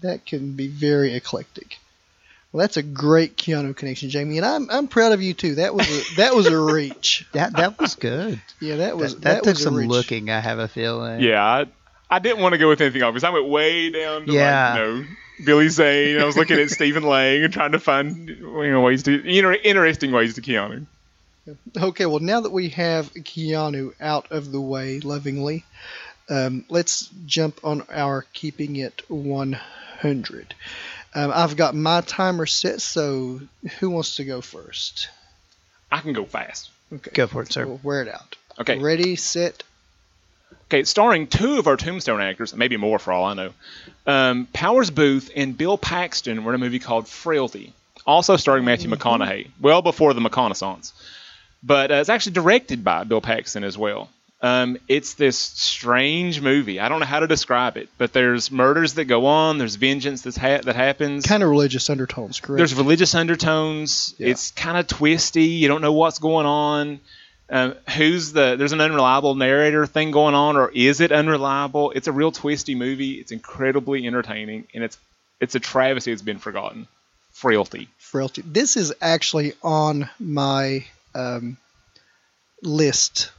[0.00, 1.78] That can be very eclectic.
[2.52, 5.56] Well, that's a great Keanu connection, Jamie, and I'm I'm proud of you too.
[5.56, 7.26] That was a, that was a reach.
[7.32, 8.40] That that was good.
[8.60, 9.88] Yeah, that was that, that, that took was some reach.
[9.88, 10.30] looking.
[10.30, 11.20] I have a feeling.
[11.20, 11.66] Yeah, I,
[12.10, 13.22] I didn't want to go with anything obvious.
[13.24, 14.70] I went way down to Yeah.
[14.70, 15.06] like, you know,
[15.44, 16.18] Billy Zane.
[16.20, 19.52] I was looking at Stephen Lang and trying to find you know ways to inter-
[19.62, 20.86] interesting ways to Keanu.
[21.76, 25.64] Okay, well now that we have Keanu out of the way lovingly,
[26.30, 30.54] um, let's jump on our keeping it 100.
[31.14, 33.40] Um, I've got my timer set, so
[33.78, 35.08] who wants to go first?
[35.90, 36.70] I can go fast.
[36.92, 37.66] Okay, Go for it, sir.
[37.66, 38.36] We'll wear it out.
[38.58, 38.78] Okay.
[38.78, 39.62] Ready, set.
[40.66, 43.52] Okay, starring two of our Tombstone actors, maybe more for all I know.
[44.06, 47.72] Um, Powers Boothe and Bill Paxton were in a movie called Frailty,
[48.06, 50.92] also starring Matthew McConaughey, well before the McConaissance.
[51.62, 54.10] But uh, it's actually directed by Bill Paxton as well.
[54.40, 56.78] Um, it's this strange movie.
[56.78, 59.58] I don't know how to describe it, but there's murders that go on.
[59.58, 61.26] There's vengeance that's ha- that happens.
[61.26, 62.58] Kind of religious undertones, correct?
[62.58, 64.14] There's religious undertones.
[64.16, 64.28] Yeah.
[64.28, 65.44] It's kind of twisty.
[65.44, 67.00] You don't know what's going on.
[67.50, 68.54] Um, who's the?
[68.56, 71.90] There's an unreliable narrator thing going on, or is it unreliable?
[71.92, 73.14] It's a real twisty movie.
[73.14, 74.98] It's incredibly entertaining, and it's
[75.40, 76.12] it's a travesty.
[76.12, 76.86] It's been forgotten.
[77.32, 77.88] Frailty.
[77.98, 78.42] Frailty.
[78.42, 80.84] This is actually on my
[81.14, 81.56] um,
[82.62, 83.30] list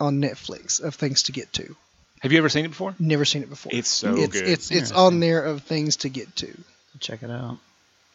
[0.00, 1.76] on Netflix of things to get to.
[2.20, 2.94] Have you ever seen it before?
[2.98, 3.72] Never seen it before.
[3.74, 4.48] It's so it's, good.
[4.48, 6.56] It's it's on there of things to get to.
[7.00, 7.58] Check it out.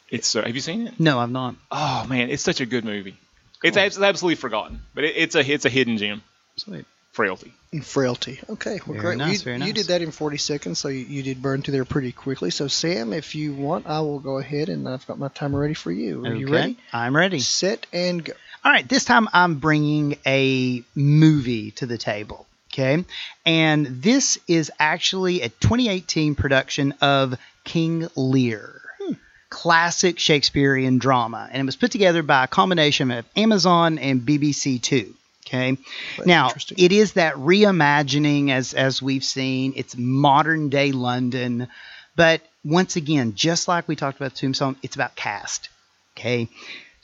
[0.09, 0.41] It's so.
[0.41, 0.99] Have you seen it?
[0.99, 1.55] No, I've not.
[1.71, 3.15] Oh man, it's such a good movie.
[3.63, 6.21] It's, abs- absolutely forgotten, but it, it's a it's a hidden gem.
[6.57, 6.85] Sweet.
[7.13, 7.53] Frailty.
[7.71, 8.39] And frailty.
[8.49, 9.17] Okay, well, Very great.
[9.19, 11.73] nice, you, very you did that in 40 seconds, so you, you did burn through
[11.73, 12.49] there pretty quickly.
[12.49, 15.75] So, Sam, if you want, I will go ahead and I've got my timer ready
[15.75, 16.25] for you.
[16.25, 16.75] Are you ready?
[16.91, 17.39] I'm ready.
[17.39, 18.33] Set and go.
[18.65, 22.47] All right, this time I'm bringing a movie to the table.
[22.71, 23.05] Okay.
[23.45, 28.81] And this is actually a 2018 production of King Lear.
[28.99, 29.13] Hmm.
[29.51, 31.47] Classic Shakespearean drama.
[31.51, 35.13] And it was put together by a combination of Amazon and BBC Two.
[35.47, 35.77] Okay.
[36.17, 39.73] That's now it is that reimagining as as we've seen.
[39.75, 41.67] It's modern day London,
[42.15, 45.69] but once again, just like we talked about Tombstone, it's about cast.
[46.17, 46.49] Okay.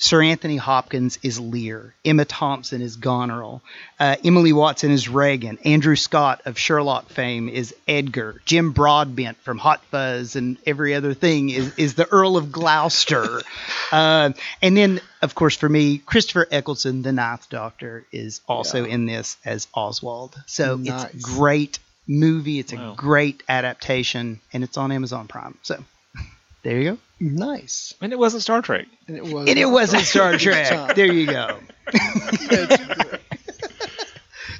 [0.02, 1.94] Sir Anthony Hopkins is Lear.
[2.06, 3.62] Emma Thompson is Goneril.
[4.00, 5.58] Uh, Emily Watson is Regan.
[5.66, 8.42] Andrew Scott of Sherlock fame is Edgar.
[8.46, 13.42] Jim Broadbent from Hot Fuzz and every other thing is, is the Earl of Gloucester.
[13.92, 14.32] uh,
[14.62, 18.94] and then, of course, for me, Christopher Eccleston, the Ninth Doctor, is also Yeah.
[18.94, 20.42] in this as Oswald.
[20.46, 21.14] So Nice.
[21.14, 22.60] it's a great movie.
[22.60, 25.58] It's a great adaptation, and it's on Amazon Prime.
[25.62, 25.84] So
[26.64, 26.98] there you go.
[27.20, 27.94] Nice.
[28.02, 28.86] And it wasn't Star Trek.
[29.08, 29.50] And it was.
[29.50, 30.40] And it wasn't Star Time.
[30.40, 30.96] Trek.
[30.96, 31.60] There you go.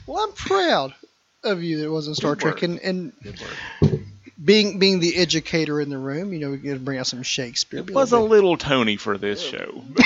[0.08, 0.96] Well, I'm proud
[1.44, 2.64] of you that it wasn't Star Good Trek, work.
[2.64, 3.14] and, and
[4.44, 7.22] being being the educator in the room, you know, we got to bring out some
[7.22, 7.82] Shakespeare.
[7.82, 9.58] It Be was a little bit- Tony for this oh.
[9.58, 9.84] show.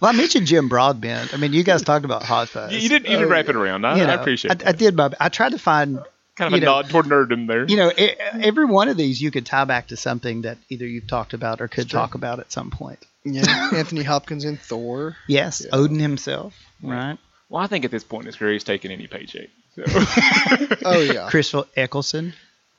[0.00, 1.34] Well, I mentioned Jim Broadbent.
[1.34, 2.72] I mean, you guys talked about Hot Fuzz.
[2.72, 3.84] you, you did you did Oh, wrap it around.
[3.84, 5.10] I, You I appreciate I, I did my.
[5.20, 6.00] I tried to find.
[6.38, 7.66] Kind of a you know, nod toward nerddom there.
[7.68, 10.86] You know, e- every one of these you could tie back to something that either
[10.86, 12.98] you've talked about or could It's talk about at some point.
[13.24, 15.16] Yeah, Anthony Hopkins in Thor.
[15.26, 15.70] Yes, Yeah.
[15.76, 17.18] Odin himself, right?
[17.50, 19.48] well, I think at this point in his career, he's taking any paycheck.
[19.74, 19.82] So.
[20.84, 21.28] Oh yeah.
[21.28, 22.32] Christopher Eccleston,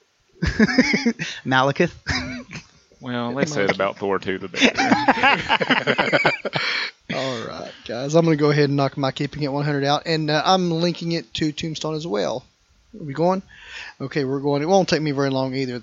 [1.46, 1.92] Malekith.
[3.02, 6.30] well, less said about Thor too, the better.
[7.16, 8.16] All right, guys.
[8.16, 10.70] I'm going to go ahead and knock my keeping it 100 out, and uh, I'm
[10.72, 12.46] linking it to Tombstone as well.
[12.98, 13.44] Are we going?
[14.02, 14.64] Okay, we're going.
[14.64, 15.82] It won't take me very long either.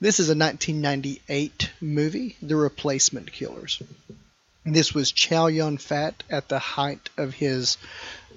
[0.00, 3.80] This is a 1998 movie, The Replacement Killers.
[4.64, 7.78] This was Chow Yun Fat at the height of his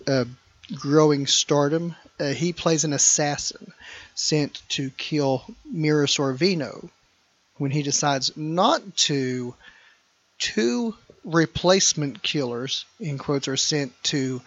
[0.07, 0.25] uh,
[0.73, 1.95] growing stardom.
[2.19, 3.73] Uh, he plays an assassin
[4.13, 6.89] sent to kill Mira Sorvino.
[7.57, 9.55] When he decides not to,
[10.37, 14.41] two replacement killers, in quotes, are sent to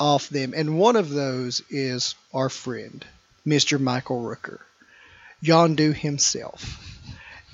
[0.00, 3.04] off them, and one of those is our friend,
[3.46, 3.78] Mr.
[3.78, 4.58] Michael Rooker,
[5.44, 6.86] Yondu himself.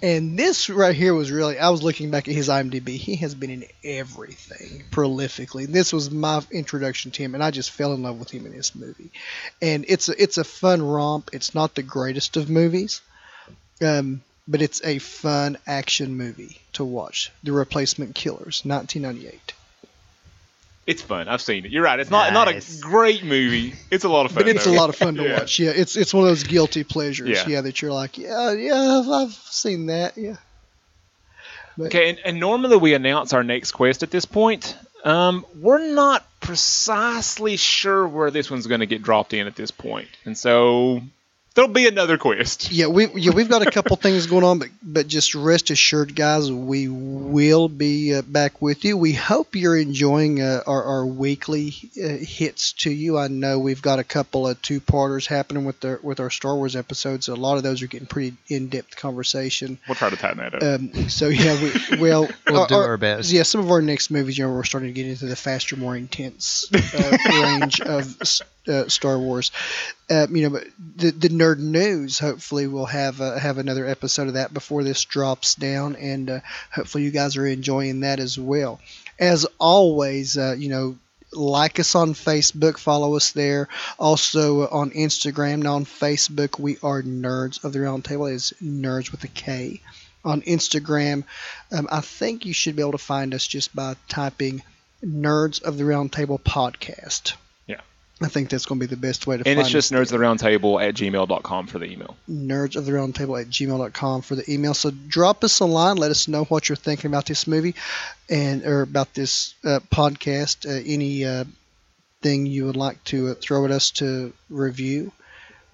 [0.03, 2.97] And this right here was really, I was looking back at his IMDb.
[2.97, 5.67] He has been in everything prolifically.
[5.67, 8.53] This was my introduction to him, and I just fell in love with him in
[8.53, 9.11] this movie.
[9.63, 11.31] And it's a, it's a fun romp.
[11.33, 13.01] It's not the greatest of movies,
[13.81, 17.33] um, but it's a fun action movie to watch.
[17.43, 19.55] The Replacement Killers, 1998.
[20.87, 21.27] It's fun.
[21.27, 21.73] I've seen it.
[21.73, 21.99] You're right.
[21.99, 23.75] It's not not a great movie.
[23.91, 24.45] It's a lot of fun.
[24.45, 25.39] But it's a lot of fun to Yeah.
[25.41, 25.59] watch.
[25.59, 27.29] Yeah, it's it's one of those guilty pleasures.
[27.29, 27.45] Yeah.
[27.49, 30.17] Yeah, that you're like, yeah, yeah, I've, I've seen that.
[30.17, 30.37] Yeah.
[31.77, 34.77] But, Okay, and, and normally we announce our next quest at this point.
[35.05, 39.71] Um, we're not precisely sure where this one's going to get dropped in at this
[39.71, 41.03] point, and so
[41.57, 42.71] there'll be another quest.
[42.71, 46.15] Yeah, we yeah we've got a couple things going on, but but just rest assured,
[46.15, 48.97] guys, we will be uh, back with you.
[48.97, 53.19] We hope you're enjoying uh, our our weekly uh, hits to you.
[53.19, 56.55] I know we've got a couple of two parters happening with the with our Star
[56.55, 57.29] Wars episodes.
[57.29, 59.79] A lot of those are getting pretty in depth conversation.
[59.89, 60.63] We'll try to tighten that up.
[60.63, 63.33] Um, so yeah, we well We'll do our best.
[63.33, 65.77] Yeah, some of our next movies, you know, we're starting to get into the faster,
[65.77, 68.17] more intense uh, range of
[68.69, 69.53] uh, Star Wars.
[70.11, 70.61] Uh, you know,
[70.97, 72.19] the the nerd news.
[72.19, 76.41] Hopefully, we'll have uh, have another episode of that before this drops down, and uh,
[76.73, 78.81] hopefully, you guys are enjoying that as well.
[79.19, 80.97] As always, uh, you know.
[81.33, 83.69] Like us on Facebook, follow us there.
[83.99, 88.27] Also uh, on Instagram, now on Facebook, we are Nerds of the Round Table.
[88.27, 89.83] Is Nerds with a K
[90.25, 91.25] on Instagram.
[91.73, 94.63] Um, I think you should be able to find us just by typing
[95.05, 97.35] Nerds of the Round Table podcast.
[98.23, 100.09] I think that's going to be the best way to and it's just nerds of
[100.09, 102.17] the round table at gmail.com for the email.
[102.29, 104.73] nerds of the round table at gmail.com for the email.
[104.73, 105.97] So drop us a line.
[105.97, 107.75] Let us know what you're thinking about this movie
[108.31, 111.45] and or about this uh, podcast uh, any uh,
[112.23, 115.13] thing you would like to uh, throw at us to review.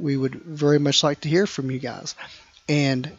[0.01, 2.17] We would very much like to hear from you guys.
[2.69, 3.11] And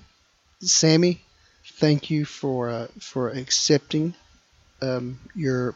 [0.60, 1.22] sammy
[1.66, 4.14] thank you for uh, for accepting
[4.82, 5.76] um, your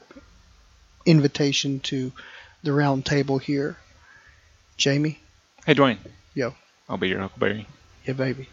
[1.05, 2.11] invitation to
[2.63, 3.77] the round table here
[4.77, 5.19] jamie
[5.65, 5.97] Hey, Dwayne.
[6.33, 6.55] Yo.
[6.87, 7.67] I'll be your Huckleberry.
[8.05, 8.47] yeah baby